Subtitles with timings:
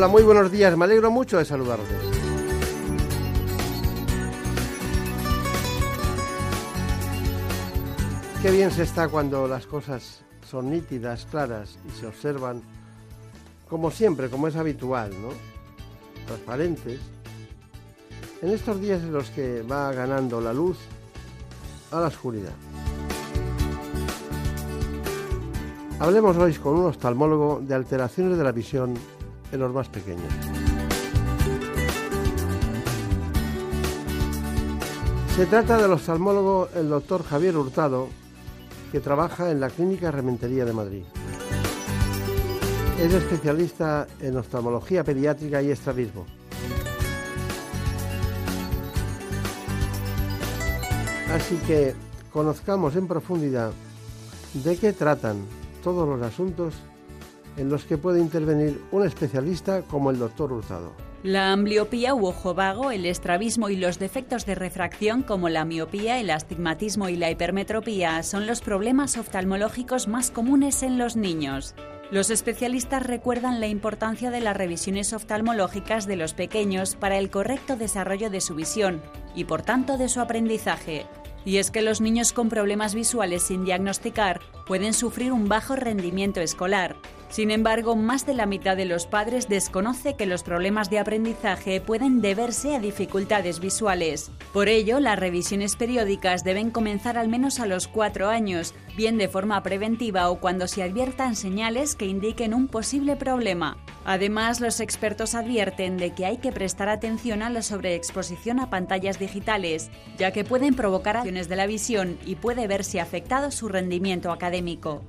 [0.00, 0.74] Hola, muy buenos días.
[0.78, 1.86] Me alegro mucho de saludarles.
[8.40, 12.62] Qué bien se está cuando las cosas son nítidas, claras y se observan
[13.68, 15.28] como siempre, como es habitual, ¿no?
[16.26, 16.98] Transparentes.
[18.40, 20.78] En estos días en los que va ganando la luz
[21.90, 22.54] a la oscuridad.
[25.98, 28.94] Hablemos hoy con un oftalmólogo de alteraciones de la visión
[29.52, 30.32] en los más pequeños.
[35.36, 38.08] Se trata del oftalmólogo el doctor Javier Hurtado,
[38.92, 41.04] que trabaja en la Clínica Rementería de Madrid.
[42.98, 46.26] Es especialista en oftalmología pediátrica y estrabismo.
[51.32, 51.94] Así que
[52.32, 53.72] conozcamos en profundidad
[54.52, 55.46] de qué tratan
[55.82, 56.74] todos los asuntos
[57.60, 60.92] en los que puede intervenir un especialista como el doctor Hurtado.
[61.22, 66.18] La ambliopía u ojo vago, el estrabismo y los defectos de refracción como la miopía,
[66.18, 71.74] el astigmatismo y la hipermetropía son los problemas oftalmológicos más comunes en los niños.
[72.10, 77.76] Los especialistas recuerdan la importancia de las revisiones oftalmológicas de los pequeños para el correcto
[77.76, 79.02] desarrollo de su visión
[79.34, 81.04] y por tanto de su aprendizaje.
[81.44, 86.40] Y es que los niños con problemas visuales sin diagnosticar pueden sufrir un bajo rendimiento
[86.40, 86.96] escolar,
[87.30, 91.80] sin embargo, más de la mitad de los padres desconoce que los problemas de aprendizaje
[91.80, 94.32] pueden deberse a dificultades visuales.
[94.52, 99.28] Por ello, las revisiones periódicas deben comenzar al menos a los cuatro años, bien de
[99.28, 103.76] forma preventiva o cuando se adviertan señales que indiquen un posible problema.
[104.04, 109.20] Además, los expertos advierten de que hay que prestar atención a la sobreexposición a pantallas
[109.20, 114.32] digitales, ya que pueden provocar acciones de la visión y puede verse afectado su rendimiento
[114.32, 115.02] académico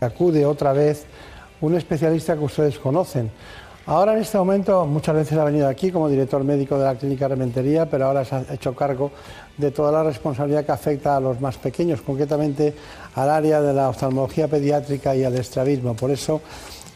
[0.00, 1.04] acude otra vez
[1.60, 3.30] un especialista que ustedes conocen.
[3.86, 7.28] Ahora en este momento muchas veces ha venido aquí como director médico de la clínica
[7.28, 9.10] Rementería, pero ahora se ha hecho cargo
[9.58, 12.74] de toda la responsabilidad que afecta a los más pequeños, concretamente
[13.14, 15.94] al área de la oftalmología pediátrica y al estrabismo.
[15.94, 16.40] Por eso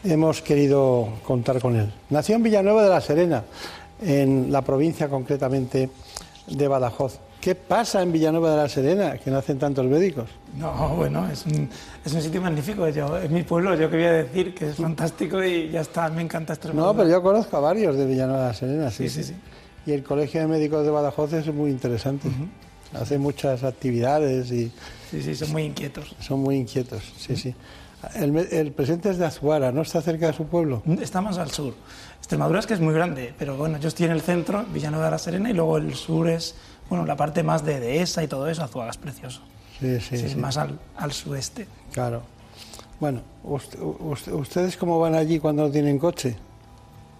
[0.03, 1.93] hemos querido contar con él.
[2.09, 3.43] Nació en Villanueva de la Serena,
[4.01, 5.91] en la provincia concretamente
[6.47, 7.19] de Badajoz.
[7.41, 10.29] ¿Qué pasa en Villanueva de la Serena, que nacen tantos médicos?
[10.57, 11.69] No, bueno, es un,
[12.03, 12.89] es un sitio magnífico.
[12.89, 16.53] Yo, es mi pueblo, yo quería decir que es fantástico y ya está, me encanta
[16.53, 16.91] Extremadura.
[16.91, 19.07] No, pero yo conozco a varios de Villanueva de la Serena, sí.
[19.07, 19.35] Sí, sí, sí.
[19.85, 22.29] Y el Colegio de Médicos de Badajoz es muy interesante.
[22.93, 24.71] Hace muchas actividades y...
[25.09, 26.15] Sí, sí, son muy inquietos.
[26.19, 27.55] Son muy inquietos, sí, sí.
[28.15, 30.83] El, el, presidente es de Azuara, ¿no está cerca de su pueblo?
[31.01, 31.73] Está más al sur.
[32.17, 35.11] Extremadura es que es muy grande, pero bueno, yo estoy en el centro, Villanueva de
[35.11, 36.55] la Serena, y luego el sur es
[36.89, 39.41] bueno, la parte más de Dehesa y todo eso, Azuaga es precioso.
[39.79, 40.15] Sí, sí.
[40.15, 41.67] Es más al, al, sureste.
[41.93, 42.23] Claro.
[42.99, 46.35] Bueno, ¿ustedes cómo van allí cuando no tienen coche?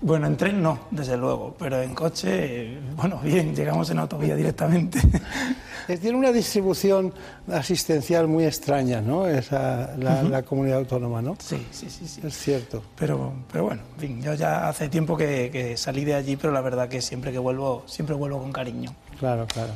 [0.02, 5.00] Bueno, en tren no, desde luego, pero en coche, bueno, bien, llegamos en autovía directamente.
[6.02, 7.12] Tiene una distribución
[7.52, 9.28] asistencial muy extraña, ¿no?
[9.28, 10.29] Esa, la, uh -huh.
[10.29, 11.35] la, comunidad autónoma, ¿no?
[11.40, 12.22] Sí, sí, sí, sí.
[12.24, 12.84] Es cierto.
[12.96, 16.53] Pero, pero bueno, en fin, yo ya hace tiempo que, que, salí de allí, pero
[16.53, 18.94] la verdad que siempre que vuelvo, siempre vuelvo con cariño.
[19.19, 19.74] Claro, claro.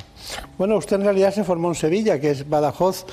[0.56, 3.04] Bueno, usted en realidad se formó en Sevilla, que es Badajoz.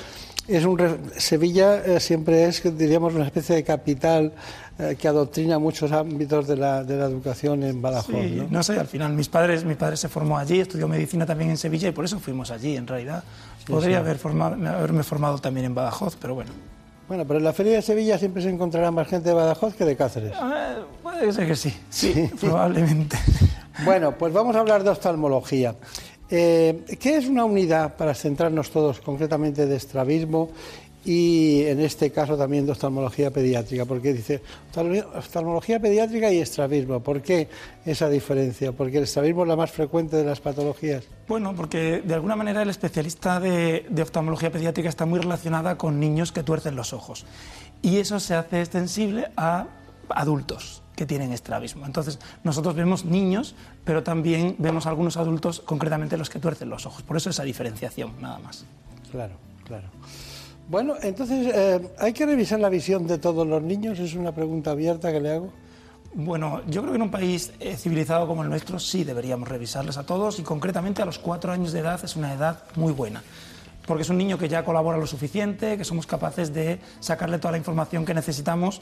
[0.48, 0.80] Es un,
[1.16, 4.32] Sevilla eh, siempre es, diríamos, una especie de capital
[4.78, 8.14] eh, que adoctrina muchos ámbitos de la, de la educación en Badajoz.
[8.14, 8.46] Sí, ¿no?
[8.50, 8.62] ¿no?
[8.62, 11.88] sé, al final mis padres, mi padre se formó allí, estudió medicina también en Sevilla
[11.88, 13.22] y por eso fuimos allí, en realidad.
[13.58, 14.00] Sí, Podría sí.
[14.00, 16.50] Haber formado, haberme formado también en Badajoz, pero bueno.
[17.06, 19.84] Bueno, pero en la Feria de Sevilla siempre se encontrará más gente de Badajoz que
[19.84, 20.32] de Cáceres.
[20.32, 22.30] Eh, puede ser que sí, sí, sí.
[22.40, 23.18] probablemente.
[23.84, 25.74] Bueno, pues vamos a hablar de oftalmología.
[26.34, 30.48] Eh, ¿Qué es una unidad, para centrarnos todos concretamente, de estrabismo
[31.04, 33.84] y en este caso también de oftalmología pediátrica?
[33.84, 34.40] Porque dice
[35.14, 37.00] oftalmología pediátrica y estrabismo.
[37.00, 37.48] ¿Por qué
[37.84, 38.72] esa diferencia?
[38.72, 41.04] Porque el estrabismo es la más frecuente de las patologías.
[41.28, 46.00] Bueno, porque de alguna manera el especialista de, de oftalmología pediátrica está muy relacionada con
[46.00, 47.26] niños que tuercen los ojos.
[47.82, 49.66] Y eso se hace extensible a
[50.08, 51.84] adultos que tienen estrabismo.
[51.84, 57.02] Entonces, nosotros vemos niños, pero también vemos algunos adultos, concretamente los que tuercen los ojos.
[57.02, 58.64] Por eso esa diferenciación, nada más.
[59.10, 59.34] Claro,
[59.64, 59.88] claro.
[60.68, 63.98] Bueno, entonces, eh, ¿hay que revisar la visión de todos los niños?
[63.98, 65.52] Es una pregunta abierta que le hago.
[66.14, 69.96] Bueno, yo creo que en un país eh, civilizado como el nuestro sí deberíamos revisarles
[69.96, 73.24] a todos y concretamente a los cuatro años de edad es una edad muy buena.
[73.88, 77.50] Porque es un niño que ya colabora lo suficiente, que somos capaces de sacarle toda
[77.50, 78.80] la información que necesitamos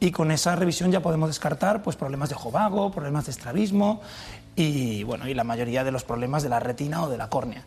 [0.00, 4.00] y con esa revisión ya podemos descartar pues, problemas de jovago, problemas de estrabismo
[4.56, 7.64] y, bueno, y la mayoría de los problemas de la retina o de la córnea.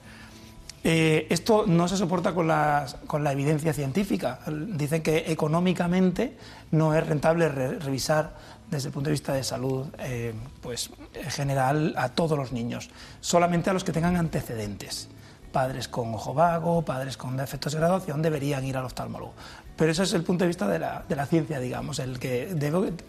[0.84, 4.40] Eh, esto no se soporta con la, con la, evidencia científica.
[4.48, 6.36] Dicen que económicamente
[6.72, 8.36] no es rentable revisar
[8.70, 12.90] desde el punto de vista de salud eh, pues, en general a todos los niños,
[13.22, 15.08] solamente a los que tengan antecedentes.
[15.54, 19.34] Padres con ojo vago, padres con defectos de graduación deberían ir al oftalmólogo.
[19.75, 22.00] Pero ese es el punto de vista de la, de la ciencia, digamos.
[22.00, 22.56] El que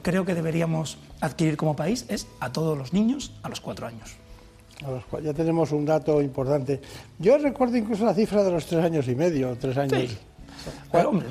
[0.03, 4.17] creo que deberíamos adquirir como país es a todos los niños a los cuatro años.
[5.23, 6.81] Ya tenemos un dato importante.
[7.19, 10.11] Yo recuerdo incluso la cifra de los tres años y medio, tres años.
[10.11, 10.19] Sí.
[10.93, 11.27] hombre,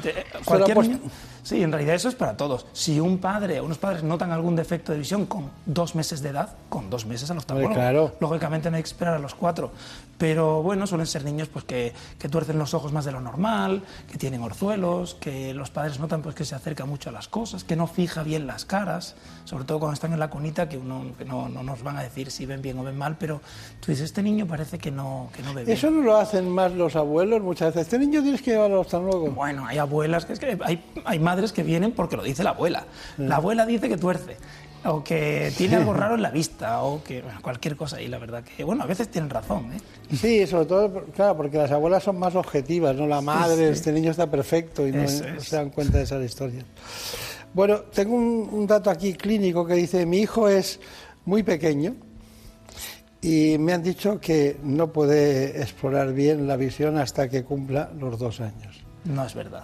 [0.45, 0.99] cualquier niño,
[1.43, 2.65] Sí, en realidad eso es para todos.
[2.71, 6.29] Si un padre o unos padres notan algún defecto de visión con dos meses de
[6.29, 7.75] edad, con dos meses al oftalmólogo.
[7.75, 8.15] Claro.
[8.21, 9.71] Lógicamente no hay que esperar a los cuatro.
[10.17, 13.83] Pero bueno, suelen ser niños pues, que, que, tuercen los ojos más de lo normal,
[14.09, 17.63] que tienen orzuelos, que los padres notan pues, que se acerca mucho a las cosas,
[17.63, 19.15] que no fija bien las caras,
[19.45, 22.03] sobre todo cuando están en la conita, que, uno, que no, no, nos van a
[22.03, 23.41] decir si ven bien o ven mal, pero
[23.79, 25.77] tú dices, este niño parece que no, que no ve bien.
[25.77, 27.93] ¿Eso no lo hacen más los abuelos muchas veces?
[27.93, 29.31] ¿Este niño tienes que llevarlo al oftalmólogo?
[29.31, 32.51] Bueno, hay abuelas, que, es que hay, hay madres que vienen porque lo dice la
[32.51, 32.85] abuela.
[33.17, 34.37] La abuela dice que tuerce
[34.85, 38.01] o que tiene algo raro en la vista, o que cualquier cosa.
[38.01, 39.71] Y la verdad que, bueno, a veces tienen razón.
[39.73, 40.15] ¿eh?
[40.15, 43.07] Sí, sobre todo, claro, porque las abuelas son más objetivas, ¿no?
[43.07, 46.65] La madre, este niño está perfecto y no, se dan cuenta de esas historias.
[47.53, 50.79] Bueno, tengo un, un, dato aquí clínico que dice, mi hijo es
[51.25, 51.95] muy pequeño
[53.21, 58.19] y me han dicho que no puede explorar bien la visión hasta que cumpla los
[58.19, 58.83] dos años.
[59.05, 59.63] No es verdad.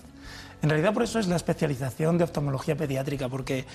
[0.62, 3.66] En realidad por eso es la especialización de oftalmología pediátrica, porque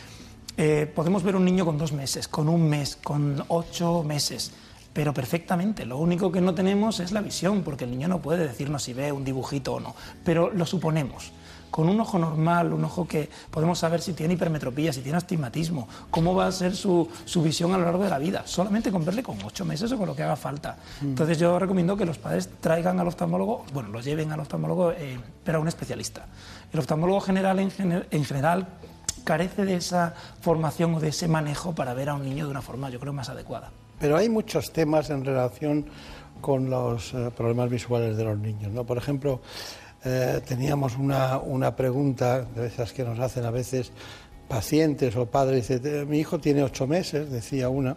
[0.57, 4.53] eh, podemos ver un niño con dos meses, con un mes, con ocho meses,
[4.93, 5.85] pero perfectamente.
[5.85, 8.93] Lo único que no tenemos es la visión, porque el niño no puede decirnos si
[8.93, 11.33] ve un dibujito o no, pero lo suponemos.
[11.73, 15.89] Con un ojo normal, un ojo que podemos saber si tiene hipermetropía, si tiene astigmatismo,
[16.09, 19.05] cómo va a ser su, su visión a lo largo de la vida, solamente con
[19.05, 20.77] verle con ocho meses o con lo que haga falta.
[21.01, 21.07] Mm.
[21.07, 25.19] Entonces yo recomiendo que los padres traigan al oftalmólogo, bueno, los lleven al oftalmólogo, eh,
[25.43, 26.27] pero a un especialista.
[26.73, 27.73] El oftalmólogo general en,
[28.09, 28.69] en general
[29.25, 32.63] carece de esa formación o de ese manejo para ver a un niño de una
[32.63, 33.73] forma, yo creo, más adecuada.
[33.99, 35.87] Pero hay muchos temas en relación
[36.41, 38.85] con los eh, problemas visuales de los niños, ¿no?
[38.85, 39.41] Por ejemplo,
[40.05, 43.93] eh, teníamos una, una, pregunta de esas que nos hacen a veces
[44.49, 45.69] pacientes o padres.
[45.69, 47.97] Dice, mi hijo tiene ocho meses, decía una,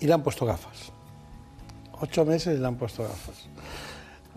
[0.00, 0.92] y le han puesto gafas.
[2.00, 3.46] Ocho meses y le han puesto gafas.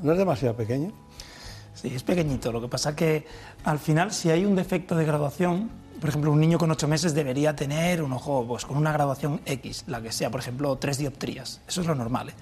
[0.01, 0.93] ¿No es demasiado pequeño?
[1.73, 2.51] Sí, es pequeñito.
[2.51, 3.25] Lo que pasa que
[3.63, 5.69] al final, si hay un defecto de graduación,
[5.99, 9.41] por ejemplo, un niño con ocho meses debería tener un ojo pues, con una graduación
[9.45, 11.61] X, la que sea, por ejemplo, tres dioptrías.
[11.67, 12.29] Eso es lo normal.
[12.29, 12.33] ¿eh?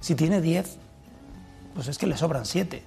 [0.00, 0.76] Si tiene diez,
[1.74, 2.84] pues es que le sobran siete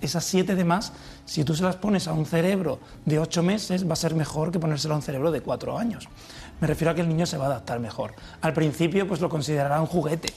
[0.00, 0.92] esas siete de más,
[1.24, 4.50] si tú se las pones a un cerebro de ocho meses, va a ser mejor
[4.50, 6.08] que ponérselo a un cerebro de cuatro años.
[6.60, 8.14] Me refiero a que el niño se va a adaptar mejor.
[8.40, 10.32] Al principio, pues lo considerará un juguete,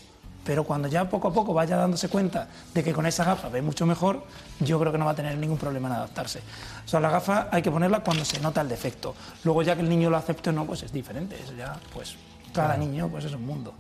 [0.50, 3.62] pero cuando ya poco a poco vaya dándose cuenta de que con esa gafa ve
[3.62, 4.24] mucho mejor,
[4.62, 6.39] yo creo que no va a tener ningún problema en adaptarse.
[6.84, 9.13] O sea, la gafa hay que ponerla cuando se nota el defecto.
[9.44, 11.36] Luego ya que el niño lo acepte o no, pues es diferente.
[11.39, 12.15] Eso ya, pues
[12.51, 13.75] cada niño pues es un mundo.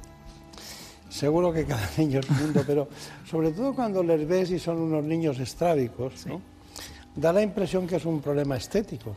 [1.09, 2.87] Seguro que cada niño es un mundo, pero
[3.27, 6.27] sobre todo cuando les ves y son unos niños estrábicos,
[7.15, 9.15] da la impresión que es un problema estético.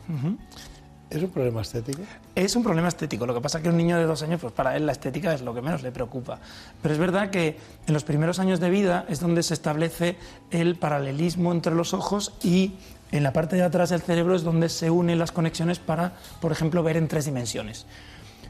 [1.13, 2.01] ¿Es un problema estético?
[2.33, 3.27] Es un problema estético.
[3.27, 5.33] Lo que pasa es que un niño de dos años, pues para él la estética
[5.33, 6.39] es lo que menos le preocupa.
[6.81, 10.17] Pero es verdad que en los primeros años de vida es donde se establece
[10.49, 12.73] el paralelismo entre los ojos y
[13.11, 16.51] en la parte de atrás del cerebro es donde se unen las conexiones para, por
[16.51, 17.85] ejemplo, ver en tres dimensiones.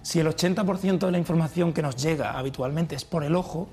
[0.01, 3.67] Si el 80% de la información que nos llega habitualmente es por el ojo,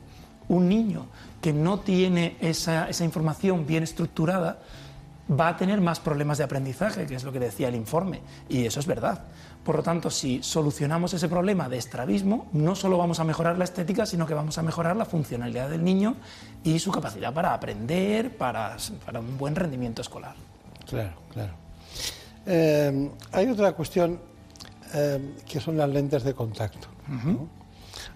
[0.49, 1.07] un niño
[1.41, 4.59] que no tiene esa, información bien estructurada
[5.31, 8.67] va a tener más problemas de aprendizaje, que es lo que decía el informe, y
[8.67, 9.25] eso es verdad.
[9.65, 13.65] Por lo tanto, si solucionamos ese problema de estrabismo, no solo vamos a mejorar la
[13.65, 16.17] estética, sino que vamos a mejorar la funcionalidad del niño
[16.65, 18.77] y su capacidad para aprender, para,
[19.19, 20.35] un buen rendimiento escolar.
[20.89, 21.53] Claro, claro.
[22.47, 24.19] Eh, hay otra cuestión
[24.93, 26.89] Em, que son las lentes de contacto.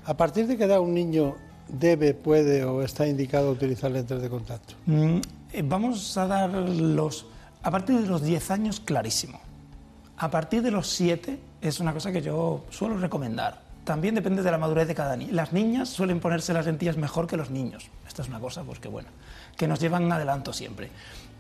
[0.06, 1.37] A partir de que da un niño
[1.68, 4.75] debe, puede o está indicado utilizar lentes de contacto.
[4.87, 5.21] Mm,
[5.62, 7.26] vamos a dar los...
[7.62, 9.40] A partir de los 10 años, clarísimo.
[10.16, 13.62] A partir de los 7 es una cosa que yo suelo recomendar.
[13.84, 15.32] también depende de la madurez de cada niño.
[15.32, 17.90] Las niñas suelen ponerse las lentillas mejor que los niños.
[18.06, 19.08] Esta es una cosa, pues que bueno,
[19.56, 20.88] que nos llevan adelanto siempre.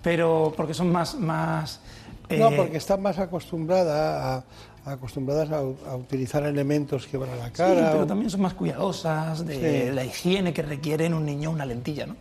[0.02, 1.14] Pero porque son más...
[1.14, 1.80] más
[2.28, 4.44] no, eh, porque están más acostumbradas
[4.84, 5.62] a, acostumbradas a,
[5.96, 7.74] utilizar elementos que van a la cara.
[7.74, 11.64] Sí, pero también son más cuidadosas de la higiene que requiere en un niño una
[11.64, 12.16] lentilla, ¿no?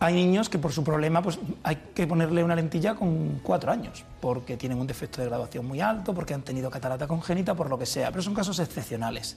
[0.00, 4.04] Hay niños que por su problema pues, hay que ponerle una lentilla con cuatro años,
[4.20, 7.78] porque tienen un defecto de graduación muy alto, porque han tenido catarata congénita, por lo
[7.78, 9.36] que sea, pero son casos excepcionales.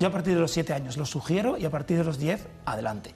[0.00, 2.46] Yo a partir de los siete años los sugiero y a partir de los diez,
[2.64, 3.14] adelante.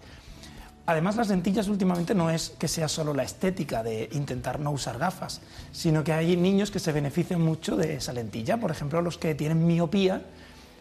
[0.87, 4.99] Además, las lentillas últimamente no es que sea solo la estética de intentar no usar
[4.99, 5.41] gafas,
[5.73, 8.61] sino que hay niños que se benefician mucho de esa lentilla.
[8.61, 10.23] Por ejemplo, los que tienen miopía,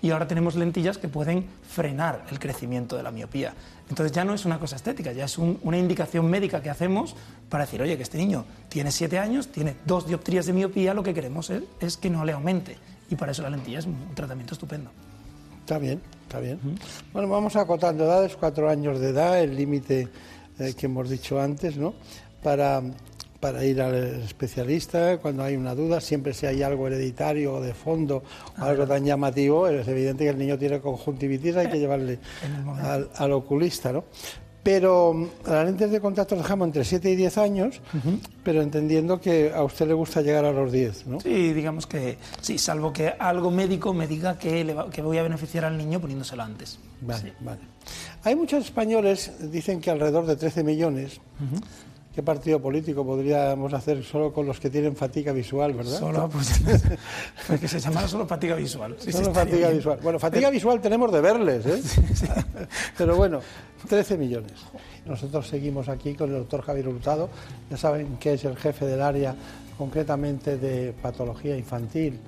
[0.04, 3.54] y ahora tenemos lentillas que pueden frenar el crecimiento de la miopía.
[3.90, 7.16] Entonces ya no es una cosa estética, ya es una indicación médica que hacemos
[7.48, 11.04] para decir, oye, que este niño tiene siete años, tiene dos dioptrías de miopía, lo
[11.04, 12.76] que queremos es, que no le aumente.
[13.10, 14.92] Y para eso la lentilla es un tratamiento estupendo.
[15.62, 16.60] Está bien, está bien.
[17.14, 20.10] Bueno, vamos acotando edades, cuatro años de edad, el límite
[20.60, 21.94] eh, que hemos dicho antes, ¿no?
[22.44, 22.84] Para
[23.44, 27.74] para ir al especialista cuando hay una duda, siempre si hay algo hereditario o de
[27.74, 28.24] fondo
[28.58, 32.20] o algo tan llamativo, es evidente que el niño tiene conjuntivitis, hay que llevarle
[33.18, 34.06] al, oculista, ¿no?
[34.64, 37.82] Pero mm, las lentes de contacto dejamos entre 7 y 10 años,
[38.46, 41.20] pero entendiendo que a usted le gusta llegar a los 10, ¿no?
[41.20, 45.24] Sí, digamos que sí, salvo que algo médico me diga que, le que voy a
[45.24, 46.80] beneficiar al niño poniéndoselo antes.
[47.02, 47.60] Vale, vale.
[48.24, 51.20] Hay muchos españoles, dicen que alrededor de 13 millones,
[52.14, 55.98] ¿Qué partido político podríamos hacer solo con los que tienen fatiga visual, verdad?
[55.98, 56.62] Solo, pues,
[57.48, 58.96] pues que se llamara solo fatiga visual.
[59.00, 60.00] solo fatiga visual.
[60.04, 61.82] Bueno, fatiga visual tenemos de verles, ¿eh?
[62.98, 63.40] Pero bueno,
[63.90, 64.52] 13 millones.
[65.08, 67.30] Nosotros seguimos aquí con el doctor Javier Hurtado,
[67.72, 69.36] ya saben que es el jefe del área
[69.80, 72.20] concretamente de patología infantil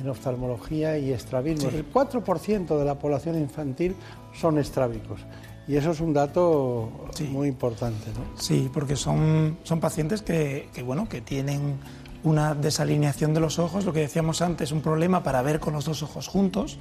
[0.00, 1.68] en oftalmología y estrabismo.
[1.68, 3.94] El 4% de la población infantil
[4.32, 5.20] son estrábicos.
[5.66, 8.40] Y eso es un dato muy importante, ¿no?
[8.40, 11.78] Sí, porque son, son pacientes que, bueno, que tienen
[12.22, 15.84] una desalineación de los ojos, lo que decíamos antes, un problema para ver con los
[15.84, 16.78] dos ojos juntos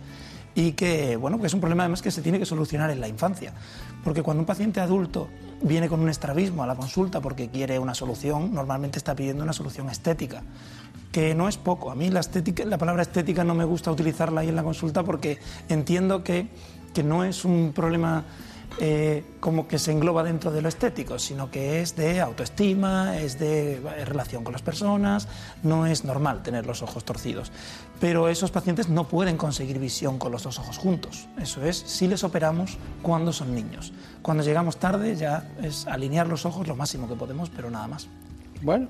[0.56, 3.08] y que, bueno, que es un problema además que se tiene que solucionar en la
[3.08, 3.54] infancia.
[4.04, 5.30] Porque cuando un paciente adulto
[5.62, 9.54] viene con un estrabismo a la consulta porque quiere una solución, normalmente está pidiendo una
[9.54, 10.44] solución estética,
[11.12, 11.90] que no es poco.
[11.90, 15.04] A mí la, estética, la palabra estética no me gusta utilizarla ahí en la consulta
[15.04, 16.48] porque entiendo que,
[16.94, 18.26] que no es un problema
[18.80, 23.38] eh, como que se engloba dentro de lo estético, sino que es de autoestima, es
[23.38, 25.28] de relación con las personas,
[25.62, 27.52] no es normal tener los ojos torcidos.
[28.00, 31.28] Pero esos pacientes no pueden conseguir visión con los dos ojos juntos.
[31.40, 33.94] Eso es si les operamos cuando son niños.
[34.22, 38.08] Cuando llegamos tarde ya es alinear los ojos lo máximo que podemos, pero nada más.
[38.62, 38.88] Bueno,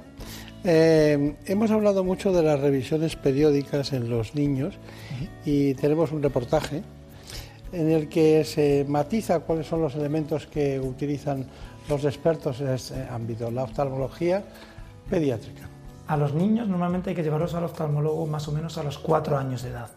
[0.64, 4.76] eh, hemos hablado mucho de las revisiones periódicas en los niños
[5.46, 6.84] y tenemos un reportaje
[7.74, 11.46] en el que se matiza cuáles son los elementos que utilizan
[11.90, 14.44] los expertos en este ámbito, la oftalmología
[15.10, 15.68] pediátrica.
[16.08, 19.38] A los niños normalmente hay que llevarlos al oftalmólogo más o menos a los cuatro
[19.38, 19.90] años de edad.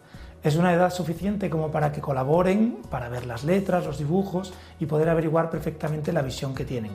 [0.43, 4.85] Es una edad suficiente como para que colaboren, para ver las letras, los dibujos y
[4.85, 6.91] poder averiguar perfectamente la visión que tienen.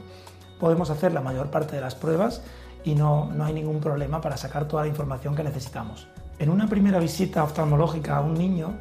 [0.59, 2.43] Podemos hacer la mayor parte de las pruebas
[2.85, 6.09] y no, no hay ningún problema para sacar toda la información que necesitamos.
[6.39, 8.75] En una primera visita oftalmológica a un niño,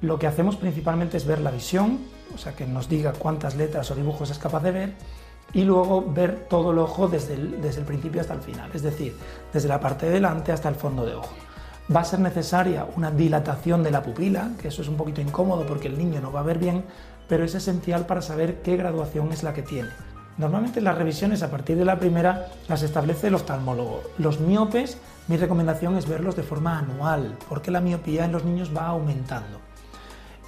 [0.00, 2.00] lo que hacemos principalmente es ver la visión,
[2.34, 4.92] o sea, que nos diga cuántas letras o dibujos es capaz de ver,
[5.52, 9.16] y luego ver todo el ojo desde el, principio hasta el final, es decir,
[9.52, 11.34] desde la parte de delante hasta el fondo de ojo.
[11.94, 15.64] Va a ser necesaria una dilatación de la pupila, que eso es un poquito incómodo
[15.66, 16.84] porque el niño no va a ver bien,
[17.28, 19.90] pero es esencial para saber qué graduación es la que tiene.
[20.36, 24.02] Normalmente las revisiones a partir de la primera las establece el oftalmólogo.
[24.18, 24.98] Los miopes,
[25.28, 29.65] mi recomendación es verlos de forma anual, porque la miopía en los niños va aumentando.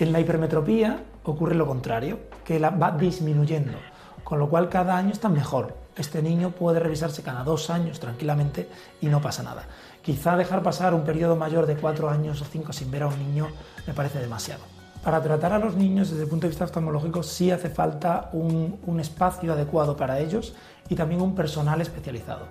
[0.00, 3.76] En la hipermetropía ocurre lo contrario, que la va disminuyendo,
[4.22, 5.74] con lo cual cada año está mejor.
[5.96, 8.68] Este niño puede revisarse cada dos años tranquilamente
[9.00, 9.64] y no pasa nada.
[10.00, 13.18] Quizá dejar pasar un periodo mayor de cuatro años o cinco sin ver a un
[13.18, 13.48] niño
[13.88, 14.62] me parece demasiado.
[15.02, 18.78] Para tratar a los niños desde el punto de vista oftalmológico sí hace falta un,
[18.86, 20.54] un espacio adecuado para ellos
[20.88, 22.46] y también un personal especializado.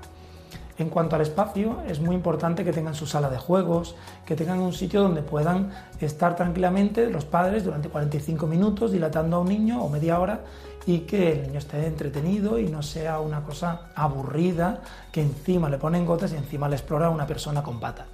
[0.79, 4.59] En cuanto al espacio, es muy importante que tengan su sala de juegos, que tengan
[4.59, 9.83] un sitio donde puedan estar tranquilamente los padres durante 45 minutos dilatando a un niño
[9.83, 10.41] o media hora
[10.85, 14.81] y que el niño esté entretenido y no sea una cosa aburrida
[15.11, 18.05] que encima le ponen gotas y encima le explora una persona con pata.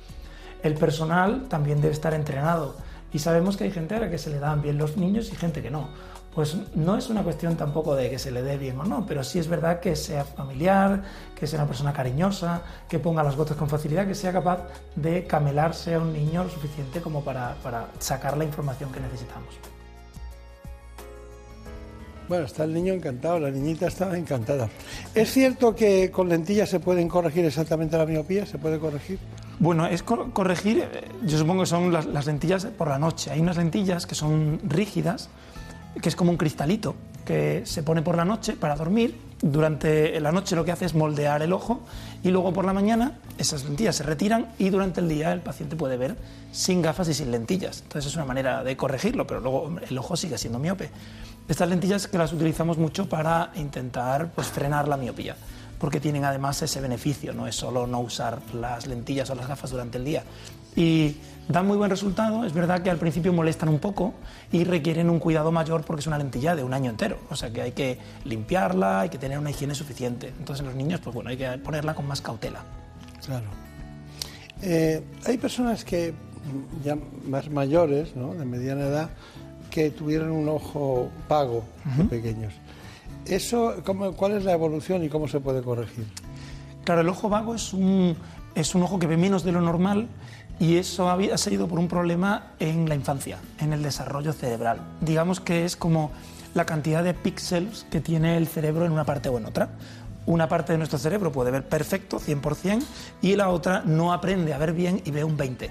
[0.64, 2.76] El personal también debe estar entrenado
[3.12, 5.36] y sabemos que hay gente a la que se le dan bien los niños y
[5.36, 5.90] gente que no
[6.34, 9.24] pues no es una cuestión tampoco de que se le dé bien o no, pero
[9.24, 11.04] sí es verdad que sea familiar,
[11.36, 14.62] que sea una persona cariñosa, que ponga las gotas con facilidad, que sea capaz
[14.96, 17.56] de camelarse a un niño lo suficiente como para,
[18.00, 19.54] sacar la información que necesitamos.
[22.28, 24.70] Bueno, está el niño encantado, la niñita estaba encantada.
[25.14, 28.46] ¿Es cierto que con lentillas se pueden corregir exactamente la miopía?
[28.46, 29.20] ¿Se puede corregir?
[29.60, 33.30] Bueno, es corregir, eh, yo supongo que son las, las, lentillas por la noche.
[33.30, 35.30] Hay unas lentillas que son rígidas,
[36.02, 36.96] que es como un cristalito,
[37.26, 39.20] que se pone por la noche para dormir.
[39.42, 41.82] Durante la noche lo que hace es moldear el ojo
[42.24, 45.76] y luego por la mañana esas lentillas se retiran y durante el día el paciente
[45.76, 46.16] puede ver
[46.54, 47.82] sin gafas y sin lentillas.
[47.82, 50.90] Entonces es una manera de corregirlo, pero luego el ojo sigue siendo miope.
[51.48, 55.36] Estas lentillas que las utilizamos mucho para intentar pues, frenar la miopía,
[55.78, 59.72] porque tienen además ese beneficio, no es solo no usar las lentillas o las gafas
[59.72, 60.24] durante el día.
[60.76, 64.14] Y dan muy buen resultado, es verdad que al principio molestan un poco
[64.52, 67.52] y requieren un cuidado mayor porque es una lentilla de un año entero, o sea
[67.52, 70.34] que hay que limpiarla, hay que tener una higiene suficiente.
[70.40, 72.62] Entonces en los niños, pues bueno, hay que ponerla con más cautela.
[73.26, 73.46] Claro.
[74.62, 76.14] Eh, hay personas que
[76.84, 76.98] ya
[77.28, 78.34] más mayores, ¿no?
[78.34, 79.10] de mediana edad,
[79.70, 81.64] que tuvieron un ojo vago
[81.98, 82.54] de pequeños.
[83.26, 83.76] Eso,
[84.16, 86.06] ¿Cuál es la evolución y cómo se puede corregir?
[86.84, 88.16] Claro, el ojo vago es un,
[88.56, 90.08] es un ojo que ve menos de lo normal
[90.60, 94.80] y eso ha sido por un problema en la infancia, en el desarrollo cerebral.
[95.02, 96.12] Digamos que es como
[96.54, 99.70] la cantidad de píxeles que tiene el cerebro en una parte o en otra.
[100.26, 102.84] Una parte de nuestro cerebro puede ver perfecto, 100%,
[103.22, 105.70] y la otra no aprende a ver bien y ve un 20%.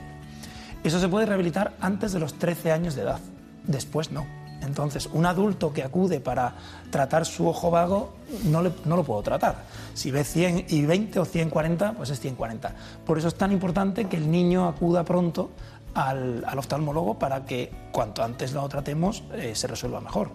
[0.85, 3.21] Eso se puede rehabilitar antes de los 13 años de edad
[3.65, 4.27] después no.
[4.63, 6.55] Entonces, un adulto que acude para
[6.91, 8.15] tratar su ojo vago,
[8.45, 9.65] no, lo puedo tratar.
[9.95, 12.73] Si ve 100 y 20 o 140, pues es 140.
[13.05, 15.51] Por eso es tan importante que el niño acuda pronto
[15.95, 20.31] al, oftalmólogo para que cuanto antes lo tratemos eh, se resuelva mejor.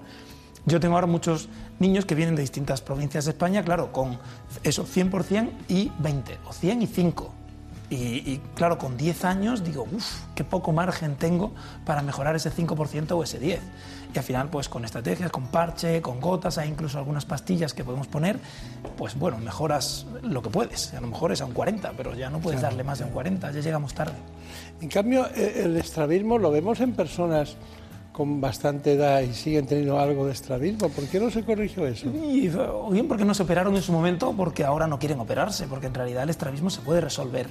[0.65, 1.47] Yo tengo ahora muchos
[1.79, 4.19] niños que vienen de distintas provincias de España, claro, con
[4.63, 7.33] eso, 100% y 20, o 100 y 5.
[7.89, 11.53] Y, claro, con 10 años digo, uff, qué poco margen tengo
[11.85, 13.59] para mejorar ese 5% o ese 10%.
[14.17, 17.83] Y al final, pues con estrategias, con parche, con gotas, hay incluso algunas pastillas que
[17.83, 18.39] podemos poner,
[18.97, 20.91] pues bueno, mejoras lo que puedes.
[20.95, 23.11] A lo mejor es a un 40, pero ya no puedes darle más de un
[23.11, 24.15] 40, ya llegamos tarde.
[24.81, 27.57] En cambio, e, el estrabismo lo vemos en personas
[28.11, 30.89] con bastante edad y siguen teniendo algo de estrabismo.
[30.89, 32.09] ¿Por qué no se corrigió eso?
[32.09, 35.67] Y, o bien porque no se operaron en su momento, porque ahora no quieren operarse,
[35.67, 37.45] porque en realidad el estrabismo se puede resolver.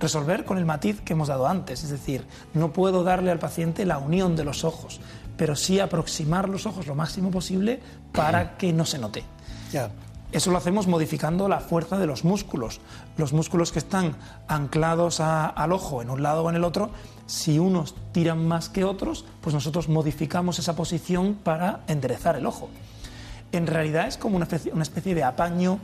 [0.00, 3.86] Resolver con el matiz que hemos dado antes, es decir, no puedo darle al paciente
[3.86, 5.00] la unión de los ojos,
[5.40, 7.80] pero sí aproximar los ojos lo máximo posible
[8.12, 9.24] para que no se note.
[9.72, 9.88] Ya.
[10.32, 12.82] Eso lo hacemos modificando la fuerza de los músculos.
[13.16, 14.16] Los músculos que están
[14.48, 16.90] anclados al ojo en un lado o en el otro,
[17.24, 22.68] si unos tiran más que otros, pues nosotros modificamos esa posición para enderezar el ojo.
[23.50, 25.78] En realidad es como una especie, una especie de apaño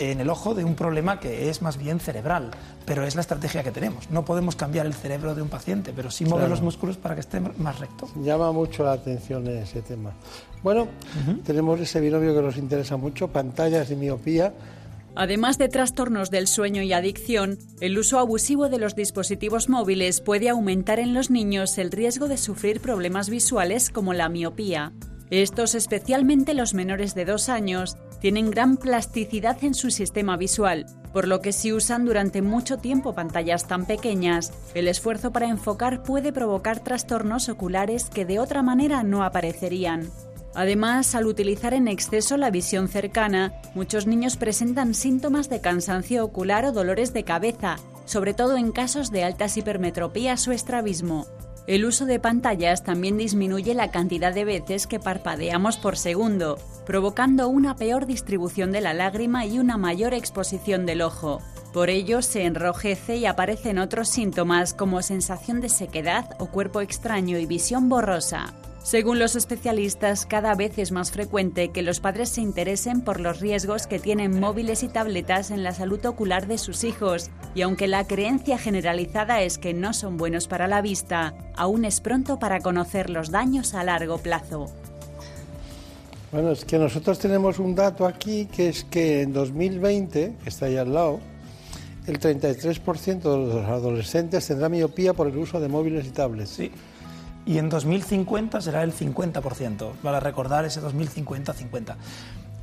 [0.00, 2.50] en el ojo de un problema que es más bien cerebral,
[2.86, 4.10] pero es la estrategia que tenemos.
[4.10, 7.20] No podemos cambiar el cerebro de un paciente, pero sí mover los músculos para que
[7.20, 8.08] esté más recto.
[8.16, 10.12] Llama mucho la atención ese tema.
[10.62, 10.88] Bueno,
[11.44, 14.54] tenemos ese binomio que nos interesa mucho, pantallas y miopía.
[15.16, 20.48] Además de trastornos del sueño y adicción, el uso abusivo de los dispositivos móviles puede
[20.48, 24.92] aumentar en los niños el riesgo de sufrir problemas visuales como la miopía.
[25.30, 31.26] Estos, especialmente los menores de dos años, tienen gran plasticidad en su sistema visual, por
[31.26, 36.32] lo que si usan durante mucho tiempo pantallas tan pequeñas, el esfuerzo para enfocar puede
[36.32, 40.10] provocar trastornos oculares que de otra manera no aparecerían.
[40.54, 46.64] Además, al utilizar en exceso la visión cercana, muchos niños presentan síntomas de cansancio ocular
[46.64, 51.26] o dolores de cabeza, sobre todo en casos de altas hipermetropías o estrabismo.
[51.66, 57.48] El uso de pantallas también disminuye la cantidad de veces que parpadeamos por segundo, provocando
[57.48, 61.40] una peor distribución de la lágrima y una mayor exposición del ojo.
[61.72, 67.38] Por ello se enrojece y aparecen otros síntomas como sensación de sequedad o cuerpo extraño
[67.38, 68.54] y visión borrosa.
[68.82, 73.38] Según los especialistas, cada vez es más frecuente que los padres se interesen por los
[73.38, 77.88] riesgos que tienen móviles y tabletas en la salud ocular de sus hijos, y aunque
[77.88, 82.60] la creencia generalizada es que no son buenos para la vista, aún es pronto para
[82.60, 84.66] conocer los daños a largo plazo.
[86.32, 90.66] Bueno, es que nosotros tenemos un dato aquí que es que en 2020, que está
[90.66, 91.20] ahí al lado,
[92.06, 96.50] el 33% de los adolescentes tendrá miopía por el uso de móviles y tablets.
[96.50, 96.72] Sí
[97.46, 101.96] y en 2050 será el 50%, para recordar ese 2050-50.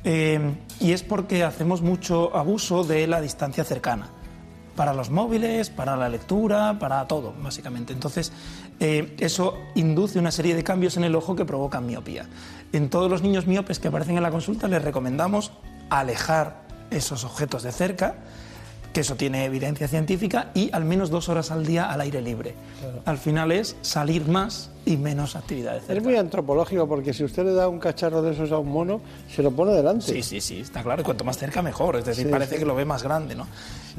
[0.04, 4.08] Eh, y es porque hacemos mucho abuso de la distancia cercana,
[4.76, 7.92] para los móviles, para la lectura, para todo, básicamente.
[7.92, 8.32] Entonces,
[8.78, 12.26] eh, eso induce una serie de cambios en el ojo que provocan miopía.
[12.72, 15.52] En todos los niños miopes que aparecen en la consulta les recomendamos
[15.90, 18.14] alejar esos objetos de cerca,
[18.92, 22.54] que eso tiene evidencia científica, y al menos dos horas al día al aire libre.
[23.04, 25.84] Al final es salir más y menos actividades.
[25.88, 29.00] Es muy antropológico porque si usted le da un cacharro de esos a un mono,
[29.28, 30.06] se lo pone delante.
[30.06, 31.04] Sí, sí, sí, está claro.
[31.04, 31.96] Cuanto más cerca, mejor.
[31.96, 33.46] Es decir, parece que lo ve más grande, ¿no?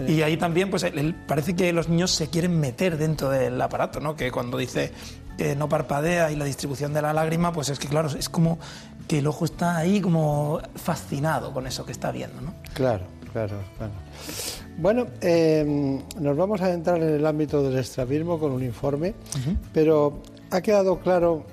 [0.07, 0.85] Y ahí también, pues,
[1.27, 4.15] parece que los niños se quieren meter dentro del aparato, ¿no?
[4.15, 4.91] Que cuando dice
[5.37, 8.59] que no parpadea y la distribución de la lágrima, pues es que, claro, es como
[9.07, 12.53] que el ojo está ahí como fascinado con eso que está viendo, ¿no?
[12.73, 13.93] Claro, claro, claro.
[14.81, 19.13] Bueno, eh, nos vamos a entrar en el ámbito del estrabismo con un informe,
[19.73, 21.43] pero ¿ha quedado claro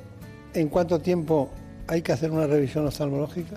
[0.55, 1.51] en cuánto tiempo
[1.89, 3.57] hay que hacer una revisión oftalmológica?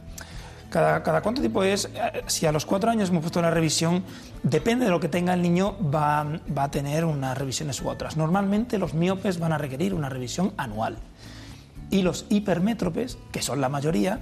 [0.72, 4.04] Cada, cada cuánto tiempo es, eh, si a los cuatro años hemos puesto la revisión,
[4.42, 6.26] depende de lo que tenga el niño, va,
[6.58, 8.18] va a tener unas revisiones u otras.
[8.18, 10.98] Normalmente los miopes van a requerir una revisión anual
[11.92, 14.20] y los hipermétropes, que son la mayoría,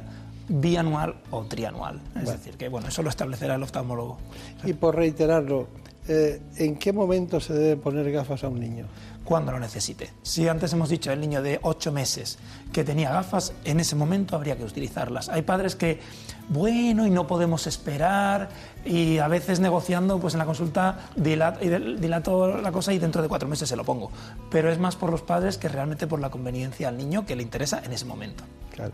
[0.47, 2.01] bianual o trianual.
[2.15, 4.17] Es decir, que bueno, eso lo establecerá el oftalmólogo.
[4.63, 5.67] Y por reiterarlo,
[6.07, 8.85] eh, ¿en qué momento se debe poner gafas a un niño?
[9.25, 10.13] Cuando lo necesite.
[10.21, 12.39] Si antes hemos dicho el niño de 8 meses
[12.71, 15.27] que tenía gafas, en ese momento habría que utilizarlas.
[15.27, 15.99] Hay padres que,
[16.47, 18.47] bueno, y no podemos esperar,
[18.85, 23.49] y a veces negociando, pues en la consulta dilato, la cosa y dentro de cuatro
[23.49, 24.11] meses se lo pongo.
[24.49, 27.43] Pero es más por los padres que realmente por la conveniencia al niño que le
[27.43, 28.45] interesa en ese momento.
[28.71, 28.93] Claro.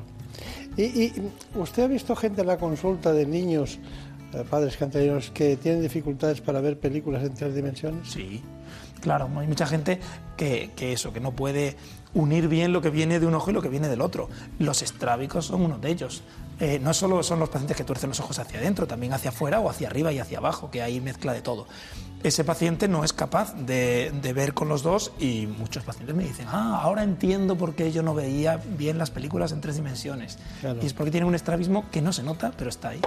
[0.78, 1.14] ¿Y,
[1.56, 3.80] usted ha visto gente en la consulta de niños,
[4.34, 8.10] eh, padres canterinos, que tienen dificultades para ver películas en tres dimensiones?
[8.10, 8.42] Sí,
[9.02, 10.00] claro, hay mucha gente
[10.36, 11.76] que, que, eso, que no puede
[12.14, 14.30] unir bien lo que viene de un ojo y lo que viene del otro.
[14.60, 16.24] Los estrábicos son uno de ellos.
[16.60, 19.60] Eh, no solo son los pacientes que tuercen los ojos hacia adentro, también hacia afuera
[19.60, 21.68] o hacia arriba y hacia abajo, que hay mezcla de todo
[22.24, 26.48] ese paciente no es capaz de, ver con los dos y muchos pacientes me dicen,
[26.50, 30.40] ah, ahora entiendo por qué yo no veía bien las películas en tres dimensiones.
[30.82, 33.02] Y es porque tiene un estrabismo que no se nota, pero está ahí.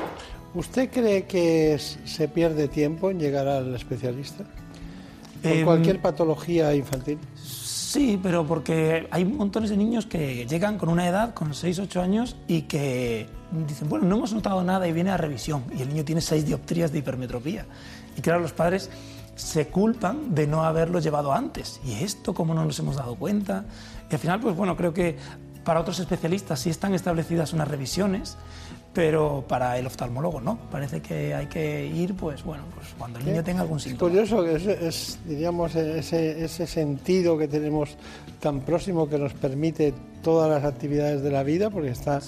[0.55, 4.45] ¿Usted cree que se pierde tiempo en llegar al especialista?
[5.43, 7.19] ¿Por em, cualquier patología infantil?
[7.97, 12.03] Sí, pero porque hay montones de niños que llegan con una edad, con 6, 8
[12.03, 13.27] años, y que
[13.67, 16.45] dicen, bueno, no hemos notado nada y viene a revisión, y el niño tiene 6
[16.45, 17.65] dioptrías de hipermetropía.
[18.15, 18.91] Y claro, los padres
[19.35, 21.81] se culpan de no haberlo llevado antes.
[21.87, 23.65] ¿Y esto cómo no nos hemos dado cuenta?
[24.11, 25.17] Y al final, pues bueno, creo que
[25.65, 28.37] para otros especialistas sí están establecidas unas revisiones,
[28.97, 30.59] pero para el oftalmólogo no.
[30.71, 34.11] Parece que hay que ir, pues bueno, pues cuando el niño tenga algún síntoma.
[34.11, 37.95] Es curioso que es, diríamos, ese, ese, sentido que tenemos
[38.41, 42.21] tan próximo que nos permite todas las actividades de la vida, porque está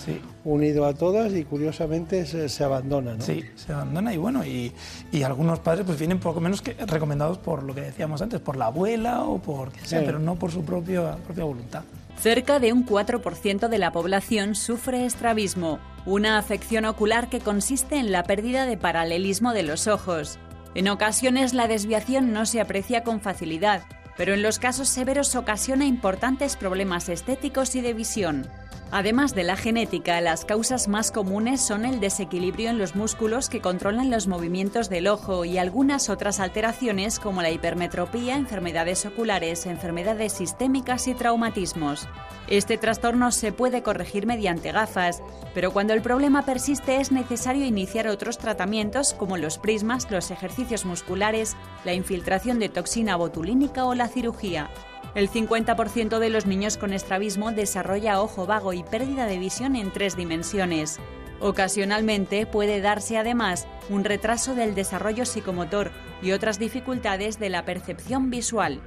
[0.44, 3.14] unido a todas y curiosamente se, abandona.
[3.14, 3.24] ¿no?
[3.24, 4.70] Sí, se abandona y bueno, y,
[5.10, 8.58] y, algunos padres pues vienen poco menos que recomendados por lo que decíamos antes, por
[8.58, 11.82] la abuela o por qué sea, pero no por su propia, propia voluntad.
[12.20, 15.78] Cerca de un 4% de la población sufre estrabismo,
[16.08, 20.38] una afección ocular que consiste en la pérdida de paralelismo de los ojos.
[20.74, 23.82] En ocasiones la desviación no se aprecia con facilidad,
[24.16, 28.48] pero en los casos severos ocasiona importantes problemas estéticos y de visión.
[28.90, 33.60] Además de la genética, las causas más comunes son el desequilibrio en los músculos que
[33.60, 40.32] controlan los movimientos del ojo y algunas otras alteraciones como la hipermetropía, enfermedades oculares, enfermedades
[40.32, 42.08] sistémicas y traumatismos.
[42.48, 45.22] Este trastorno se puede corregir mediante gafas,
[45.52, 50.86] pero cuando el problema persiste es necesario iniciar otros tratamientos como los prismas, los ejercicios
[50.86, 54.70] musculares, la infiltración de toxina botulínica o la cirugía.
[55.18, 59.92] El 50% de los niños con estrabismo desarrolla ojo vago y pérdida de visión en
[59.92, 61.00] tres dimensiones.
[61.40, 65.90] Ocasionalmente puede darse además un retraso del desarrollo psicomotor
[66.22, 68.80] y otras dificultades de la percepción visual.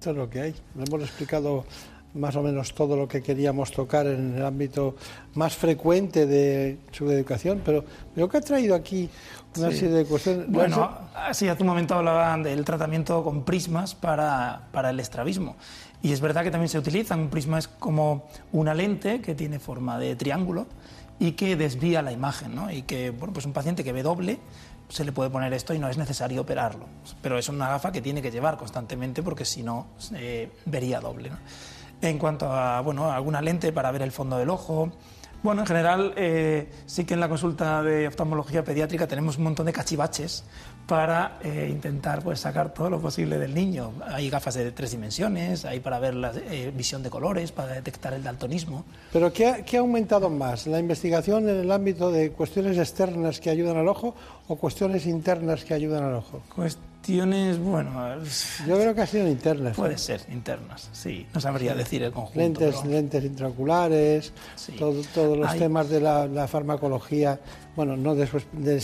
[0.00, 0.54] Esto es lo que hay.
[0.74, 1.64] hemos explicado
[2.14, 4.96] más o menos todo lo que queríamos tocar en el ámbito
[5.34, 9.08] más frecuente de su educación, pero veo que ha traído aquí
[9.56, 10.46] una serie de cuestiones.
[10.48, 10.90] Bueno,
[11.32, 15.56] sí, hace un momento hablaban del tratamiento con prismas para, para, el estrabismo.
[16.02, 17.14] Y es verdad que también se utiliza.
[17.14, 20.66] Un prisma es como una lente que tiene forma de triángulo
[21.18, 22.70] y que desvía la imagen, ¿no?
[22.70, 24.38] Y que, bueno, pues un paciente que ve doble
[24.88, 26.86] se le puede poner esto y no es necesario operarlo.
[27.22, 31.30] Pero es una gafa que tiene que llevar constantemente porque si no, eh, vería doble,
[31.30, 31.36] ¿no?
[32.02, 34.90] En cuanto a, bueno, alguna lente para ver el fondo del ojo,
[35.42, 39.64] bueno, en general eh, sí que en la consulta de oftalmología pediátrica tenemos un montón
[39.64, 40.44] de cachivaches
[40.86, 43.92] para eh, intentar pues, sacar todo lo posible del niño.
[44.06, 48.12] Hay gafas de tres dimensiones, hay para ver la eh, visión de colores, para detectar
[48.12, 48.84] el daltonismo.
[49.14, 50.66] ¿Pero ¿qué ha, qué ha aumentado más?
[50.66, 54.14] ¿La investigación en el ámbito de cuestiones externas que ayudan al ojo
[54.46, 56.42] o cuestiones internas que ayudan al ojo?
[56.54, 57.90] Pues Cuestiones, bueno...
[58.68, 59.74] Yo creo que ha sido internas.
[59.74, 61.26] Puede ser, internas, sí.
[61.34, 62.38] No sabría decir el conjunto.
[62.38, 64.32] Lentes, lentes intraoculares,
[64.78, 67.40] todos los temas de la, farmacología,
[67.74, 68.80] bueno, no de su, de,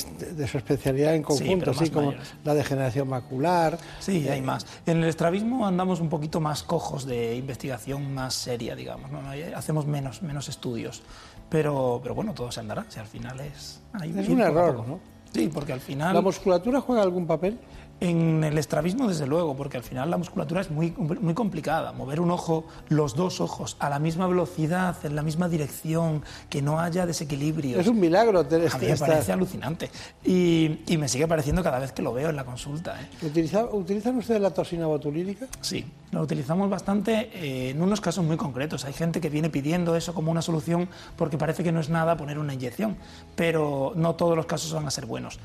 [0.49, 3.79] su especialidad en conjunto, sí, como la degeneración macular.
[4.01, 4.67] Sí, hay más.
[4.87, 9.13] En el estrabismo andamos un poquito más cojos de investigación más seria, digamos.
[9.13, 9.21] ¿no?
[9.55, 11.03] Hacemos menos, menos estudios.
[11.51, 12.87] Pero, pero bueno, todo se andará.
[12.89, 13.83] Si al final es...
[14.03, 14.99] es un error, ¿no?
[15.33, 16.15] Sí, porque al final...
[16.15, 17.59] ¿La musculatura juega algún papel?
[17.99, 21.93] En el estrabismo, desde luego, porque al final la musculatura es muy, muy complicada.
[21.93, 26.61] Mover un ojo, los dos ojos, a la misma velocidad, en la misma dirección, que
[26.61, 27.81] no haya desequilibrio.
[27.81, 28.45] Es un milagro.
[28.45, 29.91] Tener a mí me parece alucinante.
[30.25, 33.01] Y, y, me sigue pareciendo cada vez que lo veo en la consulta.
[33.01, 33.27] ¿eh?
[33.73, 35.47] ¿Utilizan ustedes la toxina botulínica?
[35.61, 38.85] Sí, lo utilizamos bastante eh, en unos casos muy concretos.
[38.85, 42.17] Hay gente que viene pidiendo eso como una solución porque parece que no es nada
[42.17, 42.97] poner una inyección,
[43.35, 45.39] pero no todos los casos van a ser buenos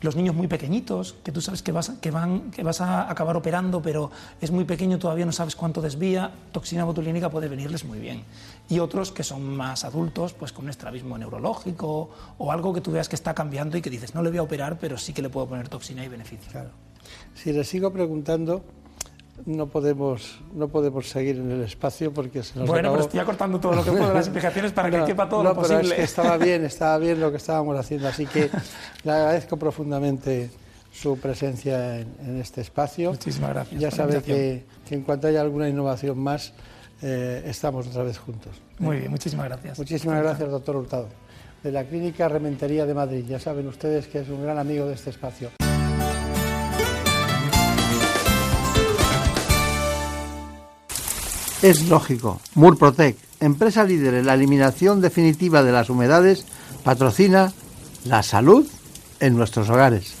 [0.00, 3.36] los niños muy pequeñitos, que tú sabes que vas, que van, que vas a acabar
[3.36, 7.98] operando, pero es muy pequeño, todavía no sabes cuánto desvía, toxina botulínica puede venirles muy
[7.98, 8.24] bien.
[8.68, 12.92] Y otros que son más adultos, pues con un estrabismo neurológico o algo que tú
[12.92, 15.22] veas que está cambiando y que dices, no le voy a operar, pero sí que
[15.22, 16.50] le puedo poner toxina y beneficio.
[16.50, 16.70] Claro.
[17.34, 18.64] Si le sigo preguntando,
[19.44, 23.60] no podemos, no podemos seguir en el espacio porque se nos Bueno, pero estoy acortando
[23.60, 25.82] todo lo que puedo las explicaciones para que quepa todo lo posible.
[25.82, 28.50] Es que estaba bien, estaba bien lo que estábamos haciendo, así que
[29.04, 30.50] le agradezco profundamente
[30.92, 33.10] su presencia en, este espacio.
[33.10, 33.80] Muchísimas gracias.
[33.80, 36.54] Ya sabe que, en cuanto haya alguna innovación más,
[37.02, 38.52] eh, estamos otra vez juntos.
[38.78, 39.78] Muy bien, muchísimas gracias.
[39.78, 41.08] Muchísimas gracias, doctor Hurtado.
[41.62, 43.24] De la Clínica Rementería de Madrid.
[43.28, 45.50] Ya saben ustedes que es un gran amigo de este espacio.
[51.62, 52.40] Es lógico.
[52.54, 56.44] Murprotec, empresa líder en la eliminación definitiva de las humedades,
[56.84, 57.52] patrocina
[58.04, 58.66] la salud
[59.20, 60.14] en nuestros hogares.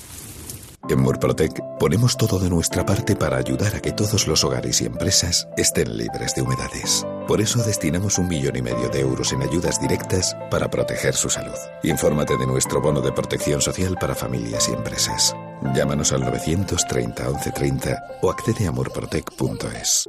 [0.88, 4.86] En Murprotec ponemos todo de nuestra parte para ayudar a que todos los hogares y
[4.86, 7.04] empresas estén libres de humedades.
[7.26, 11.28] Por eso destinamos un millón y medio de euros en ayudas directas para proteger su
[11.28, 11.56] salud.
[11.82, 15.34] Infórmate de nuestro bono de protección social para familias y empresas.
[15.74, 20.08] Llámanos al 930 1130 o accede a murprotec.es.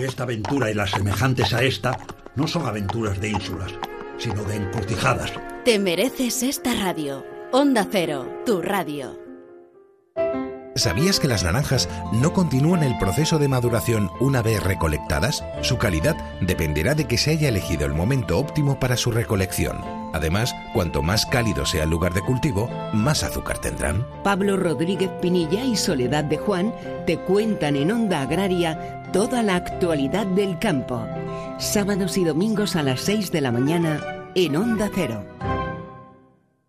[0.00, 1.98] esta aventura y las semejantes a esta
[2.34, 3.72] no son aventuras de ínsulas,
[4.18, 5.32] sino de encurtijadas.
[5.64, 7.24] Te mereces esta radio.
[7.52, 9.22] Onda Cero, tu radio.
[10.74, 15.44] ¿Sabías que las naranjas no continúan el proceso de maduración una vez recolectadas?
[15.60, 19.76] Su calidad dependerá de que se haya elegido el momento óptimo para su recolección.
[20.14, 24.06] Además, cuanto más cálido sea el lugar de cultivo, más azúcar tendrán.
[24.24, 26.74] Pablo Rodríguez Pinilla y Soledad de Juan
[27.06, 31.06] te cuentan en Onda Agraria toda la actualidad del campo.
[31.58, 34.00] Sábados y domingos a las 6 de la mañana
[34.34, 35.24] en Onda Cero.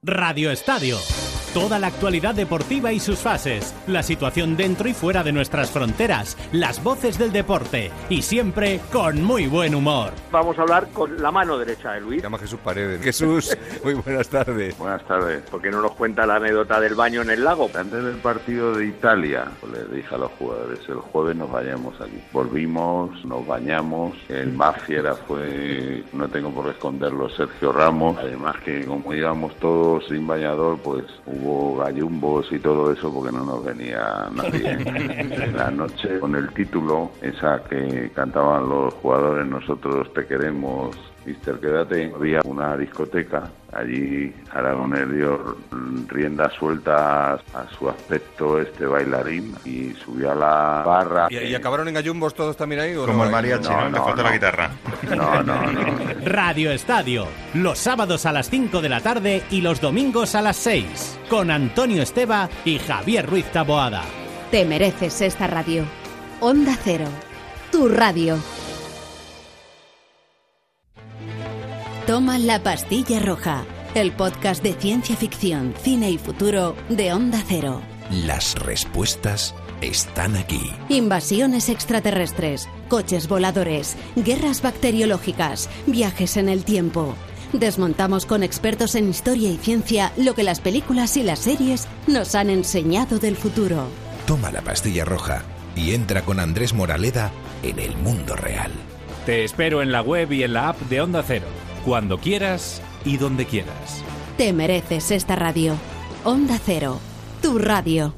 [0.03, 0.97] Radio Estadio
[1.53, 6.35] Toda la actualidad deportiva y sus fases, la situación dentro y fuera de nuestras fronteras,
[6.51, 10.13] las voces del deporte y siempre con muy buen humor.
[10.31, 12.21] Vamos a hablar con la mano derecha de Luis.
[12.21, 13.03] Se llama Jesús Paredes.
[13.03, 14.75] Jesús, muy buenas tardes.
[14.79, 15.43] Buenas tardes.
[15.43, 17.69] ¿Por qué no nos cuenta la anécdota del baño en el lago?
[17.71, 22.19] Antes del partido de Italia, le dije a los jugadores, el jueves nos vayamos aquí.
[22.31, 28.17] Volvimos, nos bañamos, el más fiera fue, no tengo por qué esconderlo, Sergio Ramos.
[28.17, 31.42] Además que como íbamos todos sin bañador, pues hubo
[31.77, 34.71] gallumbos y todo eso porque no nos venía nadie.
[34.71, 41.59] en la noche con el título, esa que cantaban los jugadores, nosotros te queremos Mister,
[41.59, 42.11] quédate.
[42.13, 43.43] Había una discoteca.
[43.71, 45.57] Allí Aragonés dio
[46.07, 51.27] rienda suelta a su aspecto este bailarín y subió a la barra.
[51.29, 52.95] ¿Y, y acabaron en gallumbos todos también ahí?
[52.95, 53.25] ¿o Como no?
[53.25, 53.89] el mariachi, ¿no?
[53.89, 54.69] Le falta la guitarra.
[55.15, 55.81] No, no, no.
[56.25, 60.57] Radio Estadio, los sábados a las 5 de la tarde y los domingos a las
[60.57, 64.03] 6, con Antonio Esteba y Javier Ruiz Taboada.
[64.51, 65.83] Te mereces esta radio.
[66.41, 67.05] Onda Cero,
[67.71, 68.37] tu radio.
[72.07, 73.63] Toma la pastilla roja,
[73.95, 77.81] el podcast de ciencia ficción, cine y futuro de Onda Cero.
[78.11, 80.69] Las respuestas están aquí.
[80.89, 87.15] Invasiones extraterrestres, coches voladores, guerras bacteriológicas, viajes en el tiempo.
[87.53, 92.35] Desmontamos con expertos en historia y ciencia lo que las películas y las series nos
[92.35, 93.87] han enseñado del futuro.
[94.27, 97.31] Toma la pastilla roja y entra con Andrés Moraleda
[97.63, 98.73] en el mundo real.
[99.25, 101.45] Te espero en la web y en la app de Onda Cero,
[101.85, 104.03] cuando quieras y donde quieras.
[104.37, 105.75] Te mereces esta radio.
[106.23, 106.99] Onda Cero,
[107.41, 108.13] tu radio.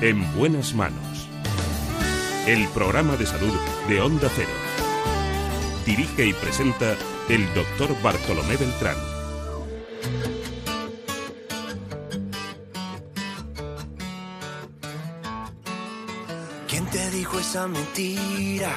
[0.00, 1.28] En buenas manos.
[2.46, 3.54] El programa de salud
[3.88, 4.50] de Onda Cero.
[5.86, 6.96] Dirige y presenta
[7.28, 8.96] el doctor Bartolomé Beltrán.
[16.66, 18.76] ¿Quién te dijo esa mentira?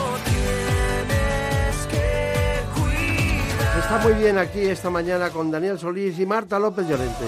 [3.81, 7.25] Está muy bien aquí esta mañana con Daniel Solís y Marta López Llorente.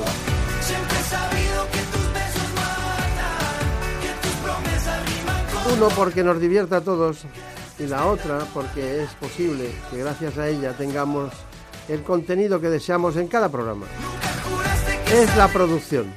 [0.61, 6.39] Siempre he sabido que tus besos matan, que tus promesas riman con Uno porque nos
[6.39, 7.25] divierte a todos
[7.79, 11.33] y la otra porque es posible que gracias a ella tengamos
[11.89, 13.85] el contenido que deseamos en cada programa.
[15.11, 16.13] Es la producción.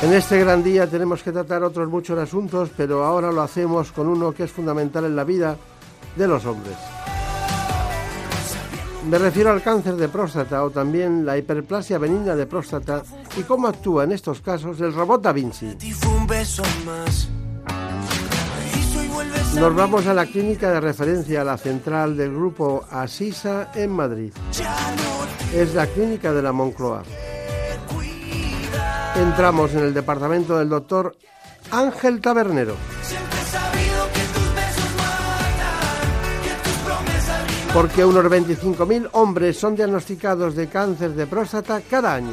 [0.00, 4.06] En este gran día tenemos que tratar otros muchos asuntos, pero ahora lo hacemos con
[4.06, 5.56] uno que es fundamental en la vida
[6.14, 6.76] de los hombres.
[9.10, 13.02] Me refiero al cáncer de próstata o también la hiperplasia benigna de próstata
[13.36, 15.76] y cómo actúa en estos casos el robot Da Vinci.
[19.56, 24.32] Nos vamos a la clínica de referencia la central del grupo Asisa en Madrid.
[25.52, 27.02] Es la clínica de la Moncloa.
[29.18, 31.16] Entramos en el departamento del doctor
[31.70, 32.76] Ángel Tabernero.
[37.72, 42.32] porque unos 25.000 hombres son diagnosticados de cáncer de próstata cada año.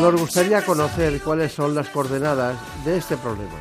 [0.00, 3.56] Nos gustaría conocer cuáles son las coordenadas de este problema.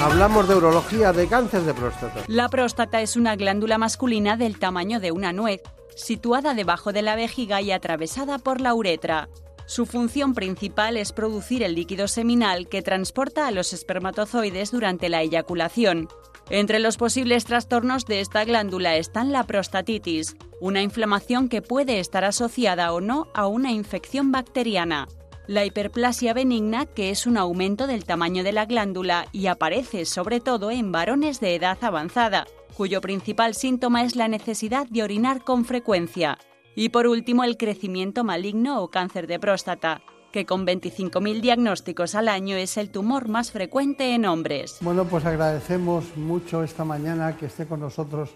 [0.00, 2.22] Hablamos de urología de cáncer de próstata.
[2.28, 5.60] La próstata es una glándula masculina del tamaño de una nuez,
[5.94, 9.28] situada debajo de la vejiga y atravesada por la uretra.
[9.66, 15.22] Su función principal es producir el líquido seminal que transporta a los espermatozoides durante la
[15.22, 16.08] eyaculación.
[16.52, 22.24] Entre los posibles trastornos de esta glándula están la prostatitis, una inflamación que puede estar
[22.24, 25.08] asociada o no a una infección bacteriana.
[25.46, 30.40] La hiperplasia benigna, que es un aumento del tamaño de la glándula y aparece sobre
[30.40, 32.46] todo en varones de edad avanzada,
[32.76, 36.36] cuyo principal síntoma es la necesidad de orinar con frecuencia.
[36.76, 40.02] Y por último, el crecimiento maligno o cáncer de próstata.
[40.32, 44.78] Que con 25.000 diagnósticos al año es el tumor más frecuente en hombres.
[44.80, 48.30] Bueno, pues agradecemos mucho esta mañana que esté con nosotros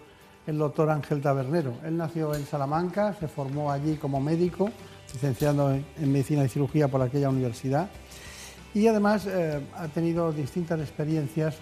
[0.45, 1.73] el doctor Ángel Tabernero.
[1.83, 4.69] Él nació en Salamanca, se formó allí como médico,
[5.13, 7.89] licenciado en medicina y cirugía por aquella universidad
[8.77, 11.55] y además eh, ha tenido distintas experiencias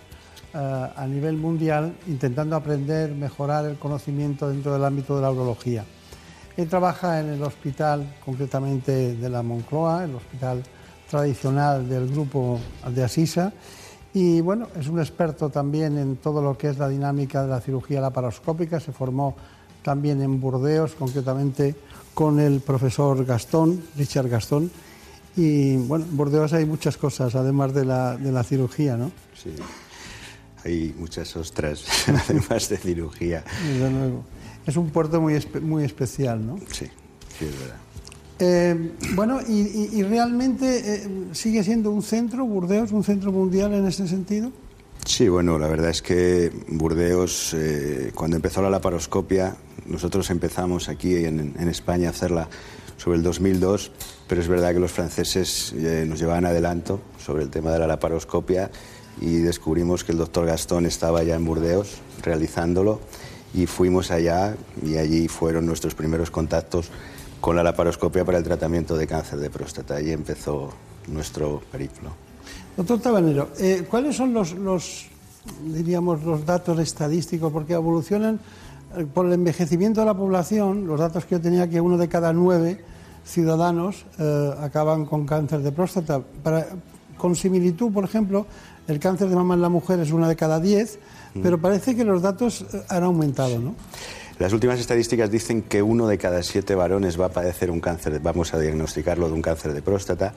[0.53, 5.85] eh, a nivel mundial intentando aprender, mejorar el conocimiento dentro del ámbito de la urología.
[6.57, 10.63] Él trabaja en el hospital, concretamente de la Moncloa, el hospital
[11.09, 13.53] tradicional del grupo de Asisa,
[14.15, 17.59] y bueno, es un experto también en todo lo que es la dinámica de la
[17.59, 18.79] cirugía laparoscópica.
[18.79, 19.35] Se formó
[19.83, 21.75] también en Burdeos, concretamente
[22.13, 24.71] con el profesor Gastón, Richard Gastón.
[25.35, 29.11] Y bueno, en Burdeos hay muchas cosas, además de la, de la cirugía, ¿no?
[29.33, 29.53] Sí,
[30.63, 31.83] hay muchas ostras,
[32.29, 33.43] además de cirugía.
[33.67, 34.23] Desde luego.
[34.65, 36.57] Es un puerto muy, muy especial, ¿no?
[36.71, 36.85] Sí,
[37.37, 37.77] sí, es verdad.
[38.37, 44.07] Eh, bueno, y, realmente eh, sigue siendo un centro, Burdeos, un centro mundial en ese
[44.07, 44.51] sentido.
[45.05, 49.55] Sí, bueno, la verdad es que Burdeos, eh, cuando empezó la laparoscopia,
[49.85, 52.49] nosotros empezamos aquí en, en, España a hacerla
[52.97, 53.91] sobre el 2002,
[54.27, 55.73] pero es verdad que los franceses
[56.07, 58.71] nos llevaban adelanto sobre el tema de la laparoscopia
[59.21, 62.99] y descubrimos que el doctor Gastón estaba ya en Burdeos realizándolo
[63.55, 66.89] y fuimos allá y allí fueron nuestros primeros contactos
[67.39, 69.95] con la laparoscopia para el tratamiento de cáncer de próstata.
[69.95, 70.71] Ahí empezó
[71.07, 72.09] nuestro periplo.
[72.75, 74.53] Doctor Tabanero, eh, ¿cuáles son los,
[75.63, 77.51] diríamos, los datos estadísticos?
[77.53, 78.39] Porque evolucionan
[78.97, 82.09] eh, por el envejecimiento de la población, los datos que yo tenía que uno de
[82.09, 82.83] cada nueve
[83.23, 86.21] ciudadanos eh, acaban con cáncer de próstata.
[87.17, 88.45] Con similitud, por ejemplo,
[88.89, 90.99] el cáncer de mama en la mujer es una de cada diez.
[91.41, 93.75] Pero parece que los datos han aumentado, ¿no?
[94.37, 98.19] Las últimas estadísticas dicen que uno de cada siete varones va a padecer un cáncer,
[98.19, 100.33] vamos a diagnosticarlo de un cáncer de próstata,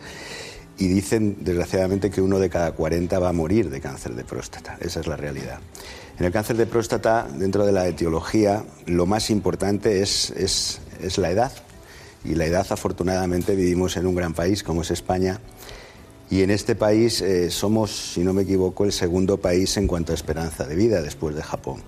[0.79, 4.77] y dicen, desgraciadamente, que uno de cada 40 va a morir de cáncer de próstata.
[4.81, 5.59] Esa es la realidad.
[6.19, 11.19] En el cáncer de próstata, dentro de la etiología, lo más importante es, es, es
[11.19, 11.53] la edad.
[12.25, 15.41] Y la edad, afortunadamente, vivimos en un gran país como es España.
[16.31, 20.13] Y en este país eh, somos, si no me equivoco, el segundo país en cuanto
[20.13, 21.83] a esperanza de vida después de Japón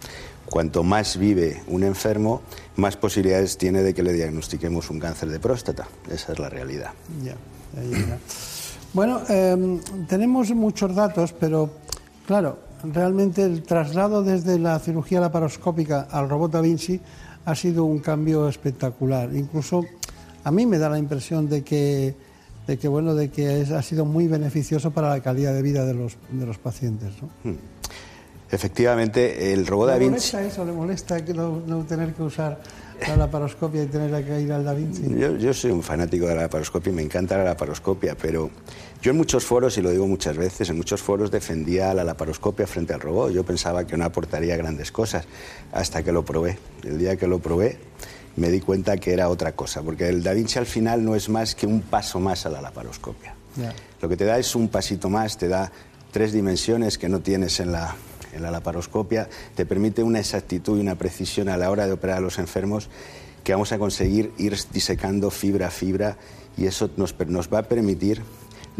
[0.50, 2.42] cuanto más vive un enfermo,
[2.76, 5.86] más posibilidades tiene de que le diagnostiquemos un cáncer de próstata.
[6.10, 6.90] Esa es la realidad.
[8.92, 11.70] Bueno, em, tenemos muchos datos, pero
[12.26, 17.00] claro, realmente el traslado desde la cirugía laparoscópica al robot Da Vinci
[17.44, 19.32] ha sido un cambio espectacular.
[19.32, 19.84] Incluso
[20.42, 22.16] a mí me da la impresión de que,
[22.66, 25.94] de que bueno, de que ha sido muy beneficioso para la calidad de vida de
[25.94, 27.10] los, de los pacientes.
[27.20, 27.50] ¿no?
[27.50, 27.56] Hmm.
[28.52, 30.04] Efectivamente, el robot Da Vinci.
[30.04, 30.64] ¿Le molesta eso?
[30.64, 32.60] ¿Le molesta que no, tener que usar
[33.06, 35.02] la laparoscopia y tener que ir al Da Vinci?
[35.38, 38.50] Yo, soy un fanático de la laparoscopia y me encanta la laparoscopia, pero
[39.00, 42.66] yo en muchos foros, y lo digo muchas veces, en muchos foros defendía la laparoscopia
[42.66, 43.30] frente al robot.
[43.30, 45.26] Yo pensaba que no aportaría grandes cosas
[45.70, 46.58] hasta que lo probé.
[46.82, 47.78] El día que lo probé
[48.36, 51.28] me di cuenta que era otra cosa, porque el Da Vinci al final no es
[51.28, 53.34] más que un paso más a la laparoscopia.
[54.00, 55.70] Lo que te da es un pasito más, te da
[56.12, 57.94] tres dimensiones que no tienes en la,
[58.32, 62.18] en la laparoscopia, te permite una exactitud y una precisión a la hora de operar
[62.18, 62.88] a los enfermos
[63.44, 66.16] que vamos a conseguir ir disecando fibra a fibra
[66.56, 68.22] y eso nos, nos va a permitir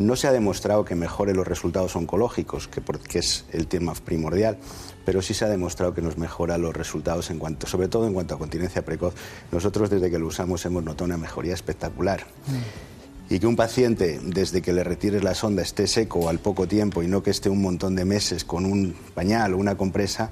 [0.00, 4.58] no se ha demostrado que mejore los resultados oncológicos, que porque es el tema primordial,
[5.04, 8.14] pero sí se ha demostrado que nos mejora los resultados en cuanto, sobre todo en
[8.14, 9.14] cuanto a continencia precoz.
[9.52, 12.26] Nosotros desde que lo usamos hemos notado una mejoría espectacular.
[12.48, 12.90] Mm
[13.30, 17.00] y que un paciente, desde que le retires la sonda, esté seco al poco tiempo
[17.00, 20.30] y no que esté un montón de meses con un pañal o una compresa,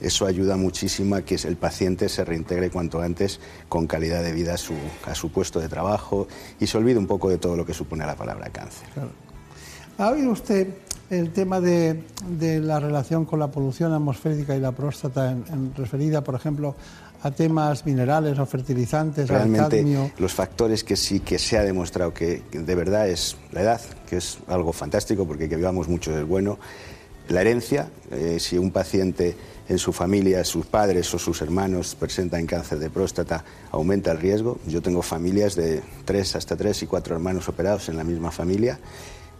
[0.00, 4.54] eso ayuda muchísimo a que el paciente se reintegre cuanto antes con calidad de vida
[4.54, 4.74] a su,
[5.04, 6.28] a su puesto de trabajo
[6.60, 8.88] y se olvide un poco de todo lo que supone la palabra cáncer.
[9.98, 10.68] ¿Ha oído usted
[11.10, 16.22] el tema de, de, la relación con la polución atmosférica y la próstata, en, referida,
[16.22, 16.76] por ejemplo,
[17.22, 22.42] a temas minerales o fertilizantes, Realmente, los factores que sí que se ha demostrado que,
[22.52, 26.58] de verdad es la edad, que es algo fantástico porque que vivamos mucho es bueno.
[27.28, 29.36] La herencia, eh, si un paciente
[29.68, 34.58] en su familia, sus padres o sus hermanos presentan cáncer de próstata, aumenta el riesgo.
[34.66, 38.78] Yo tengo familias de tres hasta tres y cuatro hermanos operados en la misma familia.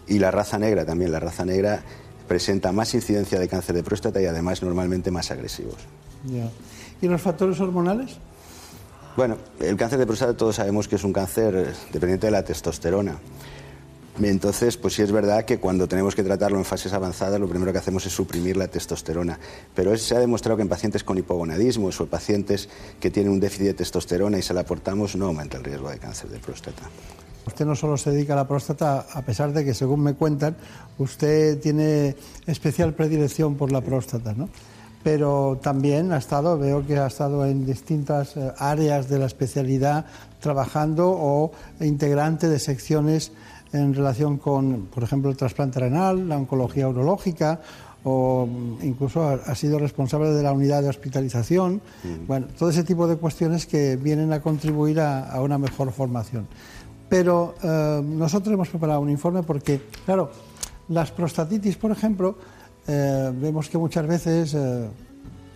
[0.07, 1.83] Y la raza negra también, la raza negra
[2.27, 5.77] presenta más incidencia de cáncer de próstata y además normalmente más agresivos.
[7.01, 8.17] ¿Y los factores hormonales?
[9.17, 13.17] Bueno, el cáncer de próstata todos sabemos que es un cáncer dependiente de la testosterona.
[14.21, 17.73] Entonces, pues sí es verdad que cuando tenemos que tratarlo en fases avanzadas, lo primero
[17.73, 19.39] que hacemos es suprimir la testosterona.
[19.75, 22.69] Pero se ha demostrado que en pacientes con hipogonadismo o en pacientes
[23.01, 25.99] que tienen un déficit de testosterona y se la aportamos, no aumenta el riesgo de
[25.99, 26.83] cáncer de próstata.
[27.47, 30.57] Usted no solo se dedica a la próstata, a pesar de que, según me cuentan,
[30.99, 32.15] usted tiene
[32.47, 34.51] especial predilección por la próstata, ¿no?
[35.03, 40.05] Pero también ha estado, veo que ha estado en distintas eh, áreas de la especialidad
[40.41, 43.33] trabajando o integrante de secciones
[43.73, 47.61] en relación con, por ejemplo, el trasplante renal, la oncología urológica
[48.05, 48.49] o
[48.83, 51.81] incluso ha, sido responsable de la unidad de hospitalización.
[52.27, 56.47] Bueno, todo ese tipo de cuestiones que vienen a contribuir a, a una mejor formación.
[57.09, 60.31] Pero eh, nosotros hemos preparado un informe porque, claro,
[60.89, 62.37] las prostatitis, por ejemplo,
[62.87, 64.89] eh, vemos que muchas veces, eh,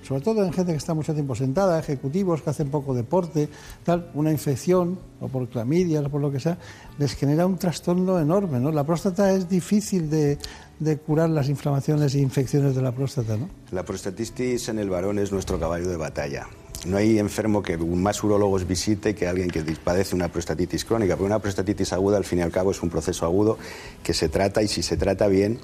[0.02, 3.48] sobre todo en gente que está mucho tiempo sentada, ejecutivos que hacen poco deporte,
[3.84, 6.58] tal, una infección, o por clamidias, o por lo que sea,
[6.98, 8.60] les genera un trastorno enorme.
[8.60, 8.70] ¿no?
[8.72, 10.38] La próstata es difícil de,
[10.78, 13.36] de curar las inflamaciones e infecciones de la próstata.
[13.36, 13.48] ¿no?
[13.70, 16.46] La prostatitis en el varón es nuestro caballo de batalla.
[16.84, 21.26] No hay enfermo que más urólogos visite que alguien que padece una prostatitis crónica, porque
[21.26, 23.56] una prostatitis aguda al fin y al cabo es un proceso agudo
[24.02, 25.60] que se trata y si se trata bien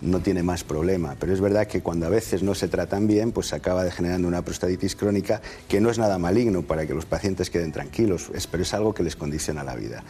[0.00, 1.16] no tiene más problema.
[1.18, 4.28] Pero es verdad que cuando a veces no se tratan bien, pues se acaba degenerando
[4.28, 8.62] una prostatitis crónica que no es nada maligno para que los pacientes queden tranquilos, pero
[8.62, 10.02] es algo que les condiciona la vida.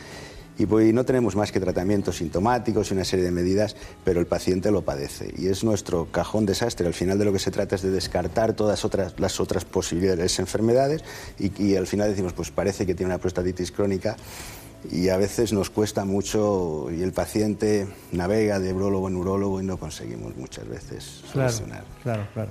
[0.61, 4.27] Y pues, no tenemos más que tratamientos sintomáticos y una serie de medidas, pero el
[4.27, 5.33] paciente lo padece.
[5.39, 6.87] Y es nuestro cajón desastre.
[6.87, 10.37] Al final de lo que se trata es de descartar todas otras, las otras posibilidades
[10.37, 11.03] de enfermedades
[11.39, 14.17] y, y al final decimos, pues parece que tiene una prostatitis crónica
[14.91, 19.65] y a veces nos cuesta mucho y el paciente navega de urologo en urólogo y
[19.65, 21.85] no conseguimos muchas veces solucionar.
[22.03, 22.51] Claro, claro,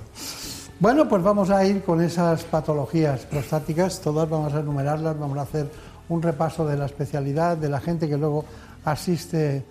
[0.78, 5.42] Bueno, pues vamos a ir con esas patologías prostáticas, todas vamos a enumerarlas, vamos a
[5.42, 5.68] hacer
[6.08, 8.44] un repaso de la especialidad, de la gente que luego
[8.84, 9.64] asiste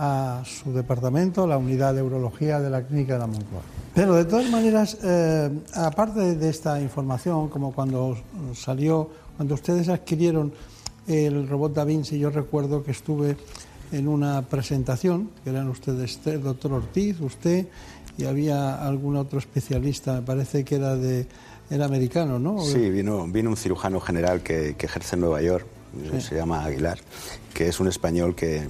[0.00, 3.62] a su departamento, la unidad de urología de la Clínica de la Moncloa.
[3.94, 8.16] Pero de todas maneras, eh, aparte de esta información, como cuando
[8.54, 10.52] salió, cuando ustedes adquirieron
[11.08, 13.36] el robot Da Vinci, yo recuerdo que estuve
[13.92, 17.66] en una presentación, que eran ustedes, el doctor Ortiz, usted,
[18.18, 21.26] y había algún otro especialista, me parece que era de
[21.70, 22.60] era americano, ¿no?
[22.60, 25.66] Sí, vino, vino un cirujano general que, que ejerce en Nueva York,
[26.18, 26.98] se llama Aguilar,
[27.52, 28.66] que es un español que,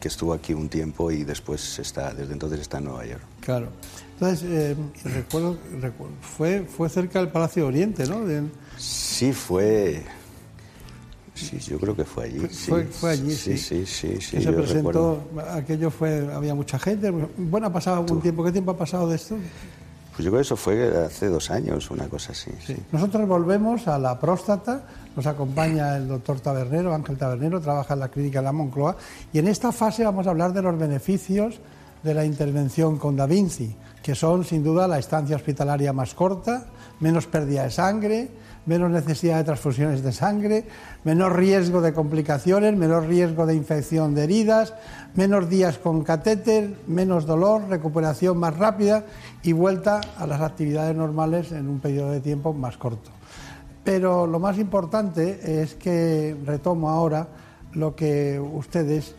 [0.00, 3.22] que, estuvo aquí un tiempo y después está, desde entonces está en Nueva York.
[3.40, 3.68] Claro.
[4.14, 5.56] Entonces, eh, recuerdo,
[6.20, 8.20] fue, fue cerca del Palacio Oriente, ¿no?
[8.76, 10.02] Sí, fue...
[11.34, 12.38] Sí, yo creo que fue allí.
[12.38, 13.58] Fue, fue allí, sí.
[13.58, 14.40] Sí, sí, sí.
[14.40, 15.20] se presentó,
[15.50, 17.10] aquello fue, había mucha gente.
[17.10, 18.44] Bueno, ha pasado algún tiempo.
[18.44, 19.36] ¿Qué tiempo ha pasado de esto?
[20.14, 22.52] Pues yo creo que eso fue hace dos años, una cosa así.
[22.64, 22.76] Sí.
[22.92, 24.84] Nosotros volvemos a la próstata,
[25.16, 28.96] nos acompaña el doctor Tabernero, Ángel Tabernero, trabaja en la clínica de la Moncloa,
[29.32, 31.58] y en esta fase vamos a hablar de los beneficios
[32.04, 33.74] de la intervención con Da Vinci,
[34.04, 36.66] que son sin duda la estancia hospitalaria más corta,
[37.00, 38.28] menos pérdida de sangre,
[38.66, 40.64] menos necesidad de transfusiones de sangre,
[41.04, 44.74] menor riesgo de complicaciones, menor riesgo de infección de heridas,
[45.14, 49.04] menos días con catéter, menos dolor, recuperación más rápida
[49.42, 53.10] y vuelta a las actividades normales en un periodo de tiempo más corto.
[53.84, 57.28] Pero lo más importante es que retomo ahora
[57.74, 59.14] lo que ustedes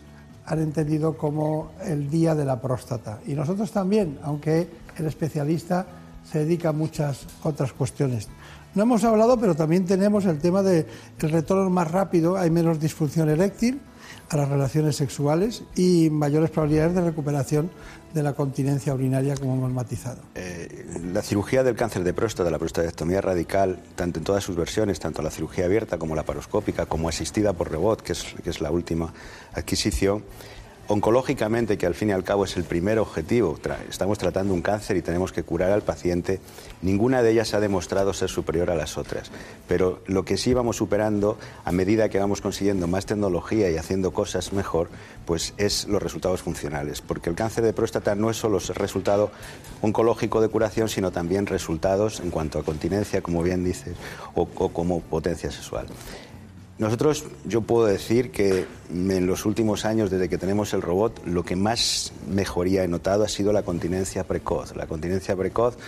[0.46, 3.20] han entendido como el día de la próstata.
[3.26, 5.86] Y nosotros también, aunque el especialista
[6.24, 8.28] se dedica a muchas otras cuestiones.
[8.76, 10.84] No hemos hablado, pero también tenemos el tema del
[11.18, 13.80] retorno más rápido, hay menos disfunción eréctil
[14.28, 17.70] a las relaciones sexuales y mayores probabilidades de recuperación
[18.12, 20.18] de la continencia urinaria, como hemos matizado.
[20.34, 25.00] Eh, la cirugía del cáncer de próstata, la prostatectomía radical, tanto en todas sus versiones,
[25.00, 27.70] tanto la cirugía abierta como la paroscópica, como asistida por
[28.12, 29.14] es, que es la última
[29.54, 30.22] adquisición,
[30.88, 33.58] oncológicamente, que al fin y al cabo es el primer objetivo,
[33.88, 36.40] estamos tratando un cáncer y tenemos que curar al paciente,
[36.82, 39.30] ninguna de ellas ha demostrado ser superior a las otras.
[39.68, 44.12] Pero lo que sí vamos superando a medida que vamos consiguiendo más tecnología y haciendo
[44.12, 44.88] cosas mejor,
[45.24, 47.00] pues es los resultados funcionales.
[47.00, 49.30] Porque el cáncer de próstata no es solo resultado
[49.82, 53.96] oncológico de curación, sino también resultados en cuanto a continencia, como bien dices,
[54.34, 55.86] o como potencia sexual.
[56.78, 61.42] Nosotros, yo puedo decir que en los últimos años, desde que tenemos el robot, lo
[61.42, 64.76] que más mejoría he notado ha sido la continencia precoz.
[64.76, 65.78] La continencia precoz,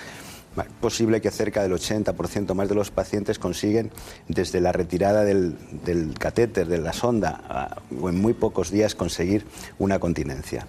[0.80, 3.90] posible que cerca del 80% más de los pacientes consiguen,
[4.28, 5.56] desde la retirada del,
[6.18, 9.44] catéter, de la sonda, o en muy pocos días, conseguir
[9.78, 10.66] una continencia.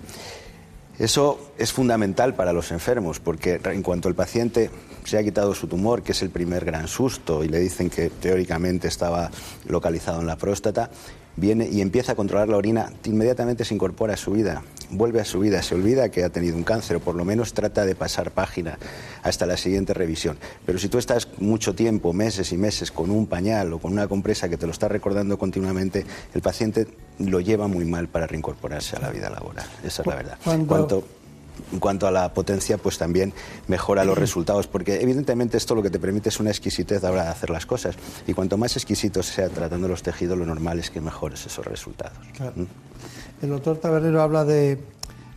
[0.98, 4.70] Eso es fundamental para los enfermos, porque en cuanto el paciente
[5.10, 8.10] se ha quitado su tumor, que es el primer gran susto, y le dicen que
[8.10, 9.32] teóricamente estaba
[9.68, 10.90] localizado en la próstata,
[11.36, 15.26] viene y empieza a controlar la orina, inmediatamente se incorpora a su vida, vuelve a
[15.26, 17.96] su vida, se olvida que ha tenido un cáncer o por lo menos trata de
[17.96, 18.78] pasar página
[19.24, 20.38] hasta la siguiente revisión.
[20.66, 24.08] Pero si tú estás mucho tiempo, meses y meses, con un pañal o con una
[24.08, 26.88] compresa que te lo está recordando continuamente, el paciente
[27.20, 29.66] lo lleva muy mal para reincorporarse a la vida laboral.
[29.84, 30.38] Esa es la verdad.
[30.68, 31.19] Cuando-
[31.72, 33.34] en cuanto a la potencia, pues también
[33.68, 37.12] mejora los resultados, porque evidentemente esto lo que te permite es una exquisitez a la
[37.14, 37.96] hora de hacer las cosas.
[38.28, 42.18] Y cuanto más exquisito sea tratando los tejidos, lo normal es que mejores esos resultados.
[42.36, 42.54] Claro.
[42.56, 42.66] ¿Mm?
[43.44, 44.78] El doctor Tabernero habla de,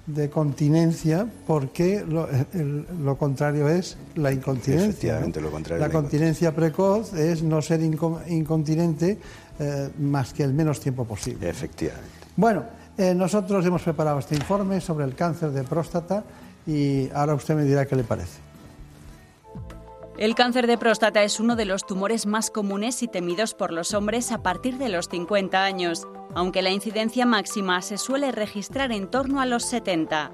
[0.06, 4.88] de continencia porque lo, el- lo contrario es la incontinencia.
[4.88, 5.46] Efectivamente, ¿no?
[5.46, 9.18] lo contrario la continencia precoz es no ser inco- incontinente
[9.60, 11.48] eh, más que el menos tiempo posible.
[11.48, 12.08] Efectivamente.
[12.34, 12.64] Bueno,
[12.98, 16.24] eh, nosotros hemos preparado este informe sobre el cáncer de próstata
[16.66, 18.40] y ahora usted me dirá qué le parece.
[20.18, 23.94] El cáncer de próstata es uno de los tumores más comunes y temidos por los
[23.94, 29.10] hombres a partir de los 50 años, aunque la incidencia máxima se suele registrar en
[29.10, 30.30] torno a los 70.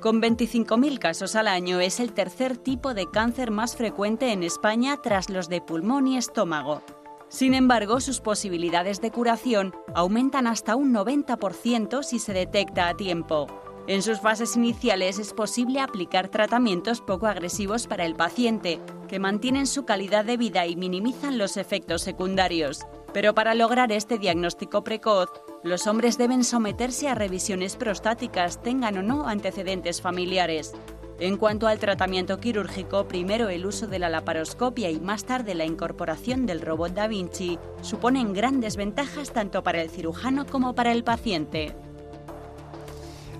[0.00, 4.98] Con 25.000 casos al año es el tercer tipo de cáncer más frecuente en España
[5.02, 6.82] tras los de pulmón y estómago.
[7.30, 13.46] Sin embargo, sus posibilidades de curación aumentan hasta un 90% si se detecta a tiempo.
[13.86, 19.68] En sus fases iniciales es posible aplicar tratamientos poco agresivos para el paciente, que mantienen
[19.68, 22.80] su calidad de vida y minimizan los efectos secundarios.
[23.12, 25.30] Pero para lograr este diagnóstico precoz,
[25.62, 30.72] los hombres deben someterse a revisiones prostáticas, tengan o no antecedentes familiares.
[31.20, 35.66] En cuanto al tratamiento quirúrgico, primero el uso de la laparoscopia y más tarde la
[35.66, 41.04] incorporación del robot Da Vinci suponen grandes ventajas tanto para el cirujano como para el
[41.04, 41.74] paciente.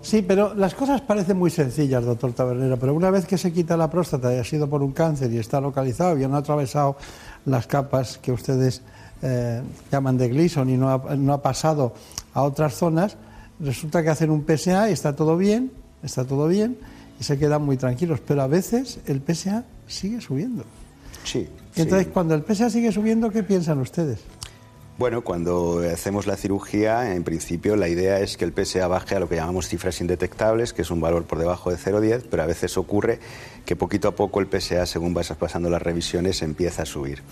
[0.02, 3.78] Sí, pero las cosas parecen muy sencillas, doctor Tabernero, pero una vez que se quita
[3.78, 6.96] la próstata y ha sido por un cáncer y está localizado y han atravesado
[7.46, 8.82] las capas que ustedes
[9.22, 11.94] eh, llaman de Gleason y no ha, no ha pasado
[12.34, 13.16] a otras zonas,
[13.58, 15.72] resulta que hacen un PSA y está todo bien,
[16.02, 16.76] está todo bien
[17.20, 20.64] y se quedan muy tranquilos, pero a veces el PSA sigue subiendo.
[21.22, 21.48] Sí.
[21.76, 22.12] Entonces, sí.
[22.12, 24.20] cuando el PSA sigue subiendo, ¿qué piensan ustedes?
[25.00, 29.20] Bueno, cuando hacemos la cirugía, en principio la idea es que el PSA baje a
[29.20, 32.46] lo que llamamos cifras indetectables, que es un valor por debajo de 0,10, pero a
[32.46, 33.18] veces ocurre
[33.64, 37.22] que poquito a poco el PSA, según vas pasando las revisiones, empieza a subir.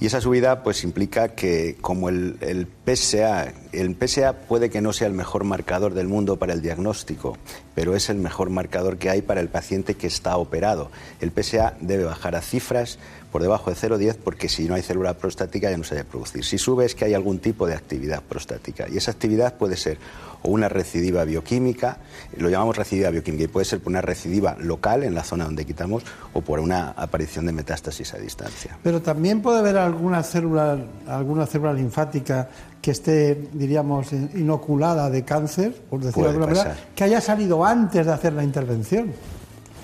[0.00, 5.08] Y esa subida pues implica que como el, PSA, el PSA puede que no sea
[5.08, 7.36] el mejor marcador del mundo para el diagnóstico,
[7.74, 10.92] pero es el mejor marcador que hay para el paciente que está operado.
[11.20, 13.00] El PSA debe bajar a cifras
[13.32, 16.44] por debajo de 0,10 porque si no hay célula prostática ya no se debe producir.
[16.44, 19.98] Si sube es que hay algún tipo de actividad prostática y esa actividad puede ser
[20.42, 21.98] o una recidiva bioquímica,
[22.36, 25.64] lo llamamos recidiva bioquímica y puede ser por una recidiva local en la zona donde
[25.64, 28.78] quitamos o por una aparición de metástasis a distancia.
[28.82, 32.48] Pero también puede haber alguna célula, alguna célula linfática
[32.80, 38.06] que esté, diríamos, inoculada de cáncer, por decirlo de alguna manera, que haya salido antes
[38.06, 39.12] de hacer la intervención.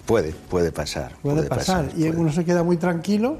[0.06, 1.12] Puede, puede pasar.
[1.22, 1.88] Puede, pasar.
[1.96, 3.38] Y uno se queda muy tranquilo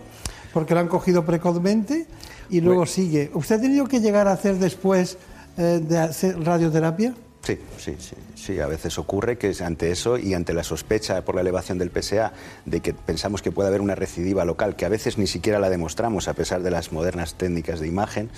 [0.53, 2.07] porque lo han cogido precozmente
[2.49, 3.31] y luego sigue.
[3.35, 5.19] ¿Usted ha tenido que llegar a hacer después
[5.57, 7.15] eh, de hacer radioterapia?
[7.43, 8.59] Sí, sí, sí, sí.
[8.59, 12.33] A veces ocurre que ante eso y ante la sospecha por la elevación del PSA
[12.65, 15.69] de que pensamos que puede haber una recidiva local, que a veces ni siquiera la
[15.69, 18.31] demostramos a pesar de las modernas técnicas de imagen,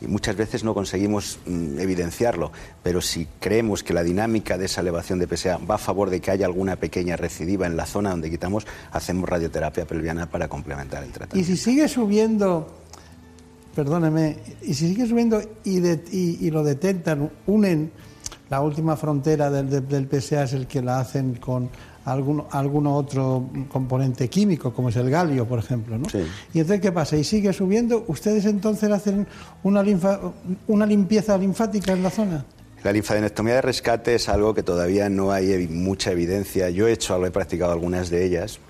[0.00, 2.52] y muchas veces no conseguimos mm, evidenciarlo.
[2.84, 6.20] Pero si creemos que la dinámica de esa elevación de PSA va a favor de
[6.20, 11.02] que haya alguna pequeña recidiva en la zona donde quitamos, hacemos radioterapia pelviana para complementar
[11.02, 11.50] el Y tratamiento.
[11.50, 12.68] si sigue subiendo,
[13.74, 17.90] perdóneme, y si sigue subiendo y, de- y- y lo detectan, unen
[18.50, 21.68] la última frontera del, del- del PSA es el que la hacen con
[22.04, 25.96] algún, algún otro componente químico, como es el galio, por ejemplo.
[25.98, 26.06] ¿no?
[26.52, 27.16] Y entonces, ¿qué pasa?
[27.16, 29.26] Y sigue subiendo, ¿ustedes entonces hacen
[29.62, 30.20] una, linfa-
[30.68, 32.44] una limpieza linfática en la zona?
[32.84, 36.68] La linfadenectomía de rescate es algo que todavía no hay mucha evidencia.
[36.68, 38.60] Yo he hecho, he practicado algunas de ellas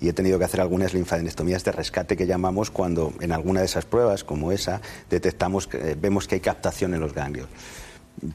[0.00, 3.66] y he tenido que hacer algunas linfadenectomías de rescate que llamamos cuando en alguna de
[3.66, 4.80] esas pruebas, como esa,
[5.10, 7.48] detectamos, eh, vemos que hay captación en los ganglios.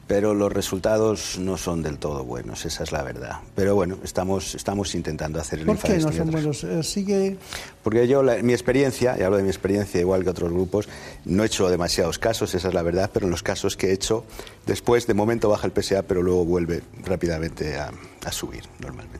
[0.06, 3.38] Pero los resultados no son del todo buenos, esa es la verdad.
[3.56, 6.62] Pero bueno, estamos, estamos intentando hacer ¿Por qué no son buenos?
[6.64, 7.38] Eh, Sigue
[7.82, 10.88] porque yo, la- mi experiencia, y hablo de mi experiencia igual que otros grupos,
[11.24, 13.92] no he hecho demasiados casos, esa es la verdad, pero en los casos que he
[13.92, 14.24] hecho,
[14.66, 17.90] después de momento baja el PSA, pero luego vuelve rápidamente a,
[18.24, 19.18] a subir normalmente.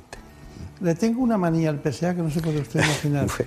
[0.82, 3.26] Le tengo una manía al PSA que no se puede usted imaginar.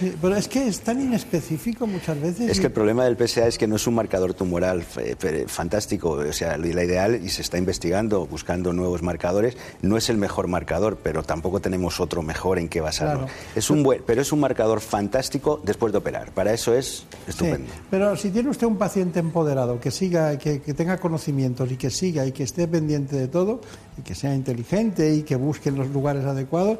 [0.00, 2.50] Sí, pero es que es tan inespecífico muchas veces.
[2.50, 5.46] Es que el problema del PSA es que no es un marcador tumoral eh, fe-
[5.46, 6.10] fantástico.
[6.12, 10.48] O sea, la ideal, y se está investigando, buscando nuevos marcadores, no es el mejor
[10.48, 13.26] marcador, pero tampoco tenemos otro mejor en qué basarlo.
[13.26, 13.32] Claro.
[13.54, 16.32] Es un buen, pero es un marcador fantástico después de operar.
[16.32, 17.70] Para eso es Sí, estupendo.
[17.90, 21.90] pero si tiene usted un paciente empoderado, que siga, que, que tenga conocimientos y que
[21.90, 23.60] siga y que esté pendiente de todo,
[23.98, 26.78] y que sea inteligente y que busque los lugares adecuados,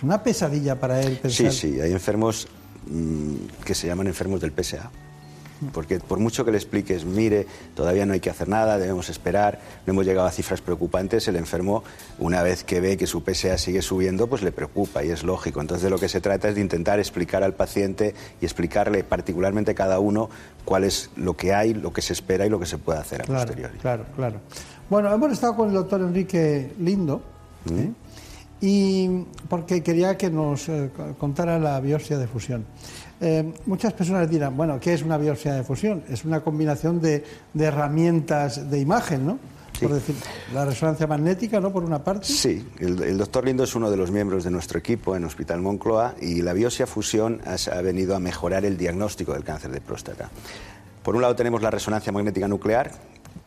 [0.00, 1.52] es una pesadilla para él Sí, pensar.
[1.52, 2.48] sí, hay enfermos
[2.86, 3.34] mm,
[3.64, 4.90] que se llaman enfermos del PSA.
[5.74, 9.60] Porque por mucho que le expliques, mire, todavía no hay que hacer nada, debemos esperar,
[9.86, 11.84] no hemos llegado a cifras preocupantes, el enfermo,
[12.18, 15.60] una vez que ve que su PSA sigue subiendo, pues le preocupa y es lógico.
[15.60, 19.72] Entonces de lo que se trata es de intentar explicar al paciente y explicarle particularmente
[19.72, 20.30] a cada uno
[20.64, 23.20] cuál es lo que hay, lo que se espera y lo que se puede hacer
[23.20, 23.78] a Claro, posteriori.
[23.80, 24.40] claro, claro.
[24.88, 27.20] Bueno, hemos estado con el doctor Enrique Lindo,
[27.70, 27.90] ¿eh?
[28.60, 32.64] Y porque quería que nos eh, co- contara la biopsia de fusión.
[33.20, 36.02] Eh, muchas personas dirán, bueno, ¿qué es una biopsia de fusión?
[36.08, 39.38] Es una combinación de, de herramientas de imagen, ¿no?
[39.80, 40.14] Por decir,
[40.52, 41.72] la resonancia magnética, ¿no?
[41.72, 42.26] Por una parte.
[42.26, 45.62] Sí, el, el doctor Lindo es uno de los miembros de nuestro equipo en Hospital
[45.62, 50.28] Moncloa y la biopsia fusión ha venido a mejorar el diagnóstico del cáncer de próstata.
[51.02, 52.90] Por un lado tenemos la resonancia magnética nuclear,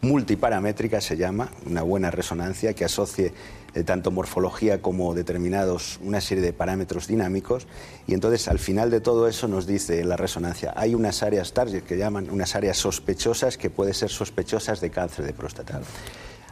[0.02, 3.32] multiparamétrica se llama, una buena resonancia que asocie
[3.76, 7.68] eh, tanto morfología como determinados una serie de parámetros dinámicos
[8.08, 11.84] y entonces al final de todo eso nos dice la resonancia hay unas áreas target
[11.84, 15.82] que llaman unas áreas sospechosas que pueden ser sospechosas de cáncer de próstata.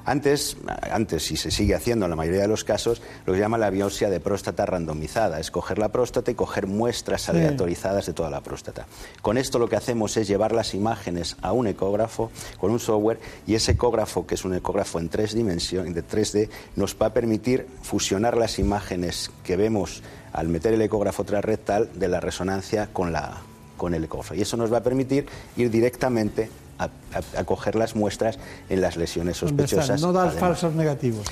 [0.06, 0.58] Antes,
[0.92, 3.58] antes, y se sigue haciendo en la mayoría de los casos, lo que se llama
[3.58, 8.30] la biopsia de próstata randomizada, es coger la próstata y coger muestras aleatorizadas de toda
[8.30, 8.88] la próstata.
[9.22, 13.20] Con esto lo que hacemos es llevar las imágenes a un ecógrafo con un software
[13.46, 15.62] y ese ecógrafo, que es un ecógrafo en tres dimensiones,
[15.94, 20.02] de 3D, nos va a permitir fusionar las imágenes que vemos
[20.34, 23.38] al meter el ecógrafo transrectal de la resonancia con, la,
[23.78, 24.34] con el ecógrafo.
[24.34, 25.26] Y eso nos va a permitir
[25.58, 26.50] ir directamente
[26.82, 28.38] a, a- a coger las muestras
[28.70, 30.02] en las lesiones sospechosas.
[30.02, 30.40] No dar además.
[30.40, 31.26] falsos negativos.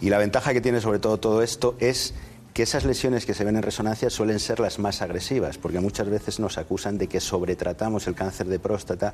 [0.00, 2.14] Y la ventaja que tiene sobre todo todo esto es
[2.52, 6.08] que esas lesiones que se ven en resonancia suelen ser las más agresivas, porque muchas
[6.08, 9.12] veces nos acusan de que sobretratamos el cáncer de próstata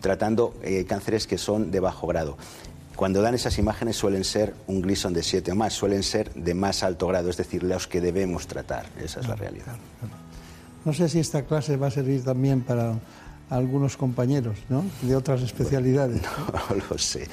[0.00, 2.36] tratando eh, cánceres que son de bajo grado.
[2.94, 6.52] Cuando dan esas imágenes suelen ser un Gleason de 7 o más, suelen ser de
[6.52, 8.84] más alto grado, es decir, los que debemos tratar.
[9.02, 9.74] Esa es la realidad.
[10.84, 12.94] No sé si esta clase va a servir también para
[13.56, 14.84] algunos compañeros, ¿no?
[15.02, 16.22] De otras especialidades.
[16.72, 17.26] No lo sé.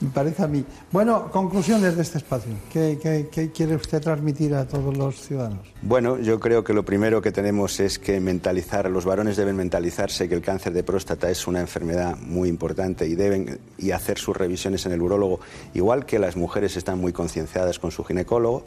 [0.00, 0.64] Me parece a mí.
[0.92, 2.52] Bueno, conclusiones de este espacio.
[2.72, 5.66] ¿Qué, qué- qué quiere usted transmitir a todos los ciudadanos?
[5.82, 10.28] Bueno, yo creo que lo primero que tenemos es que mentalizar, los varones deben mentalizarse
[10.28, 14.36] que el cáncer de próstata es una enfermedad muy importante y deben y hacer sus
[14.36, 15.40] revisiones en el urólogo,
[15.74, 18.62] igual que las mujeres están muy concienciadas con su ginecólogo.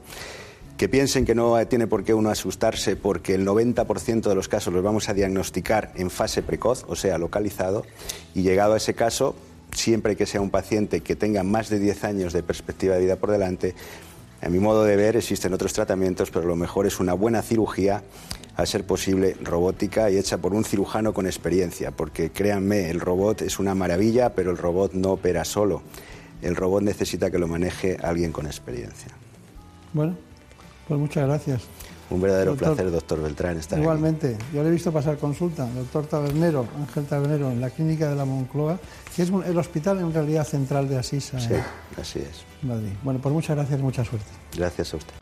[0.77, 4.73] Que piensen que no tiene por qué uno asustarse porque el 90% de los casos
[4.73, 7.83] los vamos a diagnosticar en fase precoz, o sea, localizado,
[8.35, 9.35] y llegado a ese caso,
[9.71, 13.15] siempre que sea un paciente que tenga más de 10 años de perspectiva de vida
[13.15, 13.73] por delante,
[14.41, 18.03] a mi modo de ver, existen otros tratamientos, pero lo mejor es una buena cirugía,
[18.55, 23.43] a ser posible robótica y hecha por un cirujano con experiencia, porque créanme, el robot
[23.43, 25.83] es una maravilla, pero el robot no opera solo.
[26.41, 29.09] El robot necesita que lo maneje alguien con experiencia.
[29.93, 30.17] Bueno,
[30.87, 31.61] pues muchas gracias.
[32.09, 33.83] Un verdadero Doctor, placer, doctor Beltrán, estar aquí.
[33.83, 38.15] Igualmente, yo le he visto pasar consulta, doctor Tabernero, Ángel Tabernero, en la clínica de
[38.15, 38.79] la Moncloa,
[39.13, 41.63] que es el hospital en realidad central de Asisa, Sí, en
[42.01, 42.45] así es.
[42.61, 42.93] Madrid.
[43.03, 44.27] Bueno, pues muchas gracias, mucha suerte.
[44.55, 45.13] Gracias a usted.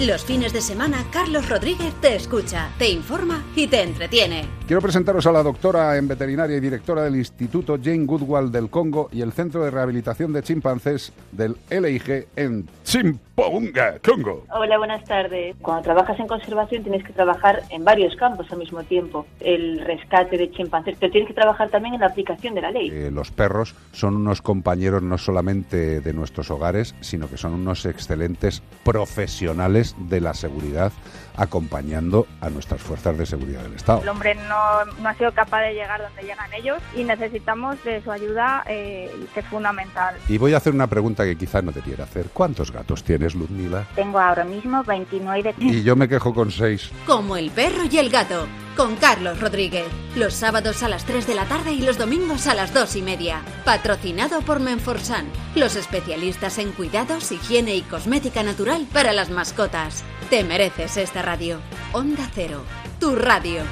[0.00, 4.48] Los fines de semana, Carlos Rodríguez te escucha, te informa y te entretiene.
[4.72, 9.10] Quiero presentaros a la doctora en veterinaria y directora del Instituto Jane Goodall del Congo
[9.12, 14.46] y el Centro de Rehabilitación de Chimpancés del LIG en Chimpounga, Congo.
[14.50, 15.56] Hola, buenas tardes.
[15.60, 19.26] Cuando trabajas en conservación tienes que trabajar en varios campos al mismo tiempo.
[19.40, 22.88] El rescate de chimpancés, pero tienes que trabajar también en la aplicación de la ley.
[22.90, 27.84] Eh, los perros son unos compañeros no solamente de nuestros hogares, sino que son unos
[27.84, 30.92] excelentes profesionales de la seguridad
[31.36, 34.02] acompañando a nuestras fuerzas de seguridad del Estado.
[34.02, 34.61] El hombre no,
[35.00, 39.10] no ha sido capaz de llegar donde llegan ellos y necesitamos de su ayuda, eh,
[39.34, 40.14] que es fundamental.
[40.28, 42.26] Y voy a hacer una pregunta que quizás no debiera hacer.
[42.32, 43.86] ¿Cuántos gatos tienes, Ludmila?
[43.94, 46.90] Tengo ahora mismo 29 Y yo me quejo con seis.
[47.06, 48.46] Como el perro y el gato,
[48.76, 49.86] con Carlos Rodríguez.
[50.16, 53.02] Los sábados a las 3 de la tarde y los domingos a las 2 y
[53.02, 53.42] media.
[53.64, 60.04] Patrocinado por Menforsan, los especialistas en cuidados, higiene y cosmética natural para las mascotas.
[60.30, 61.58] Te mereces esta radio.
[61.92, 62.62] Onda Cero,
[62.98, 63.62] tu radio.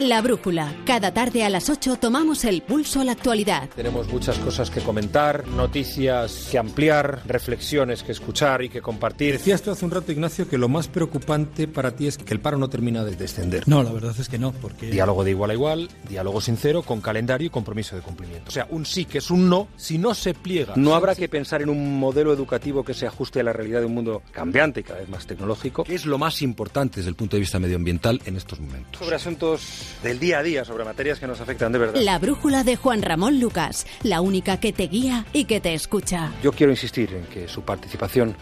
[0.00, 0.74] La Brújula.
[0.84, 3.68] Cada tarde a las 8 tomamos el pulso a la actualidad.
[3.76, 9.34] Tenemos muchas cosas que comentar, noticias que ampliar, reflexiones que escuchar y que compartir.
[9.34, 12.40] Decías tú hace un rato, Ignacio, que lo más preocupante para ti es que el
[12.40, 13.68] paro no termina de descender.
[13.68, 14.90] No, la verdad es que no, porque...
[14.90, 18.48] Diálogo de igual a igual, diálogo sincero, con calendario y compromiso de cumplimiento.
[18.48, 20.74] O sea, un sí que es un no si no se pliega.
[20.76, 23.86] No habrá que pensar en un modelo educativo que se ajuste a la realidad de
[23.86, 25.84] un mundo cambiante y cada vez más tecnológico.
[25.84, 28.98] ¿Qué es lo más importante desde el punto de vista medioambiental en estos momentos?
[28.98, 32.00] Sobre asuntos del día a día, sobre materias que nos afectan de verdad.
[32.00, 36.32] La Brújula de Juan Ramón Lucas, la única que te guía y que te escucha.
[36.42, 38.36] Yo quiero insistir en que su participación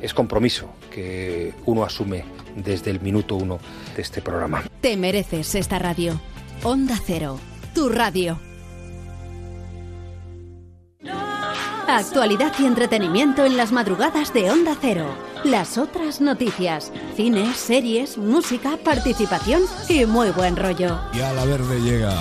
[0.00, 2.24] es compromiso que uno asume
[2.54, 3.58] desde el minuto uno
[3.94, 4.64] de este programa.
[4.80, 6.20] Te mereces esta radio.
[6.62, 7.38] Onda Cero,
[7.74, 8.38] tu radio.
[11.88, 15.06] Actualidad y entretenimiento en las madrugadas de Onda Cero.
[15.50, 20.98] Las otras noticias, cines, series, música, participación y muy buen rollo.
[21.14, 22.20] Y a la verde llega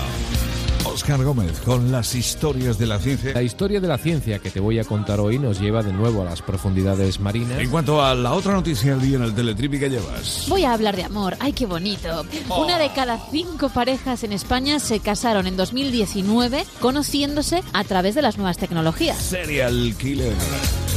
[0.85, 3.33] Oscar Gómez con las historias de la ciencia.
[3.33, 6.21] La historia de la ciencia que te voy a contar hoy nos lleva de nuevo
[6.21, 7.59] a las profundidades marinas.
[7.59, 10.45] En cuanto a la otra noticia del día en el Teletripi que llevas.
[10.47, 11.35] Voy a hablar de amor.
[11.39, 12.25] ¡Ay, qué bonito!
[12.49, 18.21] Una de cada cinco parejas en España se casaron en 2019 conociéndose a través de
[18.21, 19.17] las nuevas tecnologías.
[19.17, 20.33] Serial Killer.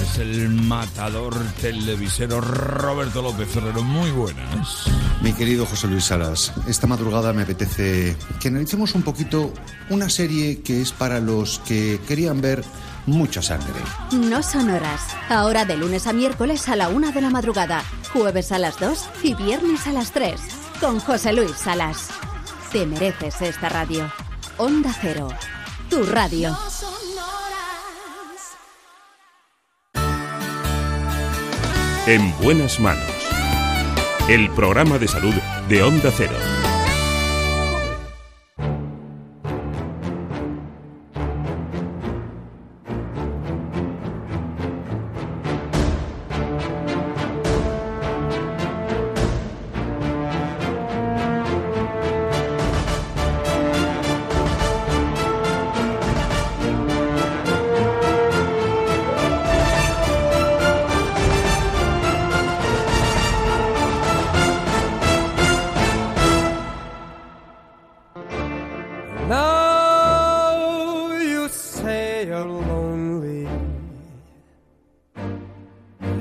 [0.03, 3.83] Es el matador televisero Roberto López Ferrero.
[3.83, 4.85] Muy buenas.
[5.23, 9.53] Mi querido José Luis Salas, esta madrugada me apetece que analicemos un poquito
[9.91, 12.65] una serie que es para los que querían ver
[13.07, 13.81] mucha sangre.
[14.13, 15.01] No son horas.
[15.29, 17.83] Ahora de lunes a miércoles a la una de la madrugada,
[18.13, 20.41] jueves a las 2 y viernes a las 3.
[20.81, 22.09] Con José Luis Salas.
[22.73, 24.13] Te mereces esta radio.
[24.59, 25.29] Onda Cero.
[25.89, 26.57] Tu radio.
[32.07, 33.05] En buenas manos.
[34.29, 35.35] El programa de salud
[35.69, 36.58] de Onda Cero.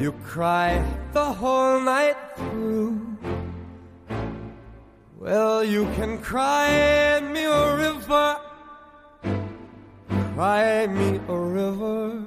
[0.08, 0.82] You cry
[1.12, 3.18] the whole night through.
[5.20, 8.38] Well, you can cry me a river.
[10.34, 12.24] Cry me a river.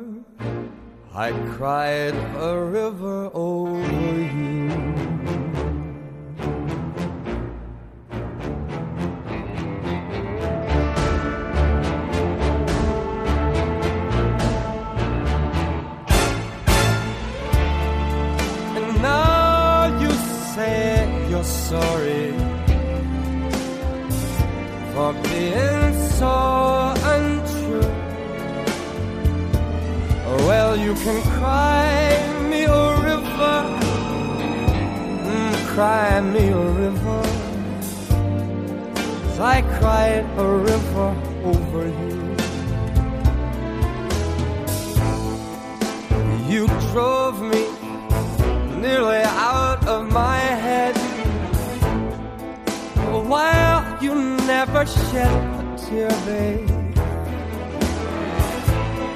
[1.15, 3.81] I cried a river over
[4.37, 4.90] you.
[21.71, 22.33] Sorry
[24.93, 26.35] for being so
[27.15, 27.93] untrue.
[30.49, 31.95] Well, you can cry
[32.51, 33.59] me a river,
[35.29, 37.23] mm, cry me a river.
[39.55, 41.11] I cried a river
[41.51, 42.19] over you.
[46.53, 47.63] You drove me
[48.83, 49.70] nearly out
[53.31, 56.69] While you never shed a tear, babe.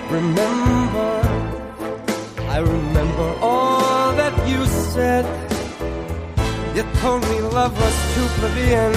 [0.08, 1.14] Remember,
[2.48, 5.24] I remember all that you said.
[6.76, 8.94] You told me love was too plebeian.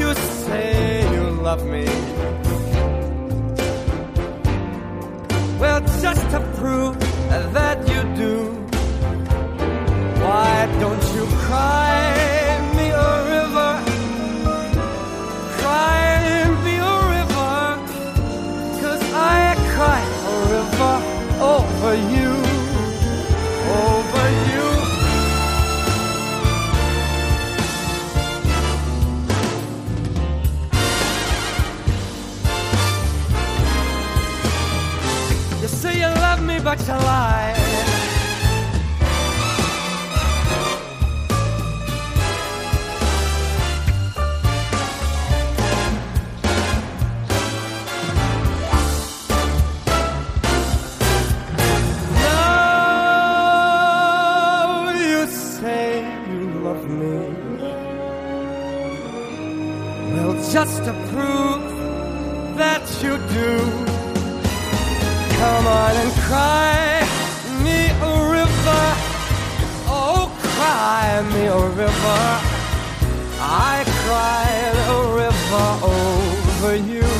[0.00, 0.10] you
[0.42, 1.86] say you love me.
[5.60, 6.98] Well, just to prove
[7.52, 8.34] that you do,
[10.22, 11.98] why don't you cry
[12.76, 13.72] me a river?
[15.58, 17.58] Cry me a river,
[18.80, 20.96] 'cause I cry a river
[21.54, 22.32] over you,
[23.86, 24.68] over you.
[35.60, 37.69] You say you love me, but you lie.
[60.52, 61.62] Just to prove
[62.56, 63.58] that you do,
[65.38, 67.06] come on and cry
[67.62, 68.84] me a river.
[69.86, 72.22] Oh, cry me a river.
[73.38, 77.19] I cried a river over you.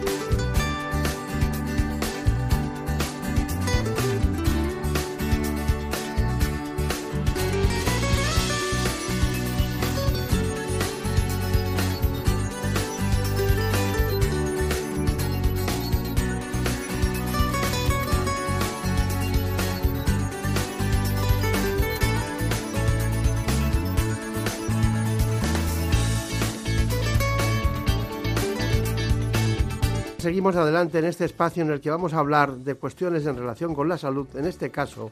[30.61, 33.89] Adelante en este espacio en el que vamos a hablar de cuestiones en relación con
[33.89, 34.27] la salud.
[34.35, 35.11] En este caso,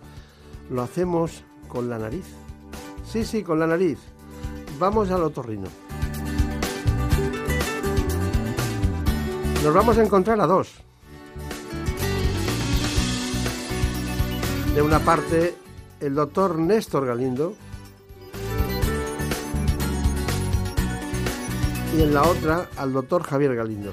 [0.69, 2.25] lo hacemos con la nariz.
[3.03, 3.99] Sí, sí, con la nariz.
[4.79, 5.67] Vamos al otorrino.
[9.63, 10.75] Nos vamos a encontrar a dos.
[14.73, 15.55] De una parte,
[15.99, 17.55] el doctor Néstor Galindo.
[21.97, 23.91] Y en la otra, al doctor Javier Galindo.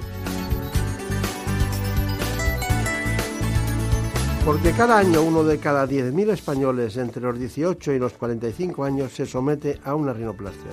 [4.47, 9.13] Porque cada año uno de cada 10.000 españoles entre los 18 y los 45 años
[9.13, 10.71] se somete a una rinoplastia.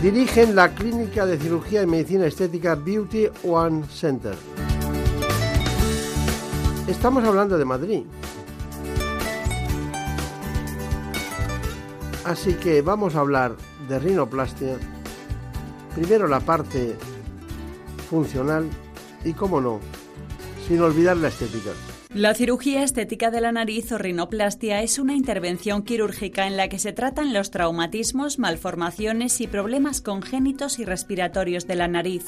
[0.00, 4.36] Dirigen la clínica de cirugía y medicina estética Beauty One Center.
[6.86, 8.04] Estamos hablando de Madrid.
[12.24, 13.54] Así que vamos a hablar
[13.86, 14.78] de rinoplastia.
[15.94, 16.96] Primero la parte
[18.08, 18.68] funcional
[19.24, 19.80] y, cómo no,
[20.66, 21.70] sin olvidar la estética.
[22.14, 26.78] La cirugía estética de la nariz o rinoplastia es una intervención quirúrgica en la que
[26.78, 32.24] se tratan los traumatismos, malformaciones y problemas congénitos y respiratorios de la nariz.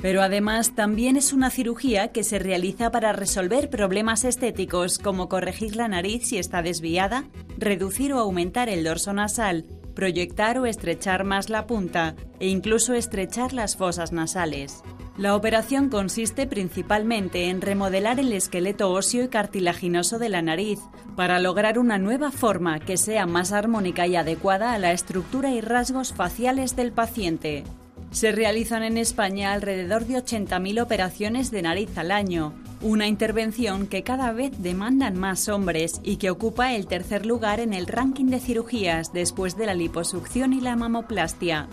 [0.00, 5.74] Pero además también es una cirugía que se realiza para resolver problemas estéticos como corregir
[5.74, 7.24] la nariz si está desviada,
[7.58, 9.64] reducir o aumentar el dorso nasal,
[9.94, 14.82] proyectar o estrechar más la punta e incluso estrechar las fosas nasales.
[15.16, 20.80] La operación consiste principalmente en remodelar el esqueleto óseo y cartilaginoso de la nariz
[21.14, 25.60] para lograr una nueva forma que sea más armónica y adecuada a la estructura y
[25.60, 27.62] rasgos faciales del paciente.
[28.10, 32.52] Se realizan en España alrededor de 80.000 operaciones de nariz al año,
[32.82, 37.72] una intervención que cada vez demandan más hombres y que ocupa el tercer lugar en
[37.72, 41.68] el ranking de cirugías después de la liposucción y la mamoplastia.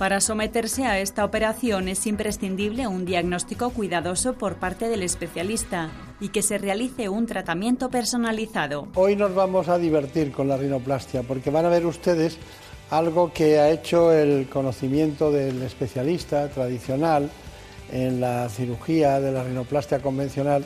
[0.00, 5.90] Para someterse a esta operación es imprescindible un diagnóstico cuidadoso por parte del especialista
[6.20, 8.88] y que se realice un tratamiento personalizado.
[8.94, 12.38] Hoy nos vamos a divertir con la rinoplastia porque van a ver ustedes
[12.88, 17.28] algo que ha hecho el conocimiento del especialista tradicional
[17.92, 20.64] en la cirugía de la rinoplastia convencional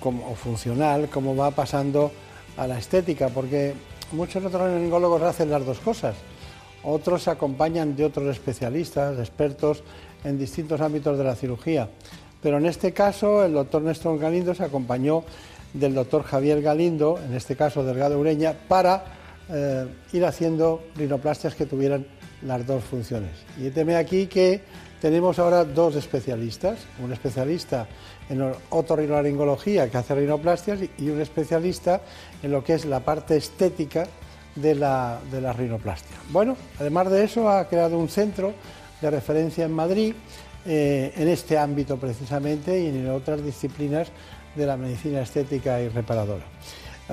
[0.00, 2.12] o funcional, como va pasando
[2.56, 3.74] a la estética, porque
[4.12, 6.14] muchos otolaringólogos hacen las dos cosas
[6.86, 9.82] otros se acompañan de otros especialistas, expertos
[10.24, 11.88] en distintos ámbitos de la cirugía.
[12.42, 15.24] Pero en este caso, el doctor Néstor Galindo se acompañó
[15.72, 19.04] del doctor Javier Galindo, en este caso Delgado Ureña, para
[19.50, 22.06] eh, ir haciendo rinoplastias que tuvieran
[22.42, 23.32] las dos funciones.
[23.58, 24.60] Y teme aquí que
[25.00, 27.88] tenemos ahora dos especialistas, un especialista
[28.28, 32.00] en otorrinolaringología que hace rinoplastias y un especialista
[32.42, 34.06] en lo que es la parte estética
[34.56, 36.16] de la, de la rinoplastia.
[36.30, 38.52] Bueno, además de eso ha creado un centro
[39.00, 40.14] de referencia en Madrid
[40.66, 44.08] eh, en este ámbito precisamente y en otras disciplinas
[44.56, 46.44] de la medicina estética y reparadora.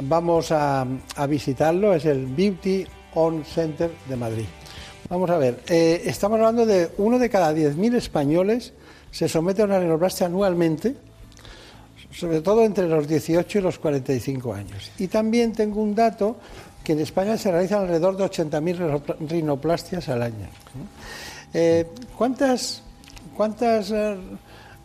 [0.02, 0.88] Vamos a,
[1.30, 4.46] visitarlo, es el Beauty On Center de Madrid.
[5.08, 8.74] Vamos a ver, eh, estamos hablando de uno de cada 10.000 españoles
[9.14, 10.96] se somete a una rinoplastia anualmente,
[12.12, 14.92] sobre todo entre los 18 y los 45 años.
[14.98, 16.38] Y también tengo un dato
[16.84, 20.48] que en España se realizan alrededor de 80.000 rinoplastias al año.
[21.54, 22.82] Eh, ¿Cuántas,
[23.36, 24.18] cuántas eh,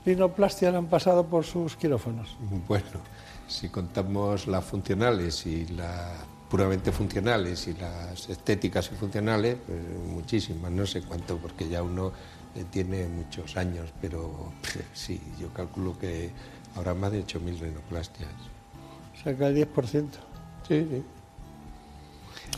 [0.05, 2.37] rinoplastias han pasado por sus quirófanos?
[2.69, 3.01] Bueno,
[3.47, 6.13] si contamos las funcionales y las
[6.49, 12.13] puramente funcionales y las estéticas y funcionales, pues muchísimas, no sé cuánto, porque ya uno
[12.55, 14.53] eh, tiene muchos años, pero
[14.95, 16.31] sí, yo calculo que
[16.77, 18.31] habrá más de 8.000 rinoplastias.
[19.15, 20.07] O sea, que el 10%.
[20.69, 21.03] Sí, sí.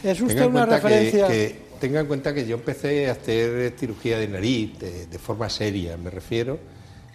[0.03, 1.29] ¿Es usted una referencia?
[1.81, 6.11] tenga en cuenta que yo empecé a hacer cirugía de nariz de, forma seria, me
[6.11, 6.61] refiero,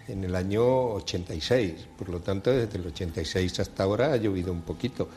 [0.08, 1.88] en el año 86.
[1.98, 5.08] Por lo tanto, desde el 86 hasta ahora ha llovido un poquito.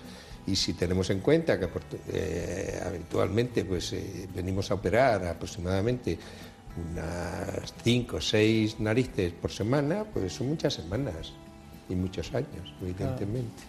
[0.47, 1.69] Y si tenemos en cuenta que
[2.13, 6.19] eh, habitualmente pues, eh, venimos a operar aproximadamente
[6.93, 11.33] unas 5 o 6 narices por semana, pues son muchas semanas
[11.89, 13.63] y muchos años, evidentemente.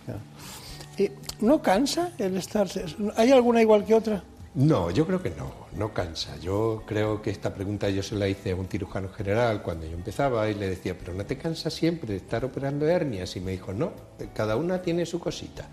[1.41, 2.67] ¿No cansa el estar?
[3.15, 4.23] ¿Hay alguna igual que otra?
[4.55, 6.35] No, yo creo que no, no cansa.
[6.39, 9.93] Yo creo que esta pregunta yo se la hice a un cirujano general cuando yo
[9.93, 13.35] empezaba y le decía, pero ¿no te cansa siempre de estar operando hernias?
[13.35, 13.91] Y me dijo, no,
[14.33, 15.67] cada una tiene su cosita.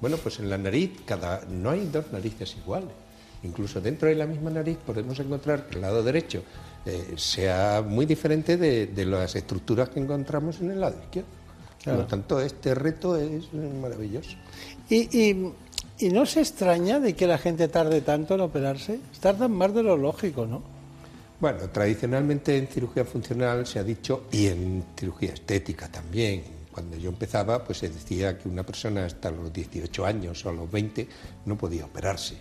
[0.00, 2.90] Bueno, pues en la nariz cada, no hay dos narices iguales.
[3.44, 6.42] Incluso dentro de la misma nariz podemos encontrar que el lado derecho
[6.86, 11.28] eh, sea muy diferente de, las estructuras que encontramos en el lado izquierdo.
[11.84, 14.36] Por lo tanto, este reto es maravilloso.
[14.92, 18.98] Y, no se extraña de que la gente tarde tanto en operarse.
[19.20, 20.62] Tardan más de lo lógico, ¿no?
[21.40, 27.10] Bueno, tradicionalmente en cirugía funcional se ha dicho, y en cirugía estética también, cuando yo
[27.10, 31.08] empezaba, pues se decía que una persona hasta los 18 años o a los 20
[31.46, 32.36] no podía operarse.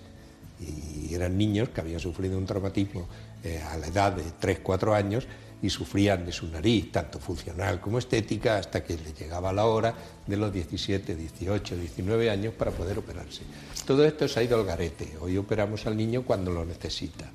[0.59, 3.07] Y eran niños que habían sufrido un traumatismo
[3.43, 5.27] eh, a la edad de 3, 4 años
[5.61, 9.93] y sufrían de su nariz, tanto funcional como estética, hasta que le llegaba la hora
[10.25, 13.43] de los 17, 18, 19 años para poder operarse.
[13.85, 15.17] Todo esto se ha ido al garete.
[15.19, 17.25] Hoy operamos al niño cuando lo necesita.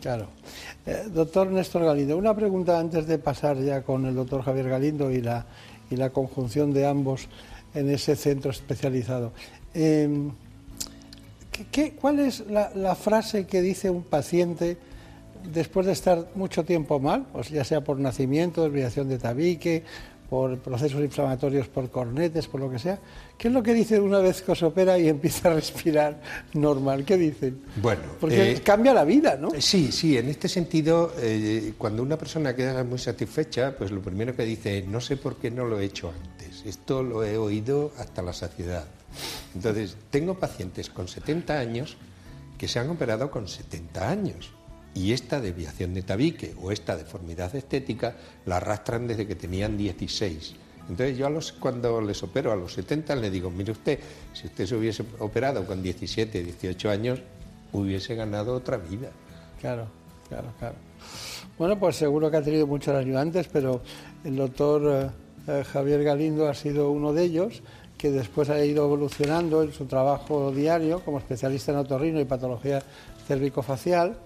[0.00, 0.28] Claro.
[0.86, 5.10] Eh, doctor Néstor Galindo, una pregunta antes de pasar ya con el doctor Javier Galindo
[5.10, 5.46] y la,
[5.90, 7.28] y la conjunción de ambos
[7.74, 9.32] en ese centro especializado.
[9.72, 10.30] Em,
[12.00, 14.76] cuál es la frase que dice un paciente?
[15.52, 19.84] Después de estar mucho tiempo mal, pues ya sea por nacimiento, desviación de tabique,
[20.28, 22.98] por procesos inflamatorios, por cornetes, por lo que sea,
[23.36, 26.20] ¿qué es lo que dice una vez que se opera y empieza a respirar
[26.54, 27.04] normal?
[27.04, 27.62] ¿Qué dicen?
[27.76, 29.50] Bueno, porque eh, cambia la vida, ¿no?
[29.58, 34.34] Sí, sí, en este sentido, eh, cuando una persona queda muy satisfecha, pues lo primero
[34.34, 37.36] que dice es, no sé por qué no lo he hecho antes, esto lo he
[37.36, 38.86] oído hasta la saciedad.
[39.54, 41.96] Entonces, tengo pacientes con 70 años
[42.58, 44.52] que se han operado con 70 años
[44.94, 48.16] y esta desviación de tabique o esta deformidad estética
[48.46, 50.54] la arrastran desde que tenían 16.
[50.88, 51.28] Entonces yo
[51.58, 53.98] cuando les opero a los 70 les digo, mire usted,
[54.32, 57.20] si usted se hubiese operado con 17, 18 años,
[57.72, 59.10] hubiese ganado otra vida.
[59.60, 59.86] Claro,
[60.28, 60.74] claro, claro.
[61.58, 63.80] Bueno, pues seguro que ha tenido muchos ayudantes, pero
[64.24, 65.12] el doctor
[65.46, 67.62] eh, eh, Javier Galindo ha sido uno de ellos
[67.96, 72.82] que después ha ido evolucionando en su trabajo diario como especialista en otorrino y patología
[73.26, 74.18] cérvico-facial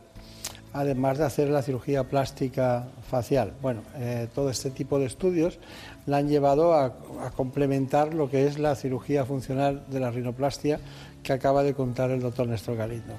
[0.72, 3.52] además de hacer la cirugía plástica facial.
[3.62, 5.58] Bueno, eh, todo este tipo de estudios
[6.06, 6.94] la han llevado a,
[7.36, 10.80] complementar lo que es la cirugía funcional de la rinoplastia
[11.22, 13.14] que acaba de contar el doctor Néstor Galindo.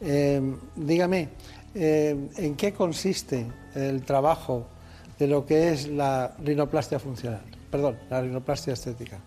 [0.00, 0.40] Eh,
[0.74, 1.28] dígame,
[1.74, 4.66] eh, ¿en qué consiste el trabajo
[5.18, 7.42] de lo que es la rinoplastia funcional?
[7.70, 9.18] Perdón, la rinoplastia estética.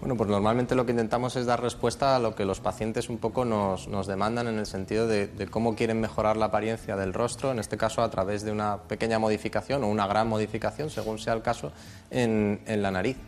[0.00, 3.18] Bueno, pues normalmente lo que intentamos es dar respuesta a lo que los pacientes un
[3.18, 7.58] poco nos, demandan en el sentido de, cómo quieren mejorar la apariencia del rostro, en
[7.58, 11.42] este caso a través de una pequeña modificación o una gran modificación, según sea el
[11.42, 11.72] caso,
[12.10, 13.18] en, la nariz.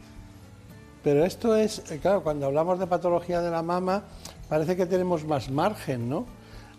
[1.04, 4.04] Pero esto es, eh, claro, cuando hablamos de patología de la mama,
[4.48, 6.24] parece que tenemos más margen, ¿no?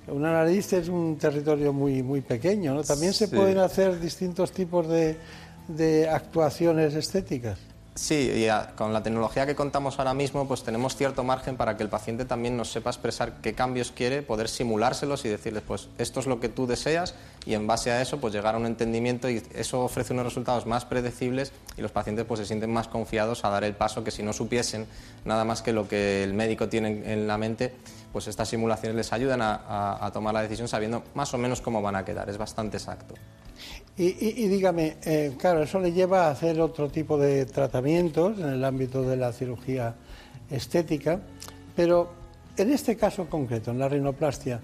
[0.07, 2.84] Una nariz es un territorio muy, muy pequeño, ¿no?
[2.84, 3.36] También se Sí.
[3.36, 5.18] pueden hacer distintos tipos de,
[5.68, 7.60] de actuaciones estéticas.
[7.95, 11.84] Sí, y con la tecnología que contamos ahora mismo, pues tenemos cierto margen para que
[11.84, 16.20] el paciente también nos sepa expresar qué cambios quiere, poder simulárselos y decirles, pues esto
[16.20, 17.14] es lo que tú deseas
[17.45, 20.65] y en base a eso, pues llegar a un entendimiento y eso ofrece unos resultados
[20.65, 24.10] más predecibles y los pacientes pues se sienten más confiados a dar el paso que
[24.10, 24.88] si no supiesen
[25.24, 27.76] nada más que lo que el médico tiene en- la mente,
[28.11, 31.95] pues estas simulaciones les ayudan a tomar la decisión sabiendo más o menos cómo van
[31.95, 33.14] a quedar, es bastante exacto.
[33.98, 38.40] Y, y- y dígame, eh, claro, eso le lleva a hacer otro tipo de tratamientos
[38.40, 39.94] en el ámbito de la cirugía
[40.49, 41.20] estética,
[41.76, 42.11] pero
[42.57, 44.60] en este caso concreto, en la rinoplastia,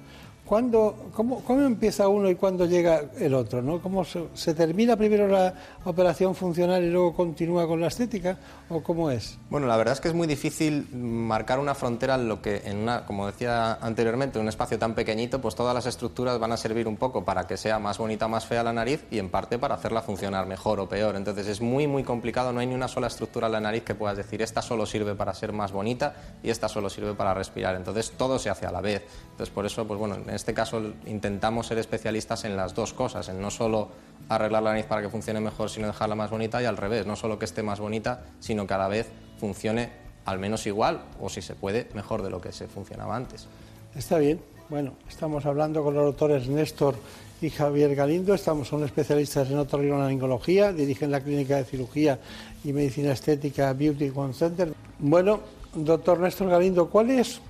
[0.49, 3.61] ¿cuándo, cómo, cómo empieza uno y cuándo llega el otro?
[3.61, 3.79] ¿no?
[3.79, 5.53] ¿Cómo se, se termina primero la
[5.85, 8.35] operación funcional y luego continúa con la estética?
[8.67, 9.37] ¿O cómo es?
[9.51, 12.77] Bueno, la verdad es que es muy difícil marcar una frontera en lo que, en
[12.77, 16.87] una, como decía anteriormente, un espacio tan pequeñito, pues todas las estructuras van a servir
[16.87, 19.59] un poco para que sea más bonita o más fea la nariz y en parte
[19.59, 21.15] para hacerla funcionar mejor o peor.
[21.15, 23.93] Entonces es muy, muy complicado, no hay ni una sola estructura en la nariz que
[23.93, 27.75] puedas decir esta solo sirve para ser más bonita y esta solo sirve para respirar.
[27.75, 29.03] Entonces todo se hace a la vez.
[29.31, 33.27] Entonces por eso, pues bueno, en este caso intentamos ser especialistas en las dos cosas,
[33.27, 33.89] en no solo
[34.29, 37.17] arreglar la nariz para que funcione mejor, sino dejarla más bonita y al revés, no
[37.17, 39.89] solo que esté más bonita, sino que a la vez funcione
[40.23, 43.47] al menos igual o si se puede mejor de lo que se funcionaba antes.
[43.93, 44.39] Está bien.
[44.69, 46.95] Bueno, estamos hablando con los doctores Néstor
[47.41, 48.33] y Javier Galindo.
[48.33, 52.17] Estamos, son especialistas en otorrinolaringología, dirigen la clínica de cirugía
[52.63, 54.73] y medicina estética Beauty One Center.
[54.99, 55.41] Bueno,
[55.73, 57.41] doctor Néstor Galindo, ¿cuál es,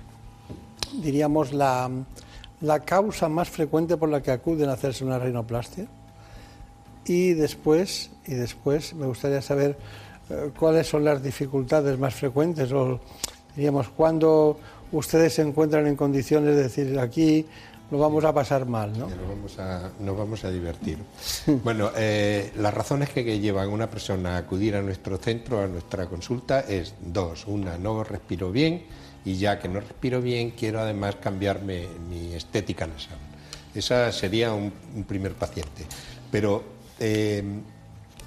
[1.00, 1.88] diríamos, la,
[2.60, 5.86] la causa más frecuente por la que acuden a hacerse una rinoplastia?
[7.04, 9.78] Y después, y después me gustaría saber
[10.28, 13.00] eh, cuáles son las dificultades más frecuentes o,
[13.56, 14.58] diríamos, cuándo
[14.92, 17.46] ustedes se encuentran en condiciones de decir aquí
[17.90, 19.08] lo vamos a pasar mal, ¿no?
[19.08, 20.98] Nos vamos a, nos vamos a divertir.
[21.64, 25.60] Bueno, eh, las razones que, que llevan a una persona a acudir a nuestro centro,
[25.60, 27.46] a nuestra consulta, es dos.
[27.48, 28.84] Una, no respiro bien
[29.24, 33.18] y ya que no respiro bien, quiero además cambiarme mi estética nasal.
[33.74, 34.72] Esa sería un,
[35.06, 35.86] primer paciente.
[36.30, 36.64] Pero
[36.98, 37.42] eh,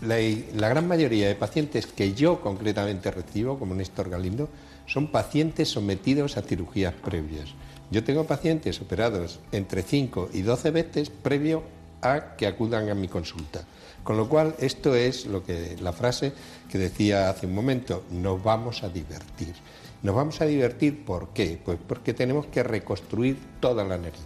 [0.01, 0.17] la,
[0.55, 4.49] la gran mayoría de pacientes que yo concretamente recibo, como Néstor Galindo,
[4.85, 7.49] son pacientes sometidos a cirugías previas.
[7.91, 11.63] Yo tengo pacientes operados entre 5 y 12 veces previo
[12.01, 13.63] a que acudan a mi consulta.
[14.03, 16.33] Con lo cual, esto es lo que la frase
[16.69, 19.53] que decía hace un momento, nos vamos a divertir.
[20.01, 21.59] Nos vamos a divertir, ¿por qué?
[21.63, 24.25] Pues porque tenemos que reconstruir toda la nariz.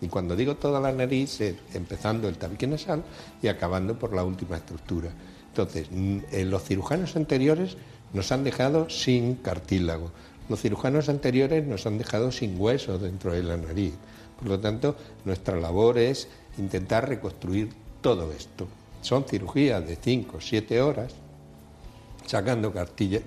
[0.00, 3.04] Y cuando digo toda la nariz, es empezando el tabique nasal
[3.40, 5.10] y acabando por la última estructura.
[5.46, 5.86] Entonces,
[6.32, 7.76] eh, los cirujanos anteriores
[8.12, 10.10] nos han dejado sin cartílago.
[10.48, 13.94] Los cirujanos anteriores nos han dejado sin hueso dentro de la nariz.
[14.40, 16.26] Por lo tanto, nuestra labor es
[16.58, 17.70] intentar reconstruir
[18.00, 18.66] todo esto.
[19.02, 21.12] Son cirugías de 5 o 7 horas,
[22.26, 22.72] sacando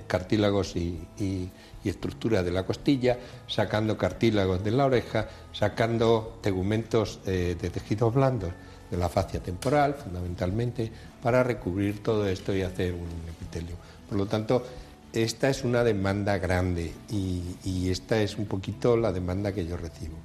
[0.08, 1.50] cartílagos y, y-
[1.84, 8.12] y estructura de la costilla, sacando cartílagos de la oreja, sacando tegumentos eh, de tejidos
[8.16, 8.52] blandos
[8.90, 10.92] de la fascia temporal, fundamentalmente,
[11.22, 13.76] para recubrir todo esto y hacer un epitelio.
[14.10, 14.66] Por lo tanto,
[15.14, 19.78] esta es una demanda grande y, y esta es un poquito la demanda que yo
[19.78, 20.16] recibo.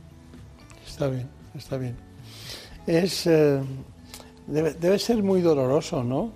[0.86, 1.96] Está bien, está bien.
[2.86, 3.60] Es, eh,
[4.46, 6.32] debe, debe ser muy doloroso, ¿no,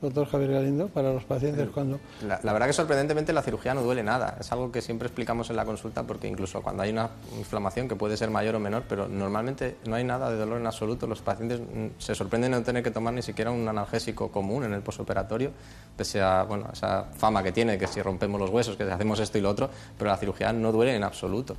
[0.00, 1.98] doctor Javier Galindo, para los pacientes cuando...
[2.26, 4.36] La, la verdad que sorprendentemente la cirugía no duele nada.
[4.38, 7.96] Es algo que siempre explicamos en la consulta porque incluso cuando hay una inflamación que
[7.96, 11.06] puede ser mayor o menor, pero normalmente no hay nada de dolor en absoluto.
[11.06, 14.64] Los pacientes mm, se sorprenden de no tener que tomar ni siquiera un analgésico común
[14.64, 15.50] en el posoperatorio,
[15.96, 19.38] pese a bueno, esa fama que tiene, que si rompemos los huesos, que hacemos esto
[19.38, 21.56] y lo otro, pero la cirugía no duele en absoluto.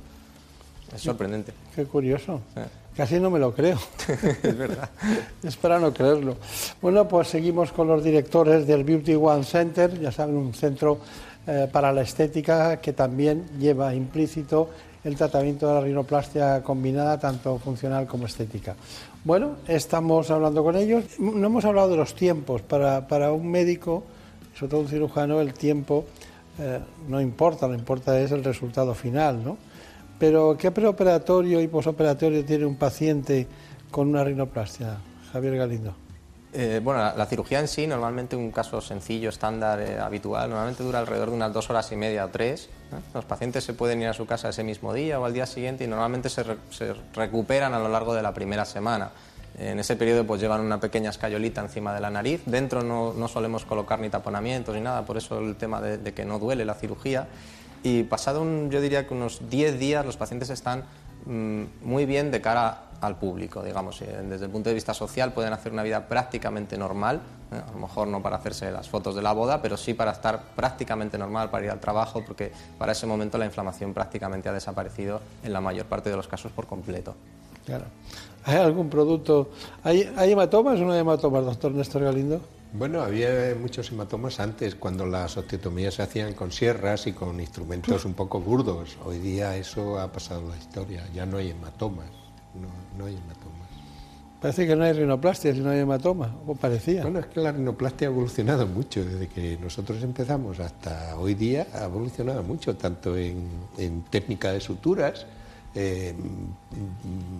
[0.94, 1.52] Es sorprendente.
[1.74, 2.40] Qué curioso.
[2.98, 3.78] Casi no me lo creo.
[4.42, 4.90] es verdad.
[5.40, 6.36] Es para no creerlo.
[6.82, 10.98] Bueno, pues seguimos con los directores del Beauty One Center, ya saben, un centro
[11.46, 14.70] eh, para la estética que también lleva implícito
[15.04, 18.74] el tratamiento de la rinoplastia combinada, tanto funcional como estética.
[19.22, 21.04] Bueno, estamos hablando con ellos.
[21.20, 22.62] No hemos hablado de los tiempos.
[22.62, 24.02] Para, para un médico,
[24.58, 26.04] sobre todo un cirujano, el tiempo
[26.58, 29.56] eh, no importa, lo importa es el resultado final, ¿no?
[30.18, 33.46] Pero, ¿qué preoperatorio y posoperatorio tiene un paciente
[33.90, 34.96] con una rinoplastia,
[35.32, 35.94] Javier Galindo?
[36.52, 40.82] Eh, bueno, la, la cirugía en sí, normalmente un caso sencillo, estándar, eh, habitual, normalmente
[40.82, 42.68] dura alrededor de unas dos horas y media o tres.
[42.90, 42.98] ¿no?
[43.14, 45.84] Los pacientes se pueden ir a su casa ese mismo día o al día siguiente
[45.84, 49.10] y normalmente se, re- se recuperan a lo largo de la primera semana.
[49.58, 52.40] En ese periodo pues llevan una pequeña escayolita encima de la nariz.
[52.46, 56.14] Dentro no, no solemos colocar ni taponamientos ni nada, por eso el tema de, de
[56.14, 57.28] que no duele la cirugía.
[57.82, 60.84] Y pasado, un, yo diría que unos 10 días, los pacientes están
[61.26, 64.00] mm, muy bien de cara al público, digamos.
[64.00, 67.20] Desde el punto de vista social pueden hacer una vida prácticamente normal,
[67.52, 67.60] ¿eh?
[67.66, 70.42] a lo mejor no para hacerse las fotos de la boda, pero sí para estar
[70.56, 75.20] prácticamente normal, para ir al trabajo, porque para ese momento la inflamación prácticamente ha desaparecido
[75.44, 77.14] en la mayor parte de los casos por completo.
[77.64, 77.84] Claro.
[78.44, 79.50] ¿Hay algún producto?
[79.84, 82.40] ¿Hay, hay hematomas o no hay hematomas, doctor Néstor Galindo?
[82.72, 88.04] Bueno, había muchos hematomas antes, cuando las osteotomías se hacían con sierras y con instrumentos
[88.04, 88.98] un poco burdos.
[89.06, 92.10] Hoy día eso ha pasado la historia, ya no hay hematomas,
[92.54, 92.68] no,
[92.98, 93.68] no hay hematomas.
[94.42, 97.02] Parece que no hay rinoplastia, si no hay hematoma, o parecía.
[97.02, 101.66] Bueno, es que la rinoplastia ha evolucionado mucho, desde que nosotros empezamos hasta hoy día
[101.72, 105.26] ha evolucionado mucho, tanto en, en técnica de suturas,
[105.74, 106.54] en,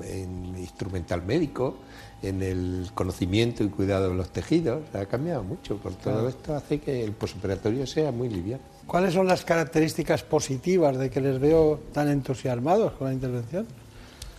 [0.03, 1.77] en instrumental médico,
[2.23, 4.83] en el conocimiento y cuidado de los tejidos.
[4.95, 5.77] Ha cambiado mucho.
[5.77, 8.63] Por todo esto hace que el posoperatorio sea muy liviano.
[8.87, 13.67] ¿Cuáles son las características positivas de que les veo tan entusiasmados con la intervención?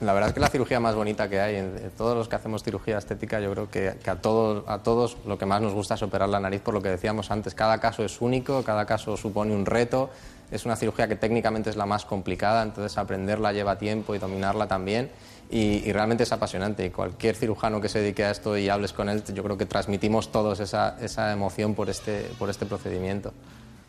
[0.02, 2.64] La verdad es que la cirugía más bonita que hay, en todos los que hacemos
[2.64, 5.96] cirugía estética, yo creo que, que a, todos, a todos lo que más nos gusta
[5.96, 9.18] es operar la nariz, por lo que decíamos antes, cada caso es único, cada caso
[9.18, 10.10] supone un reto,
[10.52, 14.68] es una cirugía que técnicamente es la más complicada, entonces aprenderla lleva tiempo y dominarla
[14.68, 15.10] también.
[15.52, 16.92] Y, realmente es apasionante.
[16.92, 20.32] Cualquier cirujano que se dedique a esto y hables con él, yo creo que transmitimos
[20.32, 23.34] todos esa, esa emoción por este, por este procedimiento.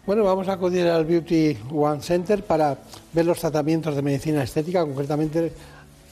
[0.06, 2.78] Bueno, vamos a acudir al Beauty One Center para
[3.12, 5.52] ver los tratamientos de medicina estética, concretamente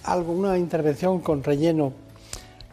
[0.05, 1.93] alguna intervención con relleno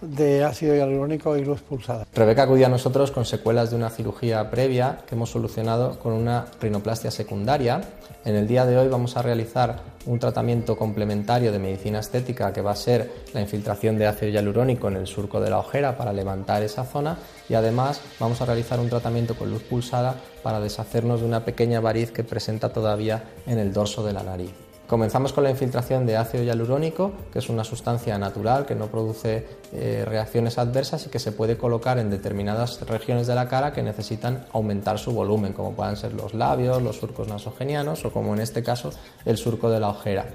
[0.02, 2.06] de ácido hialurónico y luz pulsada.
[2.14, 6.46] Rebeca acudió a nosotros con secuelas de una cirugía previa que hemos solucionado con una
[6.60, 7.82] rinoplastia secundaria.
[8.24, 12.62] En el día de hoy vamos a realizar un tratamiento complementario de medicina estética que
[12.62, 16.14] va a ser la infiltración de ácido hialurónico en el surco de la ojera para
[16.14, 17.18] levantar esa zona
[17.50, 21.80] y además vamos a realizar un tratamiento con luz pulsada para deshacernos de una pequeña
[21.80, 24.65] variz que presenta todavía en el dorso de la nariz.
[24.88, 29.44] Comenzamos con la infiltración de ácido hialurónico, que es una sustancia natural que no produce
[29.74, 33.82] eh, reacciones adversas y que se puede colocar en determinadas regiones de la cara que
[33.82, 38.42] necesitan aumentar su volumen, como puedan ser los labios, los surcos nasogenianos o como en
[38.42, 38.92] este caso
[39.26, 40.28] el surco de la ojera.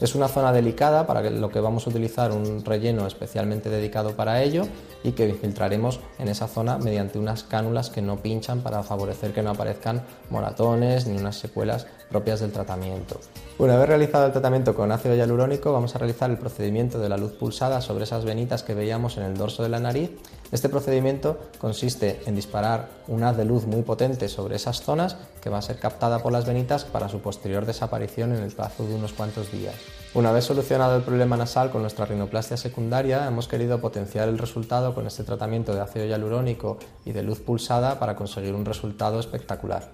[0.00, 4.42] Es una zona delicada para lo que vamos a utilizar un relleno especialmente dedicado para
[4.42, 4.64] ello
[5.04, 9.44] y que infiltraremos en esa zona mediante unas cánulas que no pinchan para favorecer que
[9.44, 13.20] no aparezcan moratones ni unas secuelas propias del tratamiento.
[13.58, 17.18] Una vez realizado el tratamiento con ácido hialurónico, vamos a realizar el procedimiento de la
[17.18, 20.10] luz pulsada sobre esas venitas que veíamos en el dorso de la nariz.
[20.50, 25.50] Este procedimiento consiste en disparar un haz de luz muy potente sobre esas zonas que
[25.50, 28.94] va a ser captada por las venitas para su posterior desaparición en el plazo de
[28.94, 29.74] unos cuantos días.
[30.14, 34.94] Una vez solucionado el problema nasal con nuestra rinoplastia secundaria, hemos querido potenciar el resultado
[34.94, 39.90] con este tratamiento de ácido hialurónico y de luz pulsada para conseguir un resultado espectacular.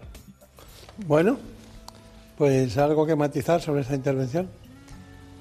[1.07, 1.39] Bueno,
[2.39, 4.49] pues algo que matizar sobre esta intervención.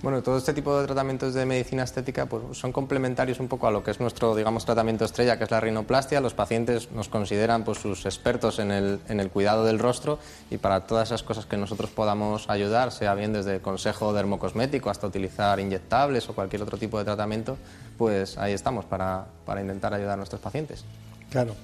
[0.02, 3.72] Bueno, todo este tipo de tratamientos de medicina estética pues, son complementarios un poco a
[3.72, 6.22] lo que es nuestro, digamos, tratamiento estrella, que es la rinoplastia.
[6.22, 10.20] Los pacientes nos consideran pues, sus expertos en el, en el cuidado del rostro
[10.52, 15.08] y para todas esas cosas que nosotros podamos ayudar, sea bien desde consejo dermocosmético hasta
[15.08, 17.58] utilizar inyectables o cualquier otro tipo de tratamiento,
[17.98, 20.86] pues ahí estamos para, para intentar ayudar a nuestros pacientes.
[21.32, 21.56] Claro.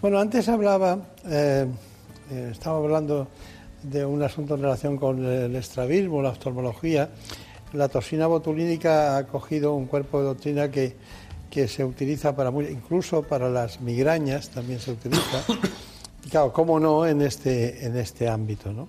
[0.00, 1.66] Bueno, antes hablaba, eh,
[2.30, 3.26] eh, estaba hablando
[3.82, 7.10] de un asunto en relación con el estrabismo, la oftalmología.
[7.72, 10.96] La toxina botulínica ha cogido un cuerpo de doctrina que,
[11.50, 15.44] que se utiliza para muy, incluso para las migrañas también se utiliza.
[16.24, 18.88] Y claro, cómo no en este, en este ámbito, ¿no?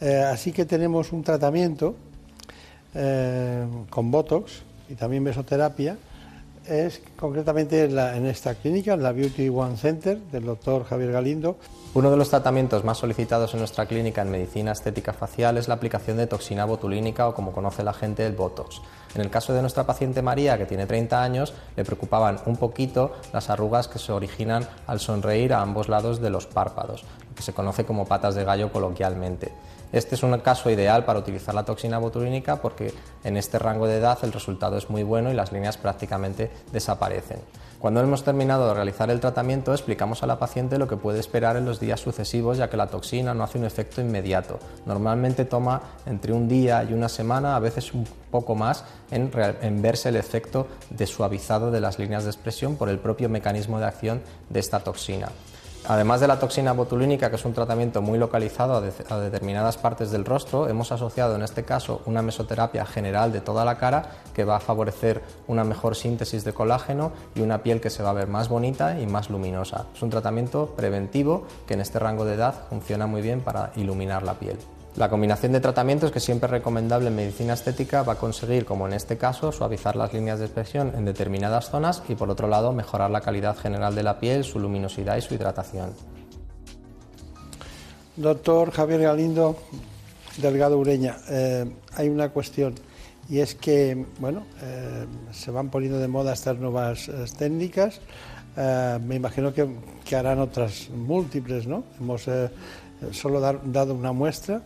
[0.00, 1.94] Eh, así que tenemos un tratamiento
[2.94, 5.96] eh, con Botox y también mesoterapia.
[6.70, 11.56] Es concretamente en, esta clínica, la Beauty One Center del doctor Javier Galindo.
[11.94, 15.74] Uno de los tratamientos más solicitados en nuestra clínica en medicina estética facial es la
[15.74, 18.82] aplicación de toxina botulínica o como conoce la gente el Botox.
[19.16, 23.16] En el caso de nuestra paciente María, que tiene 30 años, le preocupaban un poquito
[23.32, 27.42] las arrugas que se originan al sonreír a ambos lados de los párpados, lo que
[27.42, 29.50] se conoce como patas de gallo coloquialmente.
[29.92, 32.94] Este es un caso ideal para utilizar la toxina botulínica porque
[33.24, 37.40] en este rango de edad el resultado es muy bueno y las líneas prácticamente desaparecen.
[37.80, 41.56] Cuando hemos terminado de realizar el tratamiento, explicamos a la paciente lo que puede esperar
[41.56, 44.58] en los días sucesivos, ya que la toxina no hace un efecto inmediato.
[44.84, 49.30] Normalmente toma entre un día y una semana, a veces un poco más, en,
[49.80, 53.86] verse el efecto de suavizado de las líneas de expresión por el propio mecanismo de
[53.86, 55.30] acción de esta toxina.
[55.88, 59.76] Además de la toxina botulínica, que es un tratamiento muy localizado a, de- a determinadas
[59.76, 64.10] partes del rostro, hemos asociado en este caso una mesoterapia general de toda la cara
[64.34, 68.10] que va a favorecer una mejor síntesis de colágeno y una piel que se va
[68.10, 69.86] a ver más bonita y más luminosa.
[69.94, 74.22] Es un tratamiento preventivo que en este rango de edad funciona muy bien para iluminar
[74.22, 74.58] la piel.
[74.96, 78.88] La combinación de tratamientos que siempre es recomendable en medicina estética va a conseguir, como
[78.88, 82.72] en este caso, suavizar las líneas de expresión en determinadas zonas y, por otro lado,
[82.72, 85.92] mejorar la calidad general de la piel, su luminosidad y su hidratación.
[88.16, 89.56] Doctor Javier Galindo,
[90.38, 92.74] Delgado Ureña, eh, hay una cuestión
[93.28, 98.00] y es que, bueno, eh, se van poniendo de moda estas nuevas eh, técnicas.
[98.56, 99.68] me imagino que,
[100.04, 101.84] que, harán otras múltiples, ¿no?
[102.00, 102.28] Hemos
[103.12, 104.62] solo dado una muestra.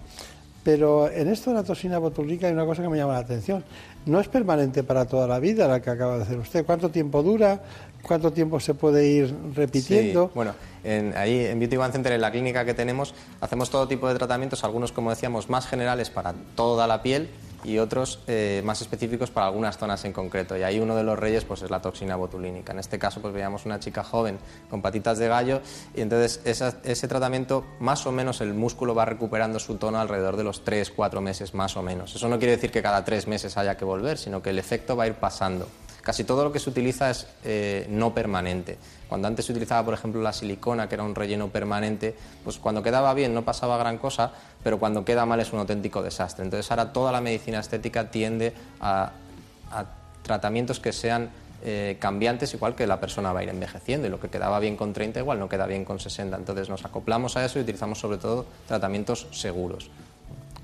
[0.62, 3.62] Pero en esto de la toxina botulínica hay una cosa que me llama la atención.
[4.06, 6.64] No es permanente para toda la vida la que acaba de hacer usted.
[6.64, 7.60] ¿Cuánto tiempo dura?
[8.02, 10.30] ¿Cuánto tiempo se puede ir repitiendo?
[10.34, 14.08] bueno, en, ahí en Beauty One Center, en la clínica que tenemos, hacemos todo tipo
[14.08, 17.28] de tratamientos, algunos, como decíamos, más generales para toda la piel
[17.64, 20.56] y otros eh, más específicos para algunas zonas en concreto.
[20.56, 22.72] Y ahí uno de los reyes pues, es la toxina botulínica.
[22.72, 24.38] En este caso, pues veíamos una chica joven
[24.70, 25.60] con patitas de gallo
[25.94, 30.44] y entonces ese tratamiento, más o menos el músculo va recuperando su tono alrededor de
[30.44, 32.14] los 3-4 meses, más o menos.
[32.14, 34.96] Eso no quiere decir que cada 3 meses haya que volver, sino que el efecto
[34.96, 35.66] va a ir pasando.
[36.04, 38.76] Casi todo lo que se utiliza es eh, no permanente.
[39.08, 42.82] Cuando antes se utilizaba, por ejemplo, la silicona, que era un relleno permanente, pues cuando
[42.82, 44.32] quedaba bien no pasaba gran cosa,
[44.62, 46.44] pero cuando queda mal es un auténtico desastre.
[46.44, 49.12] Entonces ahora toda la medicina estética tiende a,
[50.22, 51.28] tratamientos que sean
[51.62, 54.76] eh, cambiantes, igual que la persona va a ir envejeciendo y lo que quedaba bien
[54.76, 56.36] con 30 igual no queda bien con 60.
[56.36, 59.90] Entonces nos acoplamos a eso y utilizamos sobre todo tratamientos seguros.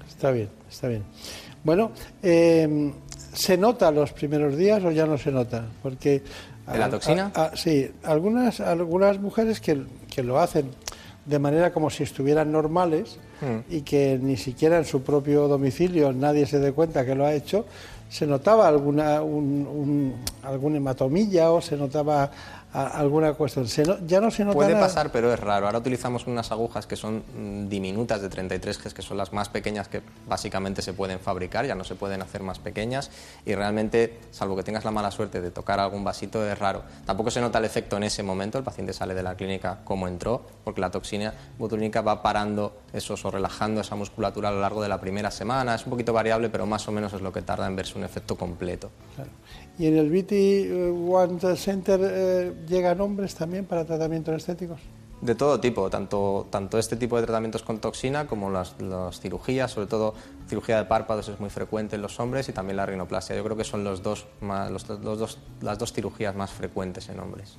[0.08, 1.04] Está bien, está bien.
[1.62, 1.92] Bueno,
[2.22, 2.92] eh,
[3.32, 5.66] ¿se nota los primeros días o ya no se nota?
[5.82, 6.22] Porque
[6.72, 7.32] ¿De la toxina?
[7.54, 10.70] sí, algunas, algunas mujeres que, que, lo hacen
[11.26, 13.74] de manera como si estuvieran normales hmm.
[13.74, 17.34] y que ni siquiera en su propio domicilio nadie se dé cuenta que lo ha
[17.34, 17.66] hecho,
[18.08, 22.30] se notaba alguna un, algún hematomilla o se notaba
[22.72, 23.66] alguna cuestión.
[24.06, 25.66] ya no se nota Puede pasar, pero es raro.
[25.66, 29.48] Ahora utilizamos unas agujas que son mm, diminutas de 33 G, que son las más
[29.48, 33.10] pequeñas que básicamente se pueden fabricar, ya no se pueden hacer más pequeñas
[33.44, 36.82] y realmente, salvo que tengas la mala suerte de tocar algún vasito, es raro.
[37.04, 40.06] Tampoco se nota el efecto en ese momento, el paciente sale de la clínica como
[40.06, 44.82] entró, porque la toxina botulínica va parando esos o relajando esa musculatura a lo largo
[44.82, 45.74] de la primera semana.
[45.74, 48.04] Es un poquito variable, pero más o menos es lo que tarda en verse un
[48.04, 48.90] efecto completo.
[49.80, 50.70] ¿Y en el Beauty
[51.10, 54.78] One Center eh, llegan hombres también para tratamientos estéticos?
[55.22, 58.74] De todo tipo, tanto, tanto este tipo de tratamientos con toxina como las,
[59.22, 60.12] cirugías, sobre todo
[60.50, 63.34] cirugía de párpados es muy frecuente en los hombres y también la rinoplastia.
[63.34, 67.56] Yo creo que son los dos, los, dos, las dos cirugías más frecuentes en hombres.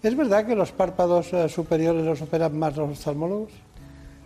[0.00, 3.50] ¿Es verdad que los párpados eh, superiores los operan más los oftalmólogos?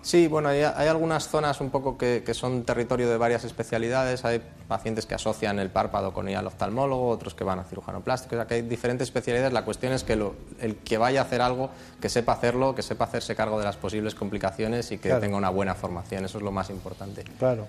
[0.01, 4.25] Sí, bueno, hay, algunas zonas un poco que, son territorio de varias especialidades.
[4.25, 8.01] Hay pacientes que asocian el párpado con ir al oftalmólogo, otros que van a cirujano
[8.01, 8.37] plástico.
[8.37, 9.53] O sea, que hay diferentes especialidades.
[9.53, 10.15] La cuestión es que
[10.61, 11.71] el que vaya a hacer algo,
[12.01, 15.51] que sepa hacerlo, que sepa hacerse cargo de las posibles complicaciones y que tenga una
[15.51, 16.25] buena formación.
[16.25, 17.25] Eso es lo más importante.
[17.39, 17.67] Claro,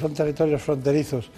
[0.00, 1.30] son territorios fronterizos.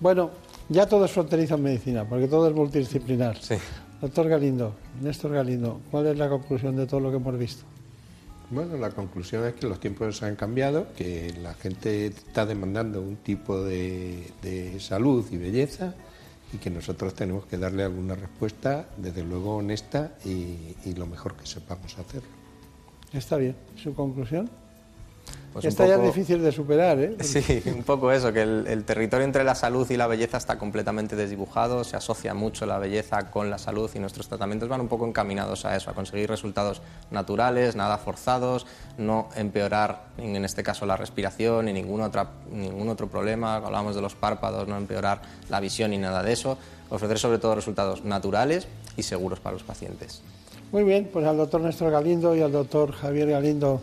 [0.00, 0.30] bueno,
[0.68, 3.36] ya todo es fronterizo en medicina, porque todo es multidisciplinar.
[3.38, 3.56] Sí.
[4.00, 7.64] Doctor Galindo, Néstor Galindo, ¿cuál es la conclusión de todo lo que hemos visto?
[8.52, 13.16] Bueno, la conclusión es que los tiempos han cambiado, que la gente está demandando un
[13.16, 15.94] tipo de, salud y belleza
[16.52, 21.34] y que nosotros tenemos que darle alguna respuesta, desde luego honesta y, y lo mejor
[21.34, 22.28] que sepamos hacerlo.
[23.14, 23.56] Está bien.
[23.74, 24.50] ¿Su conclusión?
[25.52, 27.16] Pues Está ya difícil de superar, ¿eh?
[27.20, 31.14] Sí, un poco eso, que el, territorio entre la salud y la belleza está completamente
[31.14, 35.06] desdibujado, se asocia mucho la belleza con la salud y nuestros tratamientos van un poco
[35.06, 36.80] encaminados a eso, a conseguir resultados
[37.10, 38.66] naturales, nada forzados,
[38.96, 44.00] no empeorar, en este caso, la respiración ni ningún, otra, ningún otro problema, hablamos de
[44.00, 45.20] los párpados, no empeorar
[45.50, 46.56] la visión ni nada de eso,
[46.88, 50.22] ofrecer sobre todo resultados naturales y seguros para los pacientes.
[50.72, 53.82] Muy bien, pues al doctor Néstor Galindo y al doctor Javier Galindo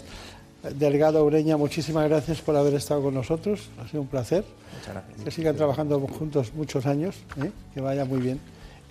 [0.63, 3.69] Delgado Ureña, muchísimas gracias por haber estado con nosotros.
[3.79, 4.43] Ha sido un placer.
[4.77, 5.23] Muchas gracias.
[5.23, 7.15] Que sigan trabajando juntos muchos años.
[7.41, 7.51] ¿eh?
[7.73, 8.39] Que vaya muy bien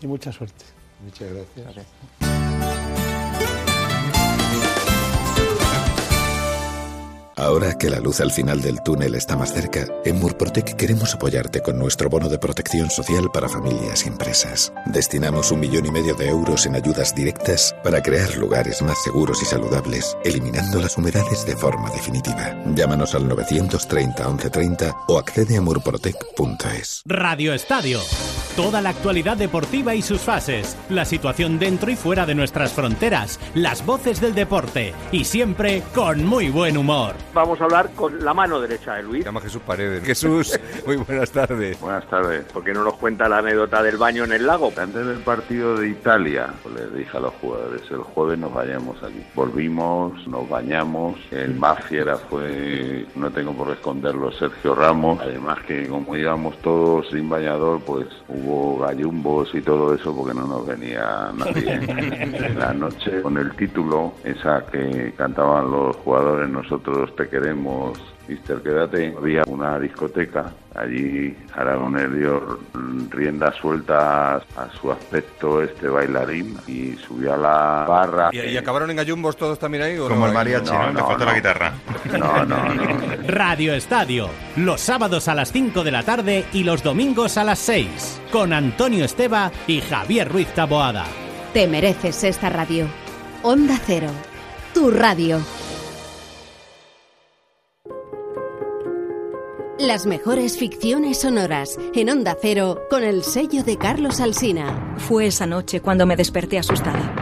[0.01, 0.65] y mucha suerte.
[1.05, 1.87] Muchas gracias.
[7.39, 11.63] Ahora que la luz al final del túnel está más cerca, en Murprotec queremos apoyarte
[11.63, 14.73] con nuestro bono de protección social para familias y empresas.
[14.87, 19.41] Destinamos un millón y medio de euros en ayudas directas para crear lugares más seguros
[19.41, 22.57] y saludables, eliminando las humedades de forma definitiva.
[22.75, 27.03] Llámanos al 930 1130 o accede a murprotec.es.
[27.07, 28.01] Radio Estadio.
[28.57, 33.39] Toda la actualidad deportiva y sus fases, la situación dentro y fuera de nuestras fronteras,
[33.55, 37.15] las voces del deporte y siempre con muy buen humor.
[37.35, 39.23] Vamos a hablar con la mano derecha de Luis.
[39.23, 40.03] Se llama Jesús Paredes.
[40.05, 41.79] Jesús, muy buenas tardes.
[41.81, 42.45] Buenas tardes.
[42.47, 44.73] ¿Por qué no nos cuenta la anécdota del baño en el lago?
[44.77, 49.25] Antes del partido de Italia, les dije a los jugadores, el jueves nos vayamos aquí.
[49.35, 55.21] Volvimos, nos bañamos, el más fiera fue, no tengo por qué esconderlo, Sergio Ramos.
[55.21, 60.47] Además que como íbamos todos sin bañador, pues hubo gallumbos y todo eso porque no
[60.47, 61.73] nos venía nadie.
[61.89, 68.63] en la noche con el título, esa que cantaban los jugadores, nosotros te queremos, Mister,
[68.63, 69.13] quédate.
[69.19, 70.53] Había una discoteca.
[70.75, 72.61] Allí Aragonés dio
[73.11, 78.29] riendas sueltas a su aspecto este bailarín y subió a la barra.
[78.33, 79.99] ¿Y, y acabaron en gallumbos todos también ahí?
[79.99, 80.27] ¿o Como no?
[80.29, 80.93] el mariachi, ¿no?
[80.93, 81.73] Le falta la guitarra.
[82.17, 82.85] No, no, no.
[83.27, 87.59] Radio Estadio, los sábados a las 5 de la tarde y los domingos a las
[87.59, 91.05] 6, con Antonio Esteba y Javier Ruiz Taboada.
[91.53, 92.87] Te mereces esta radio.
[93.43, 94.11] Onda Cero,
[94.73, 95.41] tu radio.
[99.79, 104.97] Las mejores ficciones sonoras en Onda Cero con el sello de Carlos Alsina.
[104.99, 107.15] Fue esa noche cuando me desperté asustada.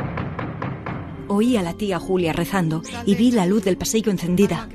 [1.28, 4.68] Oí a la tía Julia rezando y vi la luz del pasillo encendida.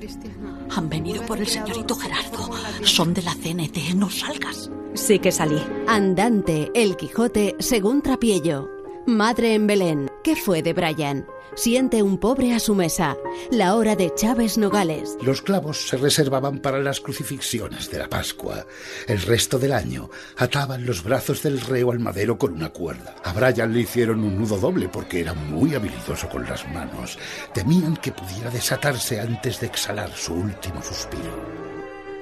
[0.75, 2.51] Han venido por el señorito Gerardo.
[2.83, 4.69] Son de la CNT, no salgas.
[4.93, 5.61] Sí que salí.
[5.87, 8.69] Andante, El Quijote, según Trapiello.
[9.07, 11.25] Madre en Belén, ¿qué fue de Brian?
[11.55, 13.17] Siente un pobre a su mesa.
[13.51, 15.17] La hora de Chávez Nogales.
[15.21, 18.65] Los clavos se reservaban para las crucifixiones de la Pascua.
[19.05, 23.15] El resto del año ataban los brazos del reo al madero con una cuerda.
[23.25, 27.19] A Brian le hicieron un nudo doble porque era muy habilidoso con las manos.
[27.53, 31.61] Temían que pudiera desatarse antes de exhalar su último suspiro.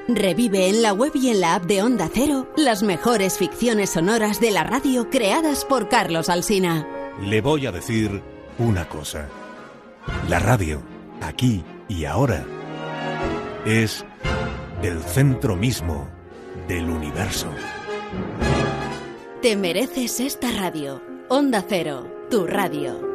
[0.08, 4.40] Revive en la web y en la app de Onda Cero las mejores ficciones sonoras
[4.40, 6.88] de la radio creadas por Carlos Alsina.
[7.22, 8.24] Le voy a decir
[8.60, 9.28] una cosa.
[10.28, 10.82] La radio,
[11.22, 12.46] aquí y ahora,
[13.66, 14.06] es
[14.84, 16.08] el centro mismo
[16.68, 17.50] del universo.
[19.42, 21.02] Te mereces esta radio.
[21.30, 23.09] Onda Cero, tu radio.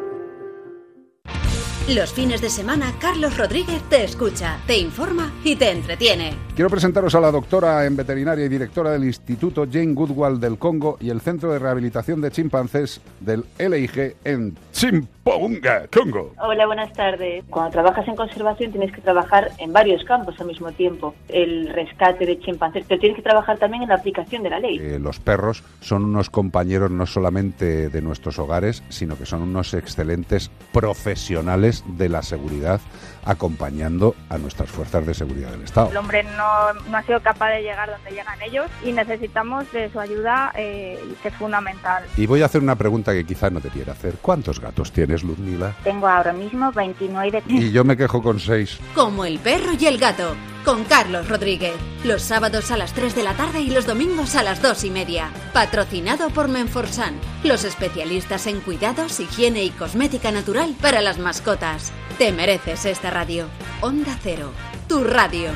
[1.89, 6.33] Los fines de semana, Carlos Rodríguez te escucha, te informa y te entretiene.
[6.55, 10.97] Quiero presentaros a la doctora en veterinaria y directora del Instituto Jane Goodall del Congo
[10.99, 16.33] y el Centro de Rehabilitación de Chimpancés del LIG en Chimpounga, Congo.
[16.41, 17.45] Hola, buenas tardes.
[17.51, 21.15] Cuando trabajas en conservación tienes que trabajar en varios campos al mismo tiempo.
[21.29, 24.79] El rescate de chimpancés, pero tienes que trabajar también en la aplicación de la ley.
[24.79, 29.75] Eh, los perros son unos compañeros no solamente de nuestros hogares, sino que son unos
[29.75, 32.81] excelentes profesionales de la seguridad
[33.25, 35.91] acompañando a nuestras fuerzas de seguridad del Estado.
[35.91, 39.91] El hombre no, no ha sido capaz de llegar donde llegan ellos y necesitamos de
[39.91, 42.05] su ayuda, eh, que es fundamental.
[42.17, 44.17] Y voy a hacer una pregunta que quizás no te quiera hacer.
[44.21, 45.75] ¿Cuántos gatos tienes, Luzmila?
[45.85, 48.79] Tengo ahora mismo 29 Y yo me quejo con seis.
[48.95, 50.35] Como el perro y el gato,
[50.65, 51.75] con Carlos Rodríguez.
[52.05, 54.91] Los sábados a las 3 de la tarde y los domingos a las 2 y
[54.91, 55.31] media.
[55.53, 57.15] Patrocinado por Menforsan,
[57.45, 61.93] los especialistas en cuidados, higiene y cosmética natural para las mascotas.
[62.19, 63.47] Te mereces esta radio.
[63.81, 64.51] Onda Cero,
[64.89, 65.51] tu radio.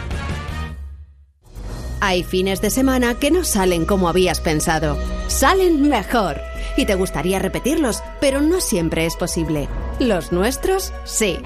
[2.01, 4.97] Hay fines de semana que no salen como habías pensado.
[5.27, 6.41] Salen mejor.
[6.77, 9.69] Y te gustaría repetirlos, pero no siempre es posible.
[9.99, 11.41] Los nuestros, sí.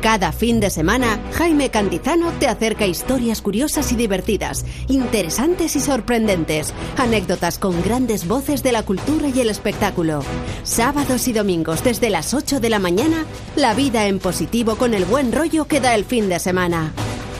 [0.00, 6.74] Cada fin de semana, Jaime Cantizano te acerca historias curiosas y divertidas, interesantes y sorprendentes,
[6.96, 10.24] anécdotas con grandes voces de la cultura y el espectáculo.
[10.64, 13.24] Sábados y domingos desde las 8 de la mañana,
[13.56, 16.92] la vida en positivo con el buen rollo que da el fin de semana.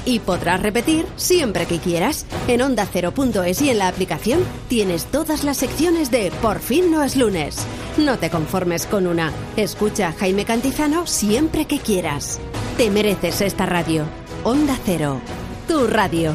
[0.04, 2.26] Y podrás repetir siempre que quieras.
[2.48, 7.16] En onda0.es y en la aplicación tienes todas las secciones de Por fin no es
[7.16, 7.58] lunes.
[7.96, 9.32] No te conformes con una.
[9.56, 12.40] Escucha a Jaime Cantizano siempre que quieras.
[12.76, 14.04] Te mereces esta radio.
[14.44, 15.20] Onda Cero.
[15.68, 16.34] Tu radio.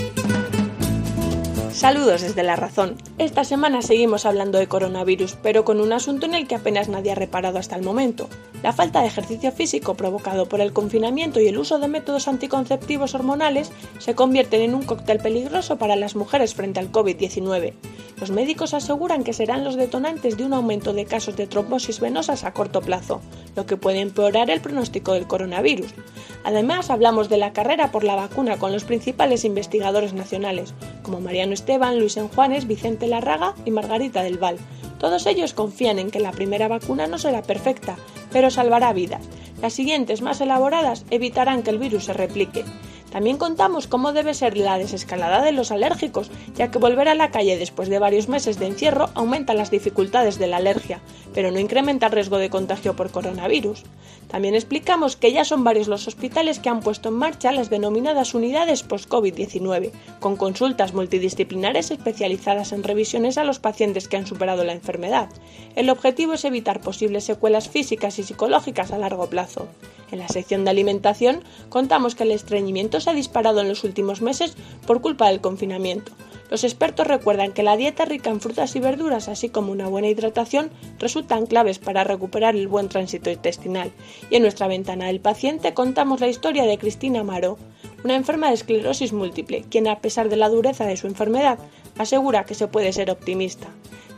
[1.81, 2.95] Saludos desde La Razón.
[3.17, 7.11] Esta semana seguimos hablando de coronavirus, pero con un asunto en el que apenas nadie
[7.11, 8.29] ha reparado hasta el momento.
[8.61, 13.15] La falta de ejercicio físico provocado por el confinamiento y el uso de métodos anticonceptivos
[13.15, 17.73] hormonales se convierten en un cóctel peligroso para las mujeres frente al COVID-19.
[18.19, 22.43] Los médicos aseguran que serán los detonantes de un aumento de casos de trombosis venosas
[22.43, 23.19] a corto plazo,
[23.55, 25.95] lo que puede empeorar el pronóstico del coronavirus.
[26.43, 31.53] Además, hablamos de la carrera por la vacuna con los principales investigadores nacionales, como Mariano
[31.71, 34.57] Esteban, Luis Enjuanes, Vicente Larraga y Margarita del Val.
[34.99, 37.95] Todos ellos confían en que la primera vacuna no será perfecta,
[38.29, 39.21] pero salvará vidas.
[39.61, 42.65] Las siguientes, más elaboradas, evitarán que el virus se replique.
[43.11, 47.29] También contamos cómo debe ser la desescalada de los alérgicos, ya que volver a la
[47.29, 51.01] calle después de varios meses de encierro aumenta las dificultades de la alergia,
[51.33, 53.83] pero no incrementa el riesgo de contagio por coronavirus.
[54.29, 58.33] También explicamos que ya son varios los hospitales que han puesto en marcha las denominadas
[58.33, 64.71] unidades post-COVID-19, con consultas multidisciplinares especializadas en revisiones a los pacientes que han superado la
[64.71, 65.27] enfermedad.
[65.75, 69.67] El objetivo es evitar posibles secuelas físicas y psicológicas a largo plazo.
[70.11, 74.21] En la sección de alimentación contamos que el estreñimiento se ha disparado en los últimos
[74.21, 74.55] meses
[74.85, 76.11] por culpa del confinamiento.
[76.51, 80.09] Los expertos recuerdan que la dieta rica en frutas y verduras, así como una buena
[80.09, 80.69] hidratación,
[80.99, 83.93] resultan claves para recuperar el buen tránsito intestinal.
[84.29, 87.57] Y en nuestra ventana del paciente contamos la historia de Cristina Amaro,
[88.03, 91.57] una enferma de esclerosis múltiple, quien a pesar de la dureza de su enfermedad,
[91.97, 93.69] asegura que se puede ser optimista.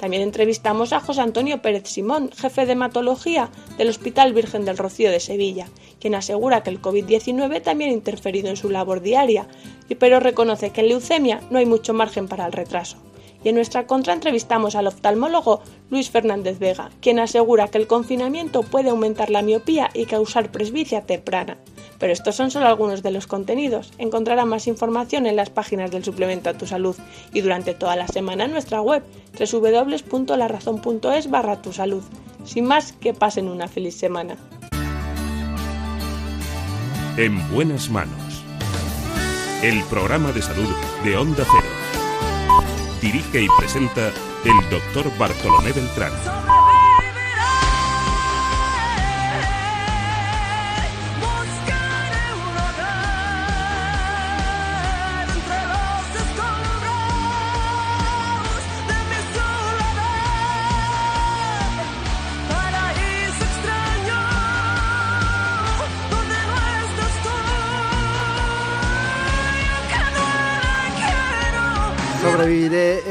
[0.03, 5.09] También entrevistamos a José Antonio Pérez Simón, jefe de hematología del Hospital Virgen del Rocío
[5.09, 5.69] de Sevilla,
[6.01, 9.47] quien asegura que el COVID-19 también ha interferido en su labor diaria,
[9.99, 12.97] pero reconoce que en leucemia no hay mucho margen para el retraso.
[13.45, 18.63] Y en nuestra contra entrevistamos al oftalmólogo Luis Fernández Vega, quien asegura que el confinamiento
[18.63, 21.57] puede aumentar la miopía y causar presbicia temprana.
[21.99, 23.93] Pero estos son solo algunos de los contenidos.
[23.97, 26.97] Encontrará más información en las páginas del suplemento a tu salud
[27.33, 29.03] y durante toda la semana en nuestra web
[29.37, 32.03] www.larazón.es barra tu salud.
[32.45, 34.37] Sin más, que pasen una feliz semana.
[37.17, 38.43] En buenas manos.
[39.61, 40.69] El programa de salud
[41.03, 41.67] de Onda Cero.
[43.01, 46.11] Dirige y presenta el doctor Bartolomé Beltrán.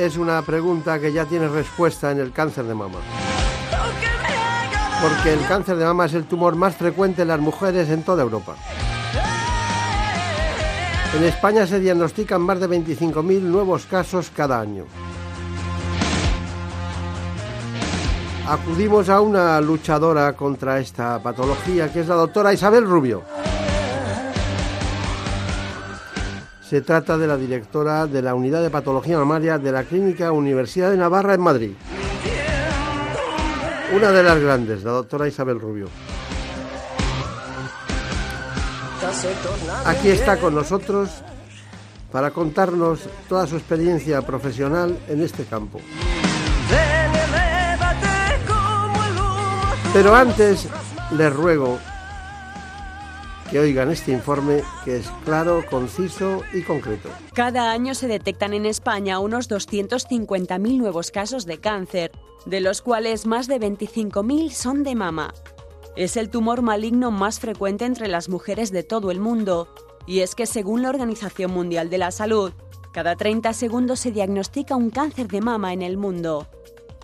[0.05, 2.99] Es una pregunta que ya tiene respuesta en el cáncer de mama.
[5.01, 8.23] Porque el cáncer de mama es el tumor más frecuente en las mujeres en toda
[8.23, 8.57] Europa.
[11.16, 14.85] En España se diagnostican más de 25.000 nuevos casos cada año.
[18.49, 23.23] Acudimos a una luchadora contra esta patología, que es la doctora Isabel Rubio.
[26.73, 30.90] Se trata de la directora de la Unidad de Patología Mamaria de la Clínica Universidad
[30.90, 31.73] de Navarra en Madrid.
[33.94, 35.89] Una de las grandes, la doctora Isabel Rubio.
[39.85, 41.11] Aquí está con nosotros
[42.11, 45.78] para contarnos toda su experiencia profesional en este campo.
[49.93, 50.69] Pero antes
[51.11, 51.78] les ruego
[53.53, 57.11] que oigan este informe que es claro, conciso y concreto.
[57.35, 62.12] Cada año se detectan en España unos 250.000 nuevos casos de cáncer,
[62.47, 65.35] de los cuales más de 25.000 son de mama.
[65.97, 69.69] Es el tumor maligno más frecuente entre las mujeres de todo el mundo,
[70.07, 72.53] y es que según la Organización Mundial de la Salud,
[72.91, 76.49] cada 30 segundos se diagnostica un cáncer de mama en el mundo.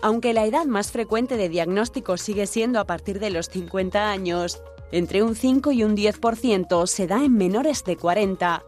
[0.01, 4.63] Aunque la edad más frecuente de diagnóstico sigue siendo a partir de los 50 años,
[4.91, 8.63] entre un 5 y un 10% se da en menores de 40,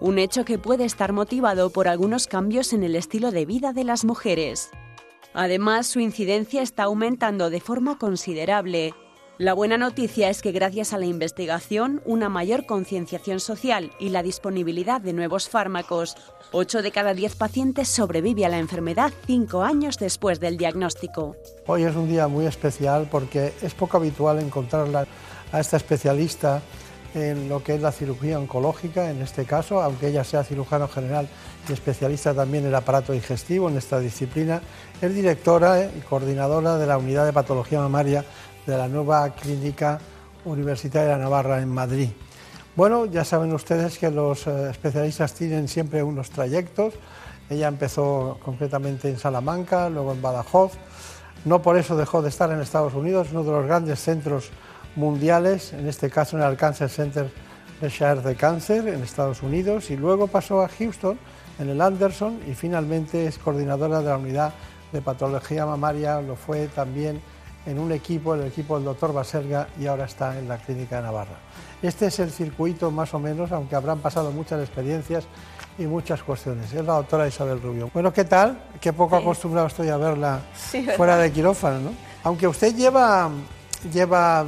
[0.00, 3.84] un hecho que puede estar motivado por algunos cambios en el estilo de vida de
[3.84, 4.70] las mujeres.
[5.32, 8.94] Además, su incidencia está aumentando de forma considerable.
[9.36, 14.22] La buena noticia es que gracias a la investigación, una mayor concienciación social y la
[14.22, 16.16] disponibilidad de nuevos fármacos,
[16.52, 21.34] 8 de cada 10 pacientes sobrevive a la enfermedad 5 años después del diagnóstico.
[21.66, 25.08] Hoy es un día muy especial porque es poco habitual encontrarla
[25.54, 26.60] a esta especialista
[27.14, 31.28] en lo que es la cirugía oncológica, en este caso, aunque ella sea cirujano general
[31.68, 34.60] y especialista también en el aparato digestivo en esta disciplina,
[35.00, 38.24] es directora y coordinadora de la unidad de patología mamaria
[38.66, 40.00] de la nueva clínica
[40.44, 42.08] universitaria Navarra en Madrid.
[42.74, 46.94] Bueno, ya saben ustedes que los eh, especialistas tienen siempre unos trayectos
[47.48, 50.72] Ella empezó concretamente en Salamanca, luego en Badajoz.
[51.44, 54.50] No por eso dejó de estar en Estados Unidos, uno de los grandes centros
[54.96, 57.30] mundiales, en este caso en el Cancer Center
[57.80, 61.18] de Shire de Cáncer en Estados Unidos, y luego pasó a Houston,
[61.58, 64.52] en el Anderson, y finalmente es coordinadora de la unidad
[64.92, 67.20] de patología mamaria, lo fue también
[67.66, 71.02] en un equipo, el equipo del doctor Baselga, y ahora está en la clínica de
[71.02, 71.38] Navarra.
[71.82, 75.24] Este es el circuito más o menos, aunque habrán pasado muchas experiencias
[75.78, 76.72] y muchas cuestiones.
[76.72, 77.90] Es la doctora Isabel Rubio.
[77.92, 78.58] Bueno, ¿qué tal?
[78.80, 80.40] Qué poco acostumbrado estoy a verla
[80.96, 81.90] fuera de quirófano, ¿no?
[82.22, 83.30] Aunque usted lleva,
[83.92, 84.44] lleva,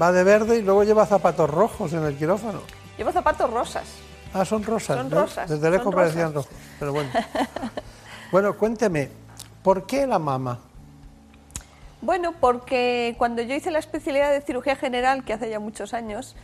[0.00, 2.60] va de verde y luego lleva zapatos rojos en el quirófano.
[2.96, 3.84] Llevo zapatos rosas.
[4.32, 4.96] Ah, son rosas.
[4.96, 5.22] Son ¿no?
[5.22, 6.52] rosas, Desde lejos parecían rosas.
[6.52, 7.10] rojos, pero bueno.
[8.32, 9.10] bueno, cuénteme,
[9.62, 10.58] ¿por qué la mama?
[12.00, 16.36] Bueno, porque cuando yo hice la especialidad de cirugía general, que hace ya muchos años,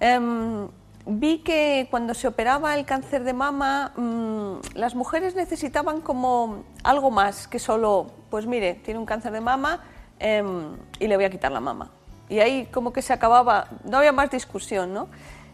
[0.00, 0.68] em,
[1.06, 7.10] vi que cuando se operaba el cáncer de mama, mm, las mujeres necesitaban como algo
[7.10, 9.84] más que solo, pues mire, tiene un cáncer de mama
[10.18, 11.92] em, y le voy a quitar la mama.
[12.28, 15.08] Y ahí como que se acababa, no había más discusión, ¿no?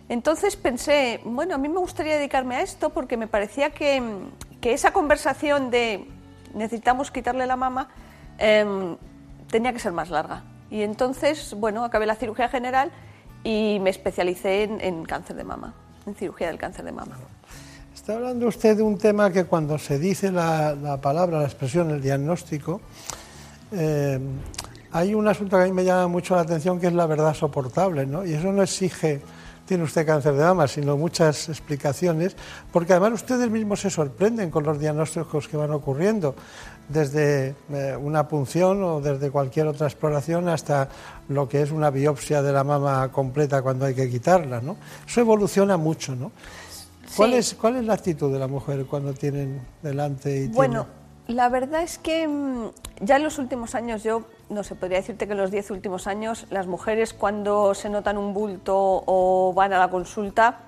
[0.08, 4.02] Entonces pensé, bueno, a mí me gustaría dedicarme a esto porque me parecía que,
[4.60, 6.06] que esa conversación de
[6.54, 7.88] necesitamos quitarle la mama
[8.38, 8.96] em,
[9.50, 10.42] tenía que ser más larga.
[10.70, 12.90] Y entonces, bueno, acabé la cirugía general
[13.44, 15.74] y me especialicé en, en cáncer de mama,
[16.06, 17.16] en cirugía del cáncer de mama.
[17.94, 21.90] Está hablando usted de un tema que cuando se dice la, la palabra, la expresión,
[21.90, 22.80] el diagnóstico,
[23.72, 24.18] eh,
[24.94, 27.34] hay un asunto que a mí me llama mucho la atención que es la verdad
[27.34, 28.24] soportable, ¿no?
[28.24, 29.20] Y eso no exige,
[29.66, 32.36] tiene usted cáncer de mama, sino muchas explicaciones,
[32.72, 36.36] porque además ustedes mismos se sorprenden con los diagnósticos que van ocurriendo,
[36.88, 40.88] desde eh, una punción o desde cualquier otra exploración hasta
[41.28, 44.76] lo que es una biopsia de la mama completa cuando hay que quitarla, ¿no?
[45.08, 46.30] Eso evoluciona mucho, ¿no?
[47.16, 50.86] ¿Cuál, es, ¿Cuál es la actitud de la mujer cuando tienen delante y Bueno,
[51.26, 55.26] la verdad es que mm, ya en los últimos años, yo no sé, podría decirte
[55.26, 59.72] que en los 10 últimos años, las mujeres cuando se notan un bulto o van
[59.72, 60.60] a la consulta,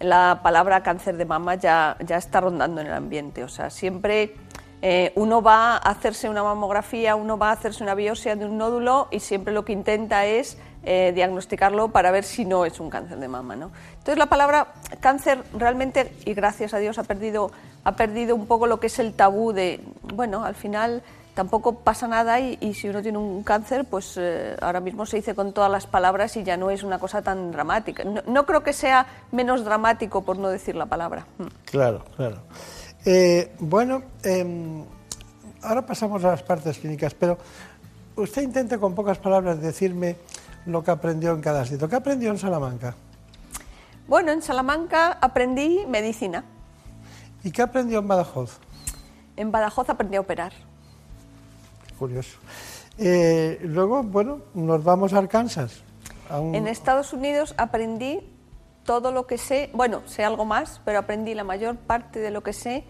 [0.00, 3.44] la palabra cáncer de mama ya, ya está rondando en el ambiente.
[3.44, 4.34] O sea, siempre
[4.82, 8.58] eh, uno va a hacerse una mamografía, uno va a hacerse una biopsia de un
[8.58, 12.90] nódulo y siempre lo que intenta es eh, diagnosticarlo para ver si no es un
[12.90, 13.56] cáncer de mama.
[13.56, 13.70] ¿no?
[13.92, 17.50] Entonces la palabra cáncer realmente, y gracias a Dios, ha perdido,
[17.84, 21.02] ha perdido un poco lo que es el tabú de, bueno, al final
[21.34, 25.16] tampoco pasa nada y, y si uno tiene un cáncer, pues eh, ahora mismo se
[25.16, 28.04] dice con todas las palabras y ya no es una cosa tan dramática.
[28.04, 31.26] No, no creo que sea menos dramático por no decir la palabra.
[31.38, 31.44] Mm.
[31.66, 32.38] Claro, claro.
[33.04, 34.84] Eh, bueno, em,
[35.62, 37.36] ahora pasamos a las partes clínicas, pero
[38.16, 40.16] usted intente con pocas palabras decirme
[40.66, 41.88] lo que aprendió en cada sitio.
[41.88, 42.94] ¿Qué aprendió en Salamanca?
[44.06, 46.44] Bueno, en Salamanca aprendí medicina.
[47.42, 48.58] ¿Y qué aprendió en Badajoz?
[49.36, 50.52] En Badajoz aprendí a operar.
[51.98, 52.38] Curioso.
[52.98, 55.82] Eh, luego, bueno, nos vamos a Arkansas.
[56.30, 58.20] a un- En Estados Unidos aprendí
[58.84, 62.42] todo lo que sé, bueno, sé algo más, pero aprendí la mayor parte de lo
[62.42, 62.84] que sé,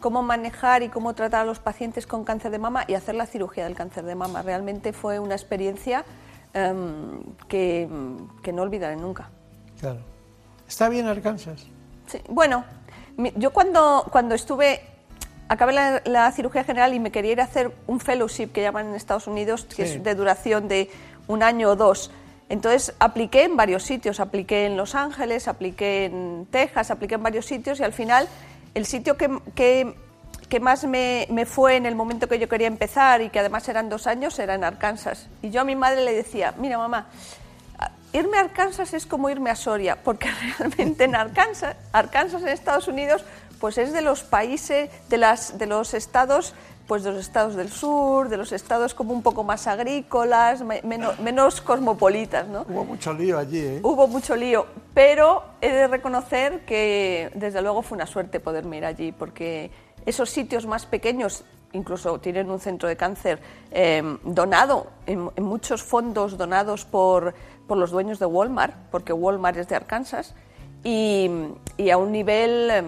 [0.00, 3.26] cómo manejar y cómo tratar a los pacientes con cáncer de mama y hacer la
[3.26, 4.42] cirugía del cáncer de mama.
[4.42, 6.04] Realmente fue una experiencia
[6.52, 7.88] em, que,
[8.42, 9.28] que no olvidaré nunca.
[9.78, 10.00] Claro.
[10.66, 11.66] ¿Está bien Arkansas?
[12.06, 12.64] Sí, Bueno,
[13.36, 14.80] yo cuando, cuando estuve,
[15.50, 18.86] acabé la, la cirugía general y me quería ir a hacer un fellowship que llaman
[18.88, 19.96] en Estados Unidos, que Sí.
[19.96, 20.88] es de duración de
[21.26, 22.10] un año o dos.
[22.48, 27.46] Entonces apliqué en varios sitios, apliqué en Los Ángeles, apliqué en Texas, apliqué en varios
[27.46, 28.28] sitios y al final
[28.74, 29.94] el sitio que, que-
[30.48, 33.68] que más me, me fue en el momento que yo quería empezar y que además
[33.68, 35.28] eran dos años era en Arkansas.
[35.42, 37.06] Y yo a mi madre le decía, mira mamá,
[38.12, 40.28] irme a Arkansas es como irme a Soria, porque
[40.58, 43.24] realmente en Arkansas, Arkansas en Estados Unidos,
[43.60, 46.54] pues es de los países, de, las, de los estados,
[46.88, 50.82] pues de los estados del sur, de los estados como un poco más agrícolas, me-
[50.82, 52.66] menos, menos cosmopolitas, ¿no?
[52.68, 53.80] Hubo mucho lío allí, ¿eh?
[53.82, 58.84] Hubo mucho lío, pero he de reconocer que desde luego fue una suerte poderme ir
[58.86, 59.70] allí, porque
[60.06, 63.38] esos sitios más pequeños incluso tienen un centro de cáncer
[63.70, 67.34] eh, donado, en, en muchos fondos donados por,
[67.68, 70.34] por los dueños de Walmart, porque Walmart es de Arkansas,
[70.82, 71.30] y,
[71.76, 72.82] y a un nivel, eh,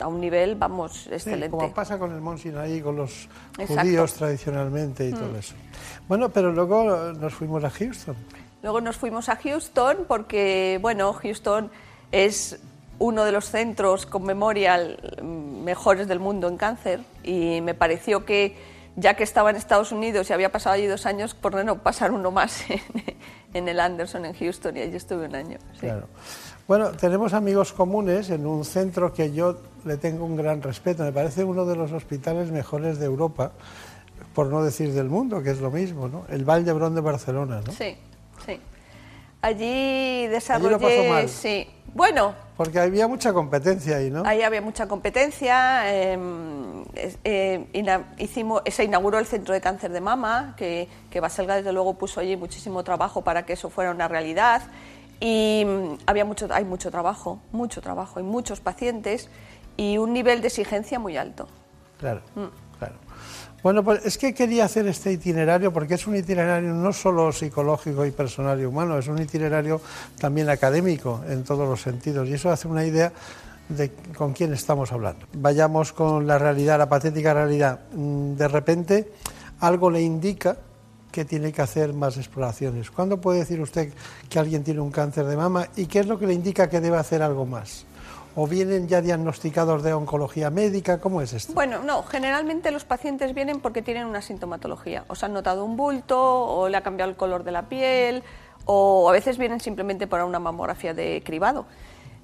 [0.00, 1.50] a un nivel, vamos, Sí, excelente.
[1.50, 3.28] como pasa con el Mont Sinaí, con los
[3.58, 3.82] Exacto.
[3.82, 5.36] judíos tradicionalmente y todo Mm.
[5.36, 5.54] eso.
[6.08, 8.16] Bueno, pero luego nos fuimos a Houston.
[8.62, 11.70] Luego nos fuimos a Houston porque, bueno, Houston
[12.12, 12.58] es
[12.98, 18.24] uno de los centros con memorial mm, mejores del mundo en cáncer y me pareció
[18.24, 18.56] que,
[18.96, 22.10] ya que estaba en Estados Unidos y había pasado allí dos años, por no pasar
[22.12, 22.80] uno más en,
[23.68, 25.58] el Anderson, en Houston, y allí estuve un año.
[25.80, 26.08] Claro.
[26.68, 31.04] Bueno, tenemos amigos comunes en un centro que yo le tengo un gran respeto.
[31.04, 33.52] Me parece uno de los hospitales mejores de Europa,
[34.34, 36.24] por no decir del mundo, que es lo mismo, ¿no?
[36.28, 37.72] El Vall d'Hebron de Barcelona, ¿no?
[37.72, 37.96] Sí,
[38.44, 38.60] sí.
[39.42, 41.28] Allí desarrollé...
[41.28, 41.68] Sí.
[41.96, 42.34] Bueno...
[42.58, 44.22] Porque había mucha competencia ahí, ¿no?
[44.24, 45.92] Ahí había mucha competencia.
[45.94, 46.84] Em,
[47.24, 47.66] eh,
[48.18, 52.20] hicimos, se inauguró el Centro de Cáncer de Mama, que, que Baselga desde luego puso
[52.20, 54.62] allí muchísimo trabajo para que eso fuera una realidad.
[55.20, 59.28] Y mm, había mucho, hay mucho trabajo, mucho trabajo, hay muchos pacientes
[59.76, 61.48] y un nivel de exigencia muy alto.
[61.98, 62.78] Claro, mm.
[62.78, 62.94] claro.
[63.66, 68.06] Bueno, pues es que quería hacer este itinerario porque es un itinerario no solo psicológico
[68.06, 69.80] y personal y humano, es un itinerario
[70.20, 73.12] también académico en todos los sentidos y eso hace una idea
[73.68, 75.26] de con quién estamos hablando.
[75.32, 77.80] Vayamos con la realidad, la patética realidad.
[77.92, 79.12] Mm, de repente
[79.58, 80.56] algo le indica
[81.10, 82.92] que tiene que hacer más exploraciones.
[82.92, 83.92] ¿Cuándo puede decir usted
[84.28, 86.80] que alguien tiene un cáncer de mama y qué es lo que le indica que
[86.80, 87.85] debe hacer algo más?
[88.36, 91.00] ¿O vienen ya diagnosticados de oncología médica?
[91.00, 91.54] ¿Cómo es esto?
[91.54, 95.04] Bueno, no, generalmente los pacientes vienen porque tienen una sintomatología.
[95.08, 98.22] O se han notado un bulto, o le ha cambiado el color de la piel,
[98.66, 101.64] o a veces vienen simplemente para una mamografía de cribado.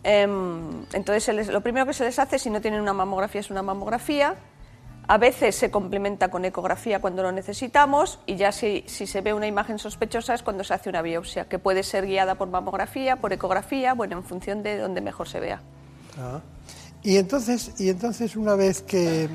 [0.04, 3.62] Em, entonces, lo primero que se les hace, si no tienen una mamografía, es una
[3.62, 4.36] mamografía
[5.08, 9.46] a veces se complementa con ecografía cuando lo necesitamos y ya si, se ve una
[9.46, 13.32] imagen sospechosa es cuando se hace una biopsia, que puede ser guiada por mamografía, por
[13.32, 15.60] ecografía, bueno, en función de donde mejor se vea.
[16.18, 16.40] Ah.
[17.02, 19.28] Y, entonces, y entonces, una vez que,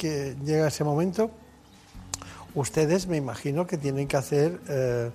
[0.00, 1.30] llega ese momento,
[2.54, 5.10] ustedes me imagino que tienen que hacer eh,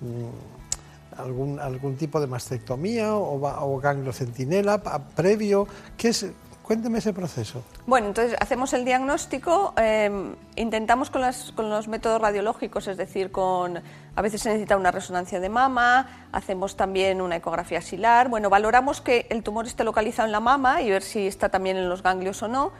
[0.00, 4.82] mm, algún, algún tipo de mastectomía o, o ganglio centinela
[5.14, 5.66] previo.
[5.96, 6.26] ¿Qué es,
[6.70, 7.64] Cuénteme ese proceso.
[7.84, 11.20] Bueno, entonces hacemos el diagnóstico, em, intentamos con,
[11.68, 13.82] los métodos radiológicos, es decir, con
[14.14, 18.28] a veces se necesita una resonancia de mama, hacemos también una ecografía axilar.
[18.28, 21.76] Bueno, valoramos que el tumor esté localizado en la mama y ver si está también
[21.76, 22.70] en los ganglios o no.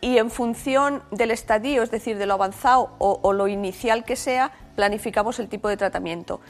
[0.00, 4.50] Y en función del estadio, es decir, de lo avanzado o lo inicial que sea,
[4.74, 6.40] planificamos el tipo de tratamiento.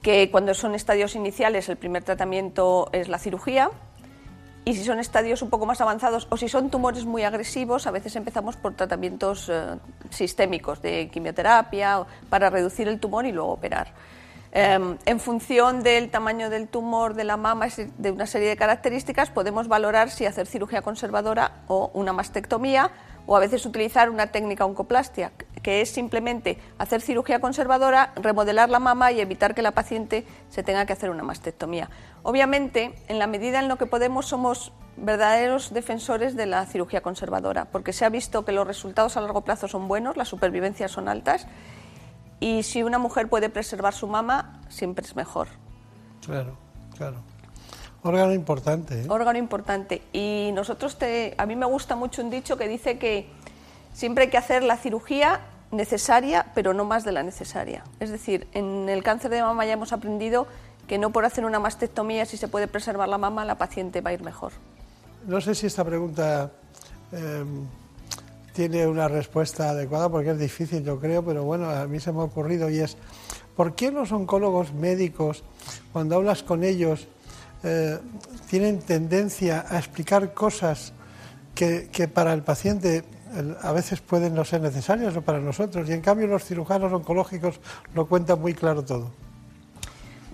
[0.00, 3.70] Que cuando son estadios iniciales, el primer tratamiento es la cirugía
[4.64, 7.90] y si son estadios un poco más avanzados o si son tumores muy agresivos, a
[7.90, 9.76] veces empezamos por tratamientos eh,
[10.10, 13.92] sistémicos de quimioterapia para reducir el tumor y luego operar.
[14.52, 17.68] Em, en función del tamaño del tumor de la mama,
[17.98, 22.90] de una serie de características, podemos valorar si hacer cirugía conservadora o una mastectomía
[23.30, 25.30] o a veces utilizar una técnica oncoplastia,
[25.62, 30.64] que es simplemente hacer cirugía conservadora, remodelar la mama y evitar que la paciente se
[30.64, 31.90] tenga que hacer una mastectomía.
[32.24, 37.66] Obviamente, en la medida en lo que podemos, somos verdaderos defensores de la cirugía conservadora,
[37.66, 41.08] porque se ha visto que los resultados a largo plazo son buenos, las supervivencias son
[41.08, 41.46] altas
[42.40, 45.46] y si una mujer puede preservar su mama, siempre es mejor.
[46.26, 46.56] Claro,
[46.96, 47.18] claro.
[48.02, 49.02] Órgano importante.
[49.02, 49.06] ¿eh?
[49.08, 50.02] Órgano importante.
[50.12, 53.26] Y nosotros, te, a mí me gusta mucho un dicho que dice que
[53.92, 55.40] siempre hay que hacer la cirugía
[55.70, 57.84] necesaria, pero no más de la necesaria.
[58.00, 60.46] Es decir, en el cáncer de mama ya hemos aprendido
[60.88, 64.10] que no por hacer una mastectomía, si se puede preservar la mama, la paciente va
[64.10, 64.52] a ir mejor.
[65.26, 66.50] No sé si esta pregunta
[67.12, 67.66] em,
[68.52, 72.20] tiene una respuesta adecuada porque es difícil, yo creo, pero bueno, a mí se me
[72.20, 72.96] ha ocurrido y es,
[73.54, 75.44] ¿por qué los oncólogos médicos,
[75.92, 77.06] cuando hablas con ellos,
[77.62, 77.98] eh,
[78.48, 80.92] tienen tendencia a explicar cosas
[81.54, 83.04] que, para el paciente
[83.62, 87.60] a veces pueden no ser necesarias o para nosotros, y en cambio los cirujanos oncológicos
[87.94, 89.12] lo cuentan muy claro todo?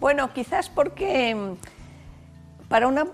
[0.00, 3.06] Bueno, quizás porque mm, para una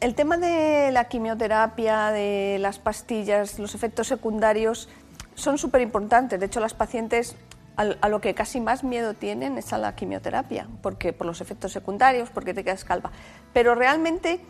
[0.00, 4.88] el tema de la quimioterapia, de las pastillas, los efectos secundarios
[5.34, 6.40] son súper importantes.
[6.40, 7.36] De hecho, las pacientes
[7.76, 11.72] a lo que casi más miedo tienen es a la quimioterapia, porque por los efectos
[11.72, 13.10] secundarios, porque te quedas calva.
[13.52, 14.40] Pero realmente,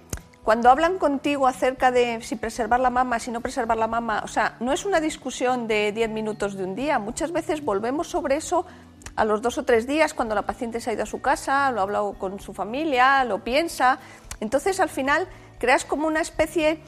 [0.43, 4.29] cuando hablan contigo acerca de si preservar la mama, si no preservar la mama, o
[4.29, 6.99] sea, no es una discusión de 10 minutos de un día.
[6.99, 8.67] Muchas veces volvemos sobre eso
[9.15, 11.71] a los dos o tres días, cuando la paciente se ha ido a su casa,
[11.71, 13.99] lo ha hablado con su familia, lo piensa.
[14.41, 15.29] Entonces, al final,
[15.59, 16.81] creas como una especie,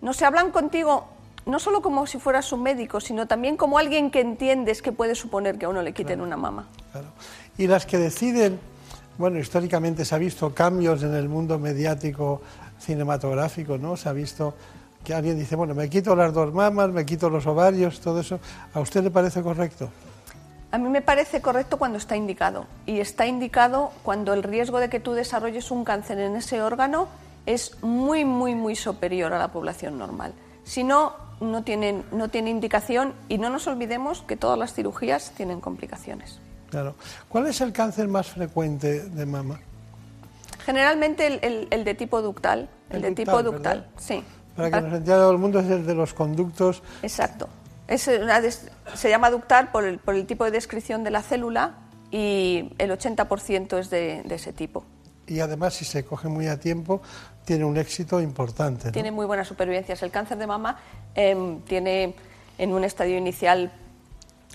[0.00, 1.11] no se hablan contigo
[1.46, 5.14] no solo como si fueras un médico, sino también como alguien que entiendes que puede
[5.14, 6.66] suponer que a uno le quiten una mama.
[7.58, 8.60] Y las que deciden,
[9.18, 12.42] bueno, históricamente se ha visto cambios en el mundo mediático
[12.78, 13.96] cinematográfico, ¿no?
[13.96, 14.54] Se ha visto
[15.04, 18.38] que alguien dice, bueno, me quito las dos mamas, me quito los ovarios, todo eso.
[18.72, 19.90] ¿A usted le parece correcto?
[20.70, 22.66] A mí me parece correcto cuando está indicado.
[22.86, 27.08] Y está indicado cuando el riesgo de que tú desarrolles un cáncer en ese órgano
[27.46, 30.32] es muy, muy, muy superior a la población normal.
[30.64, 31.12] Si no,
[31.42, 36.38] no tiene, no tiene indicación y no nos olvidemos que todas las cirugías tienen complicaciones.
[36.70, 36.94] Claro.
[37.28, 39.60] ¿Cuál es el cáncer más frecuente de mama?
[40.64, 42.70] Generalmente el, de tipo ductal.
[42.88, 44.22] El, de tipo ductal, sí.
[44.56, 46.82] Para que nos entienda todo el mundo es el de los conductos.
[47.02, 47.48] Exacto.
[47.88, 51.74] Es se llama ductal por el, por el tipo de descripción de la célula
[52.10, 54.84] y el 80% es de, ese tipo.
[55.26, 57.00] Y además, si se coge muy a tiempo,
[57.44, 58.92] tiene un éxito importante.
[58.92, 60.02] Tiene muy buenas supervivencias.
[60.02, 60.78] El cáncer de mama
[61.14, 62.14] em, tiene
[62.58, 63.72] en un estadio inicial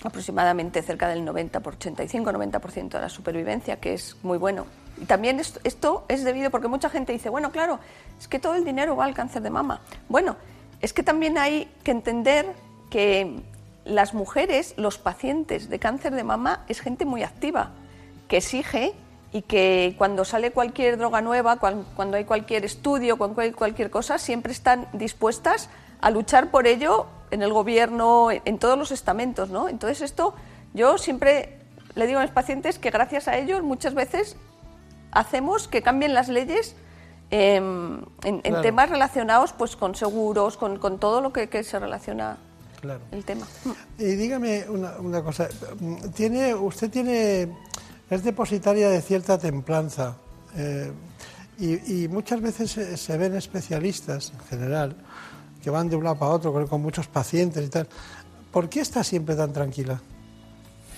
[0.04, 4.66] aproximadamente cerca del 90 por 85-90% de la supervivencia, que es muy bueno.
[5.00, 7.78] Y también esto, es debido porque mucha gente dice, bueno, claro,
[8.18, 9.80] es que todo el dinero va al cáncer de mama.
[10.08, 10.36] Bueno,
[10.80, 12.46] es que también hay que entender
[12.90, 13.42] que
[13.84, 17.72] las mujeres, los pacientes de cáncer de mama, es gente muy activa,
[18.28, 18.94] que exige
[19.32, 24.18] y que cuando sale cualquier droga nueva, cuando hay cualquier estudio, cuando hay cualquier cosa,
[24.18, 25.68] siempre están dispuestas
[26.00, 29.68] a luchar por ello en el gobierno, en todos los estamentos, ¿no?
[29.68, 30.34] Entonces esto
[30.74, 31.58] yo siempre
[31.94, 34.36] le digo a mis pacientes que gracias a ellos muchas veces
[35.10, 36.76] hacemos que cambien las leyes
[37.30, 42.38] em, en, temas relacionados pues con seguros, con, todo lo que se relaciona
[42.80, 43.00] claro.
[43.10, 43.46] el tema.
[43.98, 45.48] Y dígame una, cosa,
[46.14, 47.48] tiene, usted tiene,
[48.10, 50.16] es depositaria de cierta templanza
[50.56, 50.92] eh,
[51.58, 54.96] y, muchas veces se, ven especialistas en general
[55.62, 57.88] que van de un lado para otro con, muchos pacientes y tal.
[58.52, 60.00] ¿Por qué está siempre tan tranquila?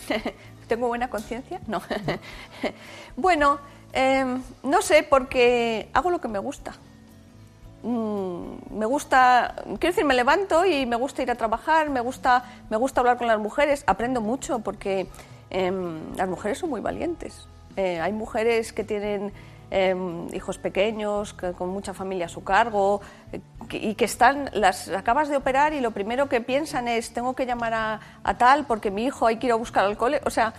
[0.68, 1.60] ¿Tengo buena conciencia?
[1.66, 1.80] No.
[3.16, 3.58] bueno,
[3.94, 6.74] em, no sé, porque hago lo que me gusta.
[7.82, 12.44] Mm, me gusta, quiero decir, me levanto y me gusta ir a trabajar, me gusta,
[12.68, 15.08] me gusta hablar con las mujeres, aprendo mucho porque
[15.50, 17.46] em, las mujeres son muy valientes.
[17.76, 19.32] Eh, hay mujeres que tienen
[19.70, 23.00] em, hijos pequeños, con mucha familia a su cargo
[23.32, 23.40] eh,
[23.70, 27.46] y que están, las acabas de operar y lo primero que piensan es tengo que
[27.46, 30.20] llamar a, a tal porque mi hijo hay que ir a buscar al cole.
[30.24, 30.54] O sea,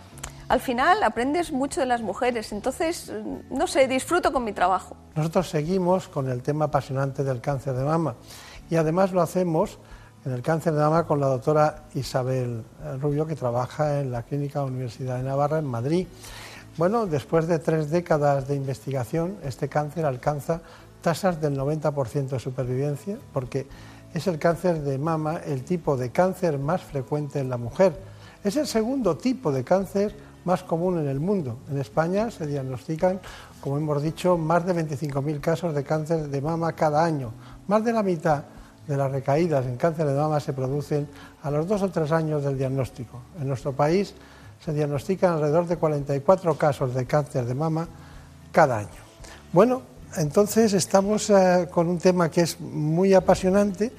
[0.51, 3.09] al final aprendes mucho de las mujeres, entonces,
[3.49, 4.97] no sé, disfruto con mi trabajo.
[5.15, 8.15] Nosotros seguimos con el tema apasionante del cáncer de mama
[8.69, 9.79] y además lo hacemos
[10.23, 12.63] en el cáncer de mama con la doctora Isabel
[13.01, 16.07] Rubio, que trabaja en la Clínica Universidad de Navarra, en Madrid.
[16.77, 20.61] Bueno, después de tres décadas de investigación, este cáncer alcanza
[21.01, 23.67] tasas del 90% de supervivencia, porque
[24.13, 27.97] es el cáncer de mama el tipo de cáncer más frecuente en la mujer.
[28.43, 30.15] Es el segundo tipo de cáncer
[30.45, 31.57] más común en el mundo.
[31.69, 33.19] En España se diagnostican,
[33.59, 37.33] como hemos dicho, más de 25.000 casos de cáncer de mama cada año.
[37.67, 38.43] Más de la mitad
[38.87, 41.07] de las recaídas en cáncer de mama se producen
[41.43, 43.21] a los dos o tres años del diagnóstico.
[43.39, 44.13] En nuestro país
[44.63, 47.87] se diagnostican alrededor de 44 casos de cáncer de mama
[48.51, 49.01] cada año.
[49.53, 49.81] Bueno,
[50.17, 53.91] entonces estamos eh, con un tema que es muy apasionante,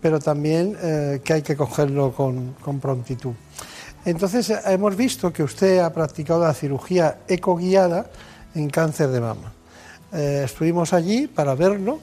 [0.00, 3.34] pero también eh, que hay que cogerlo con, prontitud.
[4.04, 8.06] Entonces, hemos visto que usted ha practicado la cirugía ecoguiada
[8.54, 9.52] en cáncer de mama.
[10.12, 12.00] Eh, estuvimos allí para verlo,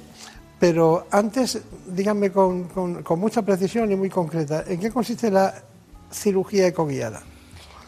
[0.60, 2.70] pero antes, díganme con,
[3.18, 5.54] mucha precisión y muy concreta, ¿en qué consiste la
[6.12, 7.22] cirugía ecoguiada?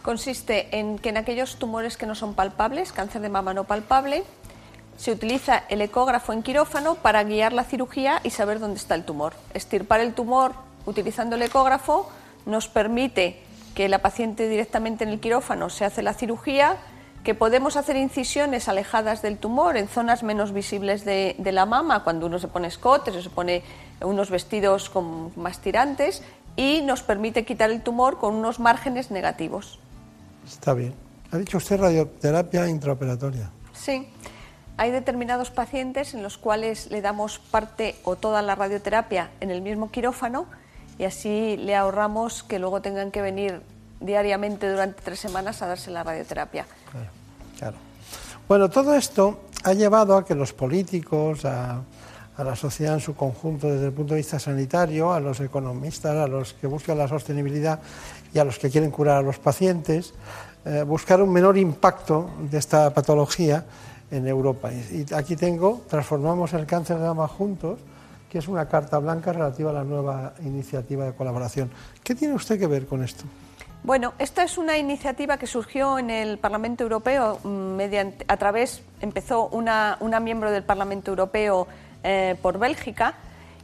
[0.01, 4.23] Consiste en que en aquellos tumores que no son palpables, cáncer de mama no palpable,
[4.97, 9.03] se utiliza el ecógrafo en quirófano para guiar la cirugía y saber dónde está el
[9.03, 9.33] tumor.
[9.53, 10.53] Estirpar el tumor
[10.85, 12.09] utilizando el ecógrafo
[12.45, 13.41] nos permite
[13.75, 16.77] que la paciente directamente en el quirófano se hace la cirugía,
[17.23, 22.25] que podemos hacer incisiones alejadas del tumor en zonas menos visibles de, la mama, cuando
[22.25, 23.63] uno se pone escotes o se pone
[24.01, 26.23] unos vestidos con más tirantes,
[26.55, 29.79] y nos permite quitar el tumor con unos márgenes negativos.
[30.45, 30.93] Está bien.
[31.31, 33.51] Ha dicho usted radioterapia intraoperatoria.
[33.73, 34.07] Sí.
[34.77, 39.61] Hay determinados pacientes en los cuales le damos parte o toda la radioterapia en el
[39.61, 40.47] mismo quirófano
[40.97, 43.61] y así le ahorramos que luego tengan que venir
[43.99, 46.65] diariamente durante tres semanas a darse la radioterapia.
[47.61, 47.77] Claro,
[48.47, 51.83] Bueno, todo esto ha llevado a que los políticos, a,
[52.39, 56.25] la sociedad en su conjunto desde el punto de vista sanitario, a los economistas, a
[56.25, 57.79] los que buscan la sostenibilidad
[58.33, 60.15] y a los que quieren curar a los pacientes,
[60.65, 63.63] eh, buscar un menor impacto de esta patología
[64.09, 64.71] en Europa.
[64.73, 67.77] Y aquí tengo, transformamos el cáncer de mama juntos,
[68.27, 71.69] que es una carta blanca relativa a la nueva iniciativa de colaboración.
[72.03, 73.25] ¿Qué tiene usted que ver con esto?
[73.83, 78.83] Bueno, esta es una iniciativa que surgió en el Parlamento Europeo mm, mediante, a través,
[79.01, 81.67] empezó una, miembro del Parlamento Europeo
[82.03, 83.15] eh, por Bélgica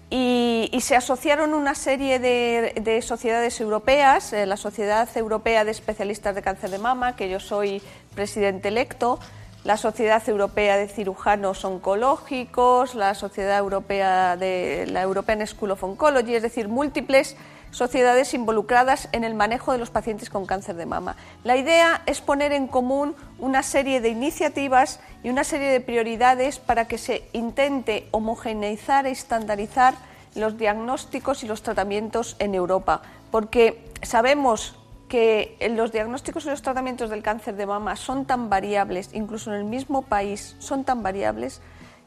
[0.09, 6.41] y, se asociaron una serie de, sociedades europeas, eh, la Sociedad Europea de Especialistas de
[6.41, 7.83] Cáncer de Mama, que yo soy
[8.15, 9.19] presidente electo,
[9.65, 16.33] la Sociedad Europea de Cirujanos Oncológicos, la Sociedad Europea de la European School of Oncology,
[16.33, 17.35] es decir, múltiples
[17.71, 21.15] sociedades involucradas en el manejo de los pacientes con cáncer de mama.
[21.43, 26.59] La idea es poner en común una serie de iniciativas y una serie de prioridades
[26.59, 29.95] para que se intente homogeneizar e estandarizar
[30.35, 34.75] los diagnósticos y los tratamientos en Europa, porque sabemos
[35.07, 39.57] que los diagnósticos y los tratamientos del cáncer de mama son tan variables, incluso en
[39.57, 41.61] el mismo país son tan variables,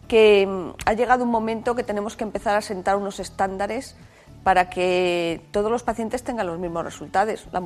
[0.07, 3.97] que mm, ha llegado un momento que tenemos que empezar a sentar unos estándares
[4.45, 7.47] para que todos los pacientes tengan los mismos resultados.
[7.53, 7.61] La,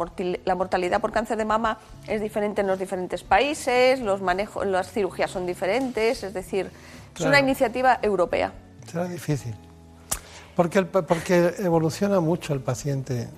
[0.55, 5.30] mortalidad por cáncer de mama es diferente en los diferentes países, los manejos, las cirugías
[5.30, 6.70] son diferentes, es decir,
[7.14, 8.52] es una iniciativa europea.
[8.90, 9.55] Será difícil,
[10.56, 13.28] porque, porque evoluciona mucho el paciente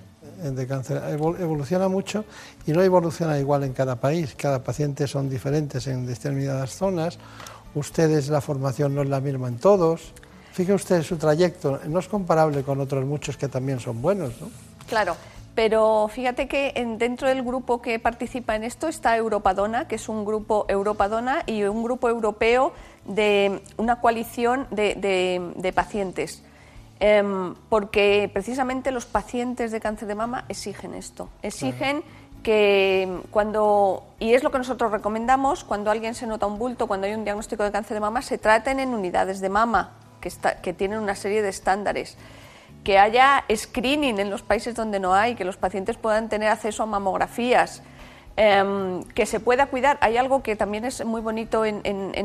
[0.43, 1.03] de cáncer
[1.39, 2.25] evoluciona mucho
[2.67, 4.35] y no evoluciona igual en cada país.
[4.37, 7.19] Cada paciente son diferentes en determinadas zonas.
[7.75, 10.13] Ustedes la formación no es la misma en todos.
[10.57, 14.49] Fíjense usted su trayecto, no es comparable con otros muchos que también son buenos, ¿no?
[14.89, 15.15] Claro,
[15.55, 20.25] pero fíjate que dentro del grupo que participa en esto está Europadona, que es un
[20.25, 22.73] grupo Europadona y un grupo europeo
[23.05, 26.43] de una coalición de pacientes.
[27.01, 32.03] Em, porque precisamente los pacientes de cáncer de mama exigen esto, exigen
[32.43, 37.07] que cuando, y es lo que nosotros recomendamos, cuando alguien se nota un bulto, cuando
[37.07, 39.91] hay un diagnóstico de cáncer de mama, se traten en unidades de mama,
[40.63, 42.17] que, tienen una serie de estándares
[42.85, 46.85] que haya screening en los países donde no hay, que los pacientes puedan tener acceso
[46.85, 47.83] a mamografías,
[48.39, 49.97] Em, que se pueda cuidar.
[50.03, 51.81] Hay algo que también es muy bonito en,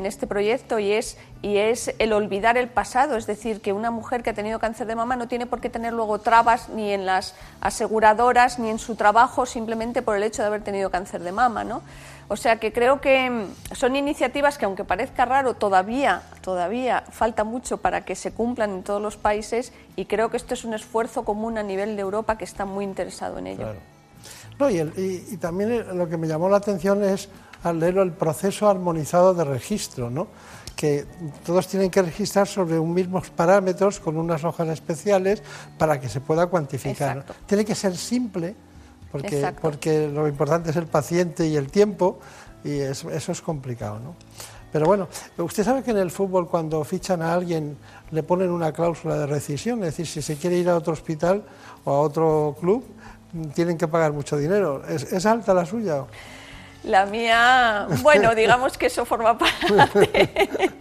[0.05, 4.21] este proyecto y es, y es el olvidar el pasado, es decir, que una mujer
[4.21, 7.05] que ha tenido cáncer de mama no tiene por qué tener luego trabas ni en
[7.05, 11.31] las aseguradoras ni en su trabajo simplemente por el hecho de haber tenido cáncer de
[11.31, 11.63] mama.
[11.63, 11.81] ¿no?
[12.31, 17.43] O sea que creo que em, son iniciativas que aunque parezca raro, todavía, todavía falta
[17.43, 20.73] mucho para que se cumplan en todos los países y creo que esto es un
[20.73, 23.73] esfuerzo común a nivel de Europa que está muy interesado en ello
[24.97, 27.29] y, también lo que me llamó la atención es
[27.63, 30.27] al leer el proceso armonizado de registro, ¿no?
[30.75, 31.05] que
[31.45, 35.43] todos tienen que registrar sobre un mismos parámetros con unas hojas especiales
[35.77, 37.23] para que se pueda cuantificar.
[37.45, 38.55] Tiene que ser simple,
[39.11, 42.19] porque, porque lo importante es el paciente y el tiempo,
[42.63, 43.99] y eso, eso es complicado.
[43.99, 44.15] ¿no?
[44.71, 45.07] Pero bueno,
[45.37, 47.77] usted sabe que en el fútbol cuando fichan a alguien
[48.11, 51.43] le ponen una cláusula de rescisión, es decir, si se quiere ir a otro hospital
[51.83, 52.85] o a otro club,
[53.53, 54.81] tienen que pagar mucho dinero.
[54.87, 56.05] ¿Es, alta la suya?
[56.83, 60.71] La mía, bueno, digamos que eso forma parte.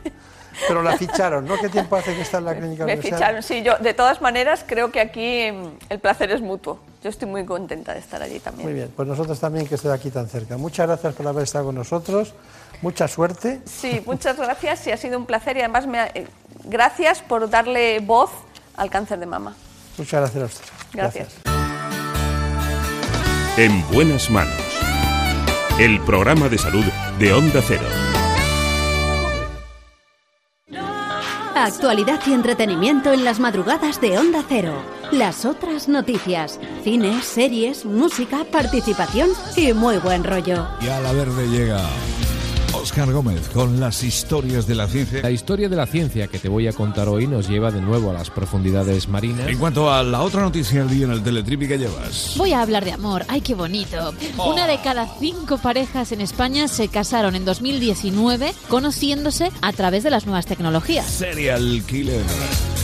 [0.68, 1.56] Pero la ficharon, ¿no?
[1.56, 2.84] ¿Qué tiempo hace que está en la clínica?
[2.84, 3.62] Me ficharon, sí.
[3.62, 6.80] Yo, de todas maneras, creo que aquí mm, el placer es mutuo.
[7.02, 8.66] Yo estoy muy contenta de estar allí también.
[8.66, 10.56] Muy bien, pues nosotros también que esté aquí tan cerca.
[10.56, 12.34] Muchas gracias por haber estado con nosotros.
[12.82, 13.60] Mucha suerte.
[13.64, 16.26] Sí, muchas gracias y ha sido un placer y además me eh,
[16.64, 18.30] gracias por darle voz
[18.76, 19.54] al cáncer de mama.
[19.98, 20.64] Muchas gracias a usted.
[20.92, 21.28] gracias.
[23.56, 24.54] En buenas manos.
[25.78, 26.84] El programa de salud
[27.18, 28.09] de Onda Cero.
[31.60, 34.82] Actualidad y entretenimiento en las madrugadas de Onda Cero.
[35.12, 40.66] Las otras noticias, cine, series, música, participación y muy buen rollo.
[40.80, 41.82] Y a la verde llega
[42.80, 45.20] Oscar Gómez con las historias de la ciencia.
[45.20, 48.10] La historia de la ciencia que te voy a contar hoy nos lleva de nuevo
[48.10, 49.48] a las profundidades marinas.
[49.48, 52.34] En cuanto a la otra noticia del día en el Teletripi que llevas.
[52.36, 53.26] Voy a hablar de amor.
[53.28, 54.14] ¡Ay, qué bonito!
[54.38, 54.52] Oh.
[54.52, 60.10] Una de cada cinco parejas en España se casaron en 2019 conociéndose a través de
[60.10, 61.06] las nuevas tecnologías.
[61.06, 62.24] Serial Killer.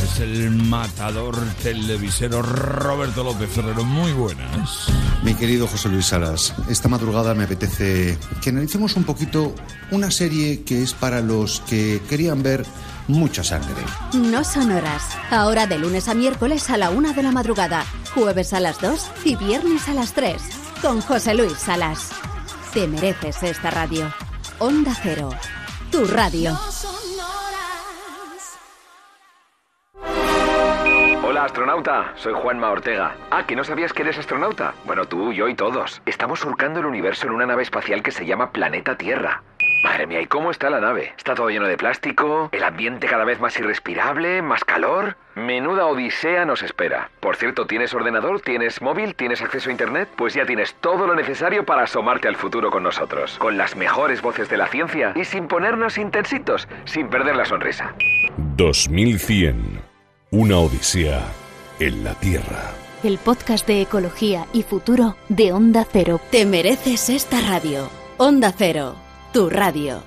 [0.05, 3.82] Es el matador televisero Roberto López Ferrero.
[3.82, 4.89] Muy buenas.
[5.23, 9.55] Mi querido José Luis Salas, esta madrugada me apetece que analicemos un poquito
[9.90, 12.64] una serie que es para los que querían ver
[13.08, 13.82] mucha sangre.
[14.12, 15.02] No son horas.
[15.30, 17.84] Ahora de lunes a miércoles a la una de la madrugada,
[18.14, 20.42] jueves a las dos y viernes a las tres.
[20.82, 22.10] Con José Luis Salas.
[22.72, 24.12] Te mereces esta radio.
[24.58, 25.30] Onda Cero.
[25.90, 26.58] Tu radio.
[31.36, 32.12] Hola, astronauta.
[32.16, 33.14] Soy Juanma Ortega.
[33.30, 34.72] Ah, ¿que no sabías que eres astronauta?
[34.86, 36.00] Bueno, tú, yo y todos.
[36.06, 39.42] Estamos surcando el universo en una nave espacial que se llama Planeta Tierra.
[39.84, 41.12] Madre mía, ¿y cómo está la nave?
[41.18, 45.18] Está todo lleno de plástico, el ambiente cada vez más irrespirable, más calor.
[45.34, 47.10] Menuda odisea nos espera.
[47.20, 48.40] Por cierto, ¿tienes ordenador?
[48.40, 49.14] ¿Tienes móvil?
[49.14, 50.08] ¿Tienes acceso a Internet?
[50.16, 53.36] Pues ya tienes todo lo necesario para asomarte al futuro con nosotros.
[53.38, 57.94] Con las mejores voces de la ciencia y sin ponernos intensitos, sin perder la sonrisa.
[58.56, 59.85] 2100.
[60.32, 61.32] Una odisea
[61.78, 62.74] en la Tierra.
[63.05, 66.20] El podcast de ecología y futuro de Onda Cero.
[66.32, 67.89] Te mereces esta radio.
[68.16, 68.97] Onda Cero
[69.32, 70.03] tu radio.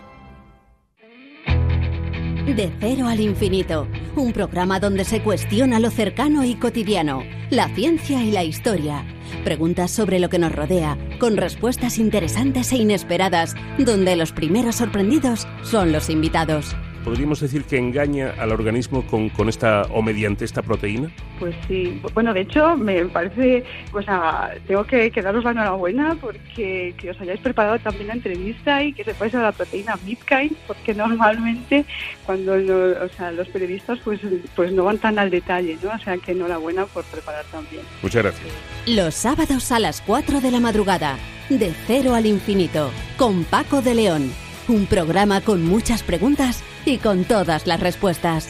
[1.46, 7.22] De cero al infinito, un programa donde se cuestiona lo cercano y cotidiano,
[7.52, 9.06] la ciencia y la historia.
[9.44, 15.48] Preguntas sobre lo que nos rodea, con respuestas interesantes e inesperadas, donde los primeros sorprendidos
[15.62, 16.76] son los invitados.
[17.10, 21.10] ¿Podríamos decir que engaña al organismo con, con esta o mediante esta proteína?
[21.40, 26.16] Pues sí, bueno, de hecho me parece, o sea, tengo que, que daros la enhorabuena
[26.22, 30.56] porque que os hayáis preparado también la entrevista y que se puede la proteína Midkind,
[30.68, 31.84] porque normalmente
[32.28, 34.20] cuando lo- o sea, los periodistas pues,
[34.56, 35.90] pues no van tan al detalle, ¿no?
[35.90, 37.82] O sea, que enhorabuena por preparar también.
[38.04, 38.48] Muchas gracias.
[38.86, 41.18] Los sábados a las 4 de la madrugada,
[41.50, 44.32] de cero al infinito, con Paco de León.
[44.68, 48.48] Un programa con muchas preguntas y con todas las respuestas.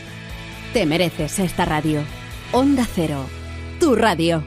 [0.73, 2.01] Te mereces esta radio.
[2.51, 3.25] Onda Cero,
[3.79, 4.43] tu radio.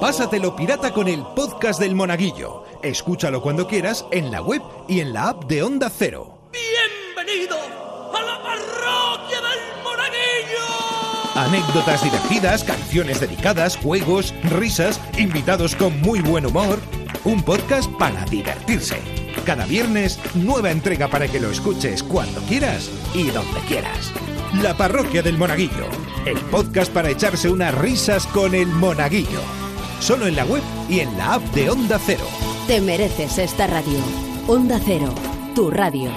[0.00, 2.64] Pásatelo pirata con el podcast del Monaguillo.
[2.82, 6.50] Escúchalo cuando quieras en la web y en la app de Onda Cero.
[6.52, 11.34] ¡Bienvenido a la parroquia del Monaguillo!
[11.34, 16.78] Anécdotas divertidas, canciones dedicadas, juegos, risas, invitados con muy buen humor.
[17.24, 19.19] Un podcast para divertirse.
[19.44, 24.12] Cada viernes, nueva entrega para que lo escuches cuando quieras y donde quieras.
[24.62, 25.88] La Parroquia del Monaguillo.
[26.26, 29.40] El podcast para echarse unas risas con el Monaguillo.
[30.00, 32.26] Solo en la web y en la app de Onda Cero.
[32.66, 33.98] Te mereces esta radio.
[34.46, 35.14] Onda Cero,
[35.54, 36.10] tu radio.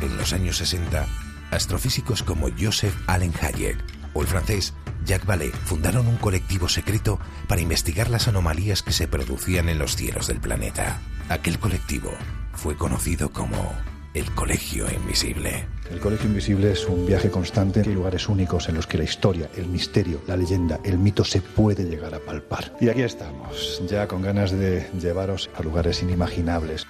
[0.00, 1.06] En los años 60,
[1.50, 3.76] astrofísicos como Joseph Allen Hayek
[4.14, 4.74] o el francés
[5.06, 9.94] Jacques Vallée fundaron un colectivo secreto para investigar las anomalías que se producían en los
[9.94, 11.00] cielos del planeta.
[11.28, 12.10] Aquel colectivo
[12.52, 13.72] fue conocido como
[14.14, 15.68] el Colegio Invisible.
[15.90, 17.82] El Colegio Invisible es un viaje constante.
[17.86, 21.40] Hay lugares únicos en los que la historia, el misterio, la leyenda, el mito se
[21.40, 22.74] puede llegar a palpar.
[22.80, 26.86] Y aquí estamos, ya con ganas de llevaros a lugares inimaginables.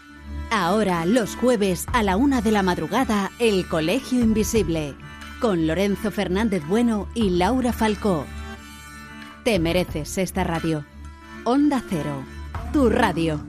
[0.50, 4.94] Ahora, los jueves a la una de la madrugada, El Colegio Invisible,
[5.40, 8.24] con Lorenzo Fernández Bueno y Laura Falcó.
[9.44, 10.84] Te mereces esta radio.
[11.44, 12.24] Onda Cero,
[12.72, 13.44] tu radio.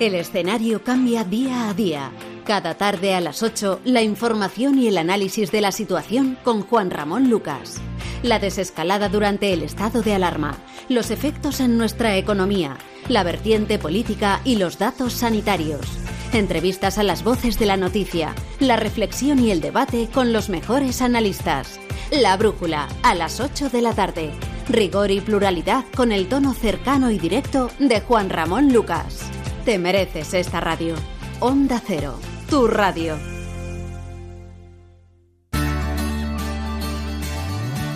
[0.00, 2.10] El escenario cambia día a día.
[2.44, 6.90] Cada tarde a las 8, la información y el análisis de la situación con Juan
[6.90, 7.80] Ramón Lucas.
[8.22, 10.56] La desescalada durante el estado de alarma,
[10.88, 12.78] los efectos en nuestra economía,
[13.08, 15.86] la vertiente política y los datos sanitarios.
[16.32, 21.00] Entrevistas a las voces de la noticia, la reflexión y el debate con los mejores
[21.00, 21.80] analistas.
[22.10, 24.30] La Brújula, a las 8 de la tarde.
[24.68, 29.30] Rigor y pluralidad con el tono cercano y directo de Juan Ramón Lucas.
[29.64, 30.96] Te mereces esta radio.
[31.40, 32.18] Onda Cero,
[32.50, 33.18] tu radio.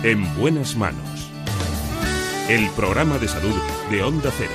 [0.01, 1.29] En buenas manos.
[2.49, 3.55] El programa de salud
[3.91, 4.51] de Onda Cero.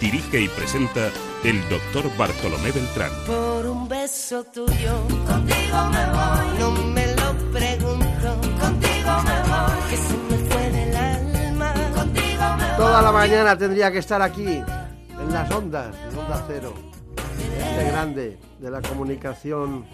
[0.00, 1.10] Dirige y presenta
[1.46, 3.12] el doctor Bartolomé Beltrán.
[3.24, 6.58] Por un beso tuyo, contigo me voy.
[6.58, 9.78] No me lo pregunto, contigo me voy.
[9.88, 12.76] Que se me fue del alma, contigo me voy.
[12.76, 16.74] Toda la mañana tendría que estar aquí, en las ondas, en Onda Cero.
[17.16, 19.86] Este grande de la comunicación,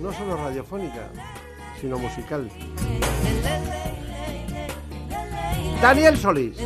[0.00, 1.10] no solo radiofónica,
[1.78, 2.50] sino musical.
[5.82, 6.56] Daniel Solís.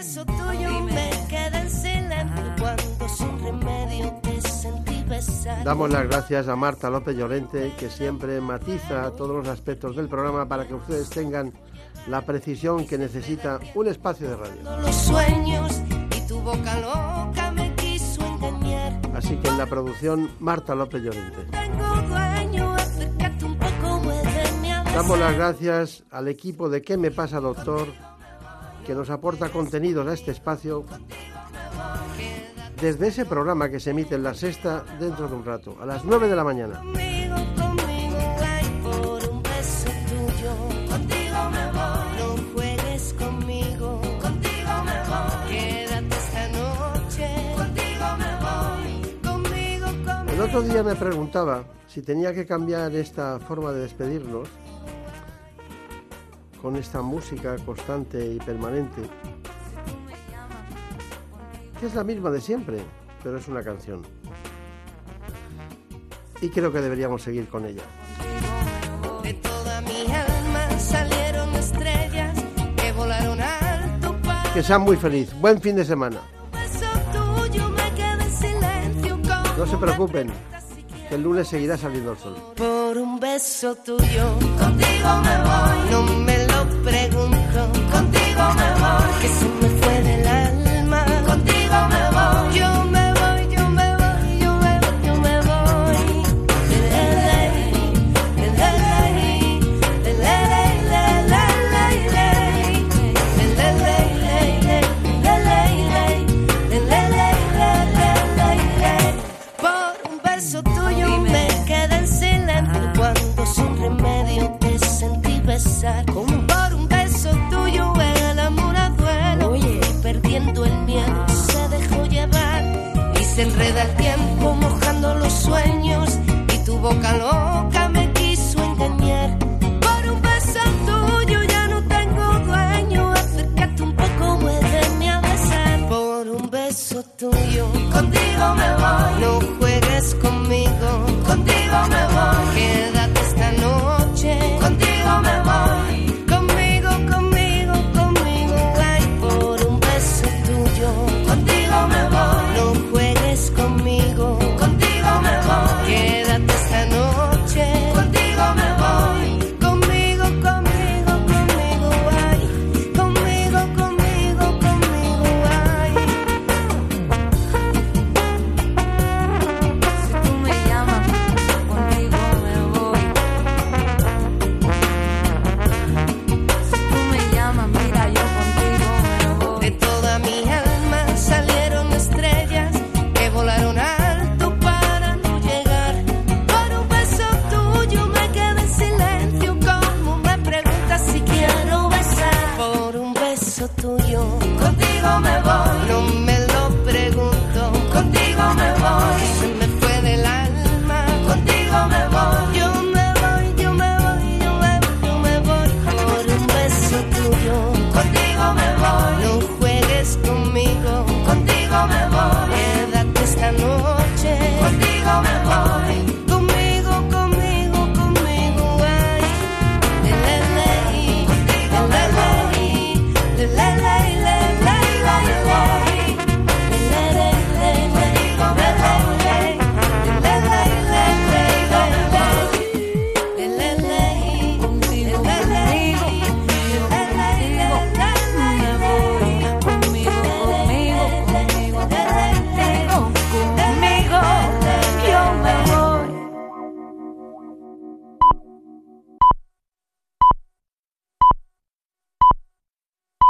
[0.00, 5.62] Beso tuyo me quedé en silencio cuando sin remedio te sentí besar.
[5.62, 10.48] Damos las gracias a Marta López Llorente, que siempre matiza todos los aspectos del programa
[10.48, 11.52] para que ustedes tengan
[12.06, 14.80] la precisión que necesita un espacio de radio.
[14.80, 15.82] Los sueños
[16.16, 18.98] y tu boca loca me quiso engañar.
[19.14, 21.46] Así que en la producción, Marta López Llorente.
[24.94, 28.09] Damos las gracias al equipo de ¿Qué me pasa, doctor?
[28.90, 30.84] Que nos aporta contenidos a este espacio
[32.82, 36.04] desde ese programa que se emite en la sexta dentro de un rato, a las
[36.04, 36.82] 9 de la mañana.
[50.32, 54.48] El otro día me preguntaba si tenía que cambiar esta forma de despedirnos
[56.60, 59.02] con esta música constante y permanente,
[61.78, 62.78] que es la misma de siempre,
[63.22, 64.02] pero es una canción.
[66.40, 67.82] Y creo que deberíamos seguir con ella.
[69.22, 72.38] De toda mi alma salieron estrellas
[72.76, 75.32] que volaron alto para Que sean muy feliz.
[75.40, 76.20] Buen fin de semana.
[79.56, 80.32] No se preocupen,
[81.10, 82.34] que el lunes seguirá saliendo el sol.
[82.56, 85.90] Por un beso tuyo, contigo me voy.
[85.90, 86.39] No me